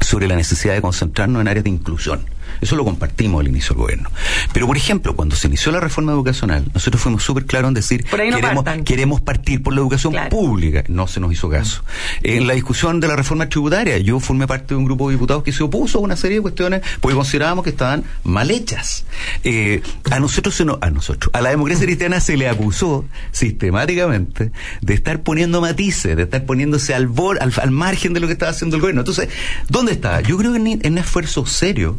sobre 0.00 0.28
la 0.28 0.36
necesidad 0.36 0.74
de 0.74 0.82
concentrarnos 0.82 1.40
en 1.40 1.48
áreas 1.48 1.64
de 1.64 1.70
inclusión. 1.70 2.20
Eso 2.60 2.76
lo 2.76 2.84
compartimos 2.84 3.40
al 3.40 3.48
inicio 3.48 3.74
del 3.74 3.82
gobierno. 3.82 4.10
Pero, 4.52 4.66
por 4.66 4.76
ejemplo, 4.76 5.14
cuando 5.14 5.36
se 5.36 5.46
inició 5.48 5.72
la 5.72 5.80
reforma 5.80 6.12
educacional, 6.12 6.64
nosotros 6.74 7.02
fuimos 7.02 7.22
súper 7.22 7.46
claros 7.46 7.68
en 7.68 7.74
decir 7.74 8.04
no 8.10 8.16
queremos, 8.16 8.64
partan. 8.64 8.84
queremos 8.84 9.20
partir 9.20 9.62
por 9.62 9.74
la 9.74 9.80
educación 9.80 10.14
pública. 10.30 10.84
No 10.88 11.06
se 11.06 11.20
nos 11.20 11.32
hizo 11.32 11.48
caso. 11.48 11.82
En 12.22 12.46
la 12.46 12.54
discusión 12.54 13.00
de 13.00 13.08
la 13.08 13.16
reforma 13.16 13.48
tributaria, 13.48 13.98
yo 13.98 14.20
formé 14.20 14.46
parte 14.46 14.68
de 14.68 14.76
un 14.76 14.84
grupo 14.84 15.08
de 15.08 15.14
diputados 15.14 15.42
que 15.42 15.52
se 15.52 15.62
opuso 15.62 15.98
a 15.98 16.00
una 16.00 16.16
serie 16.16 16.38
de 16.38 16.42
cuestiones 16.42 16.82
porque 17.00 17.14
considerábamos 17.14 17.64
que 17.64 17.70
estaban 17.70 18.04
mal 18.24 18.50
hechas. 18.50 19.04
Eh, 19.44 19.82
a 20.10 20.20
nosotros 20.20 20.54
se 20.54 20.64
nos, 20.64 20.78
a 20.80 20.90
nosotros, 20.90 21.30
a 21.34 21.40
la 21.40 21.50
democracia 21.50 21.86
cristiana 21.86 22.20
se 22.20 22.36
le 22.36 22.48
acusó 22.48 23.04
sistemáticamente 23.32 24.52
de 24.80 24.94
estar 24.94 25.22
poniendo 25.22 25.60
matices, 25.60 26.16
de 26.16 26.22
estar 26.22 26.44
poniéndose 26.44 26.94
al, 26.94 27.06
bor, 27.06 27.38
al, 27.40 27.52
al 27.60 27.70
margen 27.70 28.12
de 28.12 28.20
lo 28.20 28.26
que 28.26 28.32
estaba 28.32 28.50
haciendo 28.50 28.76
el 28.76 28.82
gobierno. 28.82 29.02
Entonces, 29.02 29.28
¿dónde 29.68 29.92
está? 29.92 30.20
Yo 30.20 30.36
creo 30.36 30.52
que 30.52 30.58
en, 30.58 30.66
en 30.66 30.92
un 30.92 30.98
esfuerzo 30.98 31.46
serio 31.46 31.98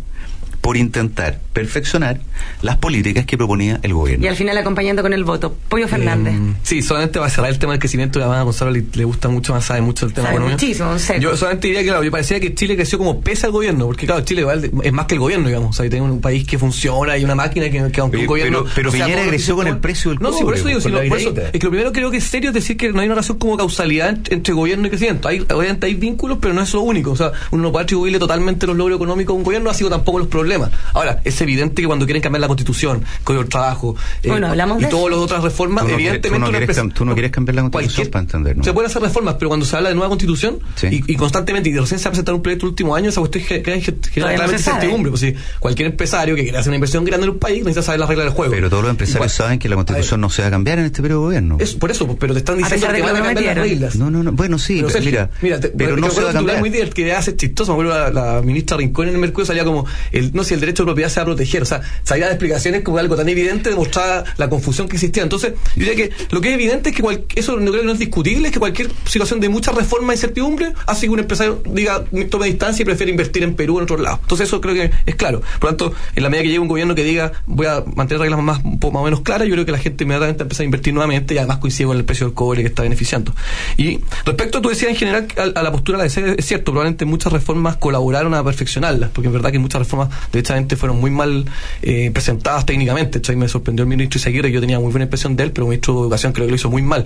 por 0.69 0.77
intentar 0.77 1.39
perfeccionar 1.51 2.19
las 2.61 2.77
políticas 2.77 3.25
que 3.25 3.35
proponía 3.37 3.79
el 3.81 3.91
gobierno. 3.95 4.23
Y 4.23 4.27
al 4.27 4.35
final 4.35 4.55
acompañando 4.55 5.01
con 5.01 5.13
el 5.13 5.23
voto. 5.23 5.57
Pollo 5.67 5.87
Fernández. 5.87 6.35
Eh, 6.35 6.53
sí, 6.61 6.83
solamente 6.83 7.17
para 7.17 7.31
cerrar 7.31 7.49
el 7.49 7.57
tema 7.57 7.73
del 7.73 7.79
crecimiento, 7.79 8.19
además 8.19 8.37
a 8.37 8.43
Gonzalo 8.43 8.69
le, 8.69 8.83
le 8.93 9.03
gusta 9.03 9.29
mucho 9.29 9.51
más, 9.53 9.65
sabe 9.65 9.81
mucho 9.81 10.05
el 10.05 10.13
tema 10.13 10.27
Sabe 10.27 10.35
económico. 10.37 10.63
muchísimo. 10.63 10.95
Yo 11.19 11.35
solamente 11.35 11.67
diría 11.69 11.81
que, 11.81 11.87
claro, 11.87 12.03
yo 12.03 12.11
parecía 12.11 12.39
que 12.39 12.53
Chile 12.53 12.75
creció 12.75 12.99
como 12.99 13.19
pese 13.21 13.47
al 13.47 13.51
gobierno, 13.51 13.87
porque 13.87 14.05
claro, 14.05 14.21
Chile 14.23 14.41
igual 14.41 14.69
es 14.83 14.93
más 14.93 15.07
que 15.07 15.15
el 15.15 15.19
gobierno, 15.21 15.47
digamos. 15.47 15.71
O 15.71 15.73
sea, 15.73 15.89
tenemos 15.89 16.11
un 16.11 16.21
país 16.21 16.45
que 16.45 16.59
funciona 16.59 17.17
y 17.17 17.23
una 17.23 17.33
máquina 17.33 17.65
que, 17.71 17.91
que 17.91 18.01
aunque 18.01 18.17
un 18.17 18.25
gobierno. 18.27 18.59
pero- 18.75 18.75
pero 18.75 18.91
Piñera 18.91 19.25
creció 19.27 19.55
con 19.55 19.65
el 19.65 19.79
precio 19.79 20.11
del 20.11 20.19
No, 20.19 20.29
sí, 20.31 20.43
por 20.43 20.53
cobre, 20.53 20.59
eso 20.59 20.67
digo, 20.67 20.81
sí, 20.81 20.89
por 20.89 21.03
eso, 21.03 21.15
dinerita. 21.31 21.45
es 21.47 21.51
que 21.59 21.65
lo 21.65 21.71
primero 21.71 21.91
creo 21.91 22.11
que 22.11 22.17
es 22.17 22.23
serio 22.25 22.51
es 22.51 22.53
decir 22.53 22.77
que 22.77 22.91
no 22.93 22.99
hay 22.99 23.07
una 23.07 23.15
relación 23.15 23.39
como 23.39 23.57
causalidad 23.57 24.13
ent- 24.13 24.31
entre 24.31 24.53
gobierno 24.53 24.85
y 24.85 24.89
crecimiento. 24.91 25.27
Hay, 25.27 25.39
obviamente 25.51 25.87
hay 25.87 25.95
vínculos, 25.95 26.37
pero 26.39 26.53
no 26.53 26.61
es 26.61 26.71
lo 26.75 26.81
único. 26.81 27.09
O 27.09 27.15
sea, 27.15 27.31
uno 27.49 27.63
no 27.63 27.71
puede 27.71 27.85
atribuirle 27.85 28.19
totalmente 28.19 28.67
los 28.67 28.77
logros 28.77 28.97
económicos 28.97 29.33
a 29.33 29.37
un 29.37 29.43
gobierno, 29.43 29.71
ha 29.71 29.73
sido 29.73 29.89
tampoco 29.89 30.19
los 30.19 30.27
problemas. 30.27 30.58
Ahora, 30.93 31.21
es 31.23 31.39
evidente 31.41 31.81
que 31.81 31.87
cuando 31.87 32.05
quieren 32.05 32.21
cambiar 32.21 32.41
la 32.41 32.47
constitución, 32.47 33.03
código 33.23 33.43
del 33.43 33.49
trabajo, 33.49 33.95
eh, 34.23 34.27
Bueno, 34.29 34.47
hablamos 34.47 34.79
y 34.81 34.85
de 34.85 34.89
todas 34.89 35.11
las 35.11 35.19
otras 35.19 35.43
reformas, 35.43 35.83
Tú 35.85 35.91
no 35.91 35.95
quieres- 35.97 36.15
evidentemente 36.15 36.29
tú 36.35 36.39
no 36.39 36.49
quieres 36.51 36.69
empresa- 36.77 36.95
tú 36.95 37.05
no 37.05 37.13
quieres 37.13 37.31
cambiar 37.31 37.55
la 37.55 37.61
constitución 37.63 38.07
para 38.09 38.21
entender, 38.23 38.57
¿no? 38.57 38.63
Se 38.63 38.73
pueden 38.73 38.89
hacer 38.89 39.01
reformas, 39.01 39.35
pero 39.39 39.49
cuando 39.49 39.65
se 39.65 39.75
habla 39.75 39.89
de 39.89 39.95
nueva 39.95 40.09
constitución 40.09 40.59
Sí. 40.75 40.87
y, 41.07 41.13
y 41.13 41.15
constantemente, 41.15 41.69
y 41.69 41.77
recién 41.77 41.99
se 41.99 42.05
va 42.05 42.09
a 42.09 42.11
presentar 42.11 42.35
un 42.35 42.41
proyecto 42.41 42.65
el 42.65 42.69
último 42.71 42.95
año, 42.95 43.09
esa 43.09 43.19
cuestión 43.21 43.43
genera 43.45 44.01
claramente 44.13 44.55
incertidumbre. 44.55 45.09
Pues, 45.11 45.21
sí, 45.21 45.33
cualquier 45.59 45.89
empresario 45.89 46.35
que 46.35 46.43
quiera 46.43 46.59
hacer 46.59 46.69
una 46.71 46.75
inversión 46.77 47.05
grande 47.05 47.25
en 47.25 47.31
un 47.33 47.39
país 47.39 47.59
necesita 47.59 47.83
saber 47.83 47.99
las 47.99 48.09
reglas 48.09 48.25
del 48.25 48.33
juego. 48.33 48.51
Pero 48.53 48.69
todos 48.69 48.83
los 48.83 48.89
empresarios 48.91 49.15
Igual- 49.17 49.29
saben 49.29 49.59
que 49.59 49.69
la 49.69 49.75
constitución 49.75 50.21
no 50.21 50.29
se 50.29 50.41
va 50.41 50.47
a 50.47 50.51
cambiar 50.51 50.79
en 50.79 50.85
este 50.85 51.01
periodo 51.01 51.21
de 51.21 51.25
gobierno. 51.27 51.57
Es 51.59 51.73
por 51.73 51.91
eso, 51.91 52.05
pues, 52.05 52.17
pero 52.19 52.33
te 52.33 52.39
están 52.39 52.55
A 52.55 52.57
diciendo 52.59 52.87
de 52.87 52.93
que 52.95 53.01
van 53.01 53.15
a 53.15 53.21
cambiar 53.23 53.55
las 53.57 53.67
reglas. 53.67 53.95
No, 53.95 54.09
no, 54.09 54.23
no. 54.23 54.31
Bueno, 54.31 54.57
sí, 54.59 54.75
Pero, 54.75 54.87
pero 54.87 55.03
Sergio, 55.03 55.29
mira, 55.41 55.59
te- 55.59 55.69
pero 55.69 55.97
no 55.97 56.09
se 56.09 56.21
va 56.21 56.29
a 56.29 56.33
cambiar. 56.33 56.59
muy 56.59 56.69
que 56.93 57.13
hace 57.13 57.35
chistoso, 57.35 57.75
me 57.75 57.83
acuerdo 57.83 58.11
la, 58.11 58.35
la 58.35 58.41
ministra 58.41 58.77
Rincón 58.77 59.07
en 59.09 59.15
el 59.15 59.19
Mercurio 59.19 59.45
salía 59.45 59.63
como, 59.65 59.85
el, 60.11 60.31
sé, 60.43 60.53
el 60.55 60.59
derecho 60.59 60.83
de 60.83 60.87
propiedad 60.87 61.09
se 61.09 61.19
va 61.19 61.23
a 61.23 61.25
proteger, 61.25 61.61
o 61.63 61.65
sea, 61.65 61.81
salía 62.03 62.25
de 62.27 62.31
explicaciones 62.33 62.81
como 62.83 62.97
algo 62.97 63.15
tan 63.15 63.27
evidente, 63.29 63.69
demostraba 63.69 64.23
la 64.37 64.49
confusión 64.49 64.87
que 64.87 64.95
existía. 64.95 65.23
Entonces, 65.23 65.53
yo 65.75 65.85
diría 65.85 65.95
que 65.95 66.11
lo 66.31 66.41
que 66.41 66.49
es 66.49 66.53
evidente 66.55 66.89
es 66.89 66.95
que 66.95 67.01
cual- 67.01 67.23
eso 67.35 67.57
no 67.59 67.71
creo 67.71 67.81
que 67.81 67.85
no 67.87 67.93
es 67.93 67.99
discutible, 67.99 68.47
es 68.47 68.53
que 68.53 68.59
cualquier 68.59 68.89
situación 69.05 69.39
de 69.39 69.49
mucha 69.49 69.71
reforma 69.71 70.13
e 70.13 70.15
incertidumbre 70.15 70.73
hace 70.87 71.07
que 71.07 71.11
un 71.11 71.19
empresario 71.19 71.61
diga, 71.65 72.03
tome 72.29 72.47
distancia 72.47 72.83
y 72.83 72.85
prefiere 72.85 73.11
invertir 73.11 73.43
en 73.43 73.55
Perú 73.55 73.75
o 73.75 73.77
en 73.79 73.83
otro 73.83 73.97
lado. 73.97 74.19
Entonces, 74.21 74.47
eso 74.47 74.61
creo 74.61 74.73
que 74.75 74.91
es 75.05 75.15
claro. 75.15 75.41
Por 75.59 75.71
lo 75.71 75.77
tanto, 75.77 75.93
en 76.15 76.23
la 76.23 76.29
medida 76.29 76.43
que 76.43 76.47
llegue 76.49 76.59
un 76.59 76.67
gobierno 76.67 76.95
que 76.95 77.03
diga, 77.03 77.31
voy 77.45 77.67
a 77.67 77.83
mantener 77.95 78.21
reglas 78.21 78.41
más, 78.41 78.63
más 78.63 78.75
o 78.81 79.03
menos 79.03 79.21
claras, 79.21 79.47
yo 79.47 79.53
creo 79.53 79.65
que 79.65 79.71
la 79.71 79.77
gente 79.79 80.03
inmediatamente 80.03 80.43
va 80.43 80.49
a 80.55 80.59
a 80.59 80.63
invertir 80.65 80.93
nuevamente 80.93 81.33
y 81.33 81.37
además 81.37 81.57
coincide 81.59 81.87
con 81.87 81.95
el 81.97 82.03
precio 82.03 82.25
del 82.27 82.33
cobre 82.35 82.61
que 82.61 82.67
está 82.67 82.83
beneficiando. 82.83 83.33
Y 83.77 84.01
respecto, 84.25 84.61
tú 84.61 84.67
decías 84.69 84.89
en 84.91 84.97
general 84.97 85.27
a, 85.37 85.59
a 85.59 85.63
la 85.63 85.71
postura 85.71 85.97
de 85.97 85.99
la 85.99 86.03
DC, 86.13 86.35
es 86.37 86.45
cierto, 86.45 86.71
probablemente 86.71 87.05
muchas 87.05 87.31
reformas 87.31 87.77
colaboraron 87.77 88.33
a 88.33 88.43
perfeccionarlas, 88.43 89.09
porque 89.11 89.27
es 89.29 89.33
verdad 89.33 89.51
que 89.51 89.59
muchas 89.59 89.79
reformas 89.79 90.09
derechamente 90.31 90.75
fueron 90.75 90.99
muy 90.99 91.11
mal 91.11 91.45
eh, 91.81 92.11
presentadas 92.11 92.65
técnicamente. 92.65 93.19
¿cachai? 93.19 93.35
Me 93.35 93.47
sorprendió 93.47 93.83
el 93.83 93.89
ministro 93.89 94.19
Izaguirre, 94.19 94.51
yo 94.51 94.61
tenía 94.61 94.79
muy 94.79 94.91
buena 94.91 95.05
impresión 95.05 95.35
de 95.35 95.43
él, 95.43 95.51
pero 95.51 95.65
el 95.65 95.69
ministro 95.69 95.93
de 95.95 96.01
Educación 96.01 96.33
creo 96.33 96.47
que 96.47 96.51
lo 96.51 96.55
hizo 96.55 96.69
muy 96.69 96.81
mal. 96.81 97.05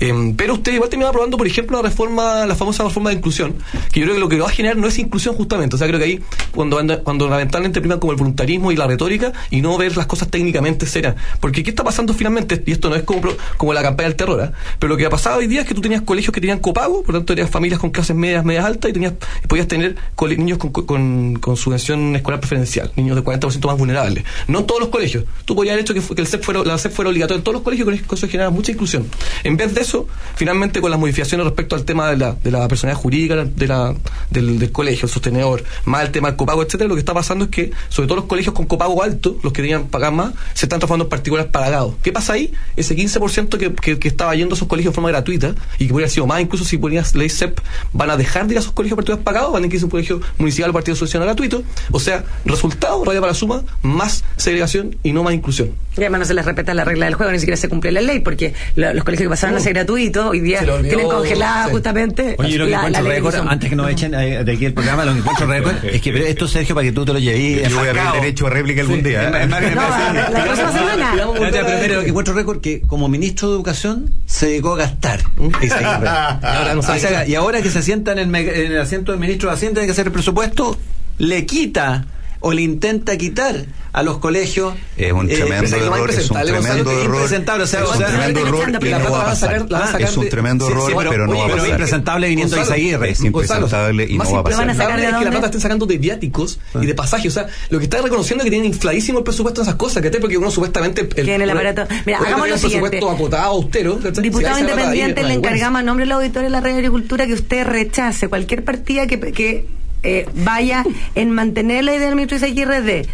Eh, 0.00 0.34
pero 0.36 0.54
usted 0.54 0.72
igual 0.72 0.90
terminó 0.90 1.08
aprobando, 1.08 1.36
por 1.36 1.46
ejemplo, 1.46 1.76
la 1.76 1.88
reforma, 1.88 2.46
la 2.46 2.54
famosa 2.54 2.84
reforma 2.84 3.10
de 3.10 3.16
inclusión, 3.16 3.54
que 3.92 4.00
yo 4.00 4.06
creo 4.06 4.14
que 4.14 4.20
lo 4.20 4.28
que 4.28 4.38
va 4.38 4.46
a 4.46 4.50
generar 4.50 4.76
no 4.76 4.86
es 4.86 4.98
inclusión 4.98 5.34
justamente. 5.34 5.76
O 5.76 5.78
sea, 5.78 5.86
creo 5.86 5.98
que 5.98 6.06
ahí, 6.06 6.20
cuando, 6.52 7.02
cuando 7.02 7.28
lamentablemente 7.28 7.80
priman 7.80 7.98
como 7.98 8.12
el 8.12 8.18
voluntarismo 8.18 8.72
y 8.72 8.76
la 8.76 8.86
retórica 8.86 9.32
y 9.50 9.60
no 9.60 9.76
ver 9.78 9.96
las 9.96 10.06
cosas 10.06 10.28
técnicamente 10.28 10.86
serias. 10.86 11.14
Porque 11.40 11.62
¿qué 11.62 11.70
está 11.70 11.84
pasando 11.84 12.14
finalmente? 12.14 12.62
Y 12.66 12.72
esto 12.72 12.88
no 12.88 12.96
es 12.96 13.02
como, 13.02 13.22
como 13.56 13.72
la 13.72 13.82
campaña 13.82 14.08
del 14.08 14.16
terror, 14.16 14.40
¿ah? 14.40 14.52
pero 14.78 14.90
lo 14.90 14.96
que 14.96 15.06
ha 15.06 15.10
pasado 15.10 15.38
hoy 15.38 15.46
día 15.46 15.62
es 15.62 15.66
que 15.66 15.74
tú 15.74 15.80
tenías 15.80 16.02
colegios 16.02 16.32
que 16.32 16.40
tenían 16.40 16.58
copago, 16.58 17.02
por 17.02 17.14
lo 17.14 17.20
tanto 17.20 17.34
tenías 17.34 17.50
familias 17.50 17.80
con 17.80 17.90
clases 17.90 18.16
medias, 18.16 18.44
medias 18.44 18.64
altas 18.64 18.90
y 18.90 18.92
tenías 18.92 19.14
podías 19.48 19.68
tener 19.68 19.96
niños 20.36 20.58
con, 20.58 20.72
con, 20.72 21.36
con 21.36 21.56
subvención 21.56 22.16
escolar 22.16 22.40
preferencial, 22.40 22.63
niños 22.96 23.16
de 23.16 23.22
40% 23.22 23.66
más 23.66 23.78
vulnerables. 23.78 24.24
No 24.48 24.60
en 24.60 24.66
todos 24.66 24.80
los 24.80 24.88
colegios. 24.90 25.24
Tú 25.44 25.54
podías 25.54 25.72
haber 25.74 25.84
hecho 25.84 25.94
que, 25.94 26.20
el 26.20 26.26
CEP 26.26 26.42
fuera, 26.42 26.62
la 26.64 26.78
CEP 26.78 26.92
fuera 26.92 27.10
obligatoria 27.10 27.38
en 27.38 27.44
todos 27.44 27.54
los 27.54 27.62
colegios, 27.62 27.86
con 27.86 28.18
eso 28.18 28.28
generaba 28.28 28.50
mucha 28.50 28.72
inclusión. 28.72 29.06
En 29.42 29.56
vez 29.56 29.74
de 29.74 29.80
eso, 29.80 30.06
finalmente 30.36 30.80
con 30.80 30.90
las 30.90 31.00
modificaciones 31.00 31.44
respecto 31.44 31.76
al 31.76 31.84
tema 31.84 32.10
de 32.10 32.16
la, 32.16 32.32
de 32.32 32.50
la 32.50 32.66
personalidad 32.68 33.00
jurídica 33.00 33.44
de 33.44 33.66
la, 33.66 33.94
del, 34.30 34.58
del 34.58 34.72
colegio, 34.72 35.06
el 35.06 35.12
sostenedor, 35.12 35.64
más 35.84 36.04
el 36.04 36.12
tema 36.12 36.28
del 36.28 36.36
copago, 36.36 36.62
etcétera, 36.62 36.88
lo 36.88 36.94
que 36.94 37.00
está 37.00 37.14
pasando 37.14 37.46
es 37.46 37.50
que, 37.50 37.72
sobre 37.88 38.06
todo 38.08 38.16
los 38.16 38.26
colegios 38.26 38.54
con 38.54 38.66
copago 38.66 39.02
alto, 39.02 39.38
los 39.42 39.52
que 39.52 39.62
tenían 39.62 39.84
que 39.84 39.90
pagar 39.90 40.12
más, 40.12 40.34
se 40.54 40.66
están 40.66 40.80
transformando 40.80 41.04
en 41.04 41.10
particulares 41.10 41.50
pagados. 41.50 41.94
¿Qué 42.02 42.12
pasa 42.12 42.34
ahí? 42.34 42.52
Ese 42.76 42.96
15% 42.96 43.58
que, 43.58 43.74
que, 43.74 43.98
que 43.98 44.08
estaba 44.08 44.34
yendo 44.34 44.54
a 44.54 44.56
esos 44.56 44.68
colegios 44.68 44.92
de 44.92 44.94
forma 44.94 45.10
gratuita 45.10 45.54
y 45.78 45.86
que 45.86 45.92
hubiera 45.92 46.08
sido 46.08 46.26
más, 46.26 46.40
incluso 46.40 46.64
si 46.64 46.78
ponías 46.78 47.14
ley 47.14 47.28
CEP, 47.28 47.60
van 47.92 48.10
a 48.10 48.16
dejar 48.16 48.46
de 48.46 48.54
ir 48.54 48.58
a 48.58 48.60
esos 48.60 48.72
colegios 48.72 48.96
particulares 48.96 49.24
pagados, 49.24 49.52
van 49.52 49.64
a 49.64 49.66
ir 49.66 49.80
a 49.80 49.84
un 49.84 49.90
colegio 49.90 50.20
municipal 50.38 50.70
o 50.70 50.72
partido 50.72 50.96
social 50.96 51.22
gratuito. 51.22 51.62
O 51.90 52.00
sea, 52.00 52.24
resultado, 52.54 53.04
raya 53.04 53.20
para 53.20 53.32
la 53.32 53.38
suma, 53.38 53.62
más 53.82 54.24
segregación 54.36 54.96
y 55.02 55.12
no 55.12 55.22
más 55.22 55.34
inclusión. 55.34 55.70
Y 55.96 56.00
además 56.00 56.20
no 56.20 56.26
se 56.26 56.34
les 56.34 56.44
respeta 56.44 56.74
la 56.74 56.84
regla 56.84 57.04
del 57.06 57.14
juego, 57.14 57.30
ni 57.30 57.38
siquiera 57.38 57.56
se 57.56 57.68
cumple 57.68 57.92
la 57.92 58.00
ley, 58.00 58.18
porque 58.20 58.52
lo- 58.74 58.92
los 58.94 59.04
colegios 59.04 59.26
que 59.26 59.30
pasaron 59.30 59.56
a 59.56 59.60
ser 59.60 59.74
gratuitos 59.74 60.26
hoy 60.26 60.40
día 60.40 60.60
olvidó, 60.62 60.78
tienen 60.80 61.06
congelada 61.08 61.66
sí. 61.66 61.70
justamente 61.72 62.34
Oye, 62.38 62.58
lo 62.58 62.64
que 62.64 62.70
la, 62.72 62.78
la 62.90 62.98
encuentro 62.98 63.12
récord, 63.12 63.34
antes 63.48 63.70
que 63.70 63.76
nos 63.76 63.90
echen 63.90 64.14
eh, 64.14 64.42
de 64.42 64.52
aquí 64.52 64.64
el 64.64 64.74
programa, 64.74 65.04
lo 65.04 65.12
que 65.12 65.18
encuentro 65.20 65.46
récord 65.48 65.74
es 65.84 66.00
que 66.02 66.12
pero 66.12 66.24
esto, 66.26 66.48
Sergio, 66.48 66.74
para 66.74 66.84
que 66.86 66.92
tú 66.92 67.04
te 67.04 67.12
lo 67.12 67.18
lleves. 67.20 67.68
Yo 67.70 67.78
voy 67.78 67.88
a 67.88 67.94
marcado. 67.94 68.14
derecho 68.16 68.46
a 68.46 68.50
réplica 68.50 68.80
algún 68.80 68.96
Sí, 68.96 69.02
día. 69.02 69.22
es 69.24 69.30
más- 69.30 69.40
es 69.42 69.48
más 69.48 69.60
que 69.60 69.66
me 69.68 69.74
No, 69.74 69.82
la- 69.88 70.30
la 70.30 70.44
próxima 70.44 70.72
semana. 70.72 71.12
Pero 71.14 71.94
lo 71.96 72.02
que 72.02 72.08
encuentro 72.08 72.34
récord 72.34 72.60
que 72.60 72.80
como 72.82 73.08
ministro 73.08 73.48
de 73.50 73.54
Educación 73.54 74.10
se 74.26 74.46
dedicó 74.46 74.74
a 74.74 74.78
gastar. 74.78 75.20
Y, 75.62 75.70
ahora 75.70 76.74
no 76.74 76.80
haga. 76.82 77.26
y 77.26 77.34
ahora 77.34 77.62
que 77.62 77.70
se 77.70 77.82
sienta 77.82 78.12
en 78.12 78.18
el, 78.18 78.26
me- 78.28 78.40
en 78.40 78.72
el 78.72 78.80
asiento 78.80 79.12
del 79.12 79.20
ministro 79.20 79.48
de 79.48 79.54
Hacienda 79.54 79.74
tiene 79.80 79.86
que 79.86 79.92
hacer 79.92 80.06
el 80.06 80.12
presupuesto, 80.12 80.76
le 81.18 81.46
quita 81.46 82.06
o 82.46 82.52
le 82.52 82.62
intenta 82.62 83.16
quitar 83.16 83.64
a 83.92 84.02
los 84.02 84.18
colegios. 84.18 84.74
Es 84.96 85.12
un 85.12 85.30
eh, 85.30 85.34
tremendo 85.34 85.64
es 85.64 85.72
error, 85.72 86.10
es 86.10 86.30
un 86.30 86.36
tremendo 86.40 86.90
error. 86.90 87.22
o 87.22 87.28
sea, 87.28 87.38
Es 87.82 87.88
un 87.90 87.98
tremendo 87.98 88.40
la 88.42 88.48
error 88.48 88.64
a 88.76 89.08
van 89.10 89.20
a 89.20 89.24
pasar. 89.24 89.50
sacar- 89.50 89.68
van 89.68 89.82
a 89.82 89.86
sacar 89.86 90.02
Es 90.02 90.16
un 90.16 90.24
de- 90.24 90.30
tremendo 90.30 90.68
error, 90.68 91.06
pero 91.08 91.26
no 91.26 91.38
va 91.38 91.44
a 91.44 91.46
pero 91.46 91.56
es 91.56 91.62
pasar. 91.62 91.70
impresentable 91.70 92.28
viniendo 92.28 92.56
de 92.56 92.60
Gonzalo, 92.62 92.76
Isaguirre. 92.78 93.10
Es 93.10 93.20
impresentable 93.24 94.04
y 94.08 94.18
no 94.18 94.24
va 94.32 94.40
a 94.40 94.44
pasar. 94.44 94.60
impresentable 94.62 95.04
es 95.06 95.14
que 95.16 95.24
la 95.24 95.30
plata 95.30 95.46
estén 95.46 95.60
sacando 95.60 95.86
de 95.86 95.98
viáticos 95.98 96.58
y 96.82 96.86
de 96.86 96.94
pasajes. 96.94 97.26
O 97.28 97.34
sea, 97.34 97.46
lo 97.70 97.78
que 97.78 97.84
está 97.84 98.02
reconociendo 98.02 98.42
es 98.42 98.46
que 98.46 98.50
tienen 98.50 98.66
infladísimo 98.72 99.18
el 99.18 99.24
presupuesto 99.24 99.60
en 99.62 99.66
esas 99.68 99.76
cosas, 99.76 100.02
¿cachai? 100.02 100.20
Porque 100.20 100.36
uno 100.38 100.50
supuestamente. 100.50 101.02
El, 101.02 101.24
Tiene 101.26 101.44
el 101.44 101.50
aparato. 101.50 101.86
Mira, 102.04 102.18
hagamos 102.18 102.48
lo 102.48 102.54
un 102.54 102.60
presupuesto 102.60 102.68
siguiente. 102.98 102.98
acotado, 103.22 103.44
austero. 103.44 103.94
Diputado 103.96 104.54
de 104.56 104.60
independiente, 104.62 105.22
le 105.22 105.34
encargamos 105.34 105.80
a 105.80 105.82
nombre 105.82 106.04
de 106.04 106.08
la 106.08 106.14
auditoría 106.16 106.48
de 106.48 106.50
la 106.50 106.60
red 106.60 106.72
de 106.72 106.76
agricultura 106.78 107.26
que 107.26 107.34
usted 107.34 107.64
rechace 107.64 108.28
cualquier 108.28 108.64
partida 108.64 109.06
que, 109.06 109.18
que 109.20 109.66
eh, 110.04 110.26
vaya 110.34 110.84
en 111.14 111.30
mantener 111.30 111.84
la 111.84 111.94
idea 111.94 112.06
del 112.06 112.14
ministro 112.16 112.36
Isaguirre 112.36 112.82
de 112.82 113.08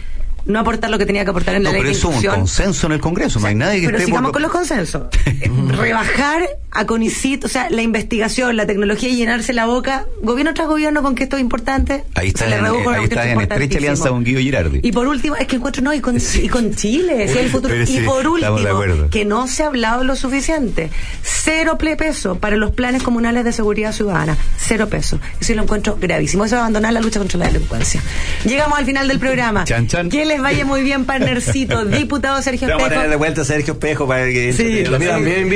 no 0.46 0.58
aportar 0.60 0.90
lo 0.90 0.98
que 0.98 1.06
tenía 1.06 1.22
que 1.24 1.30
aportar 1.30 1.54
en 1.54 1.62
la 1.64 1.68
No, 1.70 1.72
ley 1.74 1.82
pero 1.82 1.92
de 1.92 1.98
eso 1.98 2.10
es 2.10 2.16
un 2.24 2.24
consenso 2.24 2.86
en 2.86 2.92
el 2.94 3.00
Congreso. 3.00 3.38
No 3.40 3.46
hay 3.46 3.54
nadie 3.54 3.80
que 3.80 3.86
Pero 3.86 3.98
esté 3.98 4.06
sigamos 4.06 4.28
por- 4.28 4.32
con 4.34 4.42
los 4.42 4.50
consensos. 4.50 5.02
Rebajar 5.68 6.48
a 6.72 6.86
CONICIT, 6.86 7.44
o 7.44 7.48
sea, 7.48 7.68
la 7.70 7.82
investigación, 7.82 8.56
la 8.56 8.66
tecnología 8.66 9.08
y 9.08 9.16
llenarse 9.16 9.52
la 9.52 9.66
boca, 9.66 10.06
gobierno 10.22 10.54
tras 10.54 10.68
gobierno, 10.68 11.02
con 11.02 11.14
que 11.14 11.24
esto 11.24 11.36
es 11.36 11.42
importante. 11.42 12.04
Ahí 12.14 12.28
está, 12.28 12.44
se 12.44 12.50
le 12.50 12.56
en, 12.56 12.64
redujo 12.64 12.90
ahí 12.90 13.04
está 13.04 13.30
en 13.30 13.40
estrecha 13.40 13.78
alianza 13.78 14.08
con 14.10 14.24
Guido 14.24 14.40
Girardi. 14.40 14.80
Y 14.82 14.92
por 14.92 15.06
último, 15.08 15.36
es 15.36 15.46
que 15.46 15.56
encuentro 15.56 15.82
no, 15.82 15.92
y 15.92 16.00
con, 16.00 16.16
y 16.16 16.48
con 16.48 16.74
Chile, 16.74 17.24
es 17.24 17.34
el 17.36 17.50
futuro. 17.50 17.74
Pero 17.74 17.86
sí, 17.86 17.98
y 17.98 18.00
por 18.02 18.26
último, 18.26 19.08
que 19.10 19.24
no 19.24 19.48
se 19.48 19.64
ha 19.64 19.66
hablado 19.66 20.04
lo 20.04 20.14
suficiente. 20.14 20.90
Cero 21.22 21.76
peso 21.78 22.36
para 22.36 22.56
los 22.56 22.70
planes 22.70 23.02
comunales 23.02 23.44
de 23.44 23.52
seguridad 23.52 23.92
ciudadana. 23.92 24.36
Cero 24.56 24.88
peso. 24.88 25.18
Eso 25.40 25.54
lo 25.54 25.62
encuentro 25.62 25.98
gravísimo. 26.00 26.44
Eso 26.44 26.56
es 26.56 26.60
abandonar 26.60 26.92
la 26.92 27.00
lucha 27.00 27.18
contra 27.18 27.38
la 27.38 27.46
delincuencia. 27.46 28.00
Llegamos 28.44 28.78
al 28.78 28.84
final 28.84 29.08
del 29.08 29.18
programa. 29.18 29.64
Chan, 29.64 29.88
chan. 29.88 30.08
Que 30.08 30.24
les 30.24 30.40
vaya 30.40 30.64
muy 30.64 30.82
bien, 30.82 31.04
partnercito. 31.04 31.84
Diputado 31.90 32.40
Sergio 32.42 32.68
Vamos 32.68 32.84
a 32.84 32.88
tener 32.88 33.00
de 33.00 33.06
Espejo. 33.06 33.18
vuelta 33.18 33.40
a 33.42 33.44
Sergio 33.44 33.72
Espejo 33.74 34.06
para 34.06 34.26
que. 34.26 34.52
Sí, 34.52 34.84
mí 34.98 35.06
también 35.06 35.48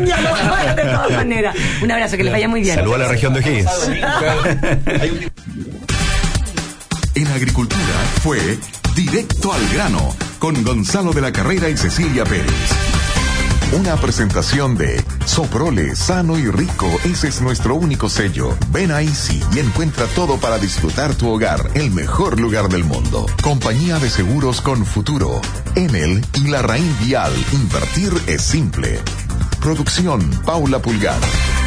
de 0.76 0.82
todas 0.82 1.10
maneras. 1.16 1.54
Un 1.82 1.90
abrazo, 1.90 2.16
que 2.16 2.24
les 2.24 2.32
vaya 2.32 2.48
muy 2.48 2.60
bien. 2.60 2.76
Saludos 2.76 2.96
a 2.96 3.02
la 3.02 3.08
región 3.08 3.34
de 3.34 3.40
O'Higgins. 3.40 3.90
En 7.16 7.28
agricultura 7.28 7.80
fue 8.24 8.58
Directo 8.94 9.52
al 9.52 9.68
grano 9.70 10.14
con 10.38 10.62
Gonzalo 10.62 11.12
de 11.12 11.20
la 11.20 11.32
Carrera 11.32 11.68
y 11.68 11.76
Cecilia 11.76 12.24
Pérez. 12.24 12.52
Una 13.72 13.96
presentación 13.96 14.76
de 14.76 15.02
Soprole, 15.24 15.96
sano 15.96 16.38
y 16.38 16.48
rico, 16.48 16.88
ese 17.02 17.26
es 17.26 17.40
nuestro 17.40 17.74
único 17.74 18.08
sello. 18.08 18.56
Ven 18.70 18.92
a 18.92 19.02
Easy 19.02 19.42
y 19.52 19.58
encuentra 19.58 20.06
todo 20.14 20.38
para 20.38 20.58
disfrutar 20.58 21.14
tu 21.16 21.28
hogar, 21.28 21.70
el 21.74 21.90
mejor 21.90 22.38
lugar 22.38 22.68
del 22.68 22.84
mundo. 22.84 23.26
Compañía 23.42 23.98
de 23.98 24.10
seguros 24.10 24.60
con 24.60 24.86
futuro. 24.86 25.40
Enel 25.74 26.24
y 26.34 26.48
la 26.48 26.62
Raín 26.62 26.96
Vial. 27.00 27.32
Invertir 27.52 28.12
es 28.28 28.42
simple. 28.42 29.00
Producción 29.64 30.20
Paula 30.44 30.78
Pulgar. 30.78 31.63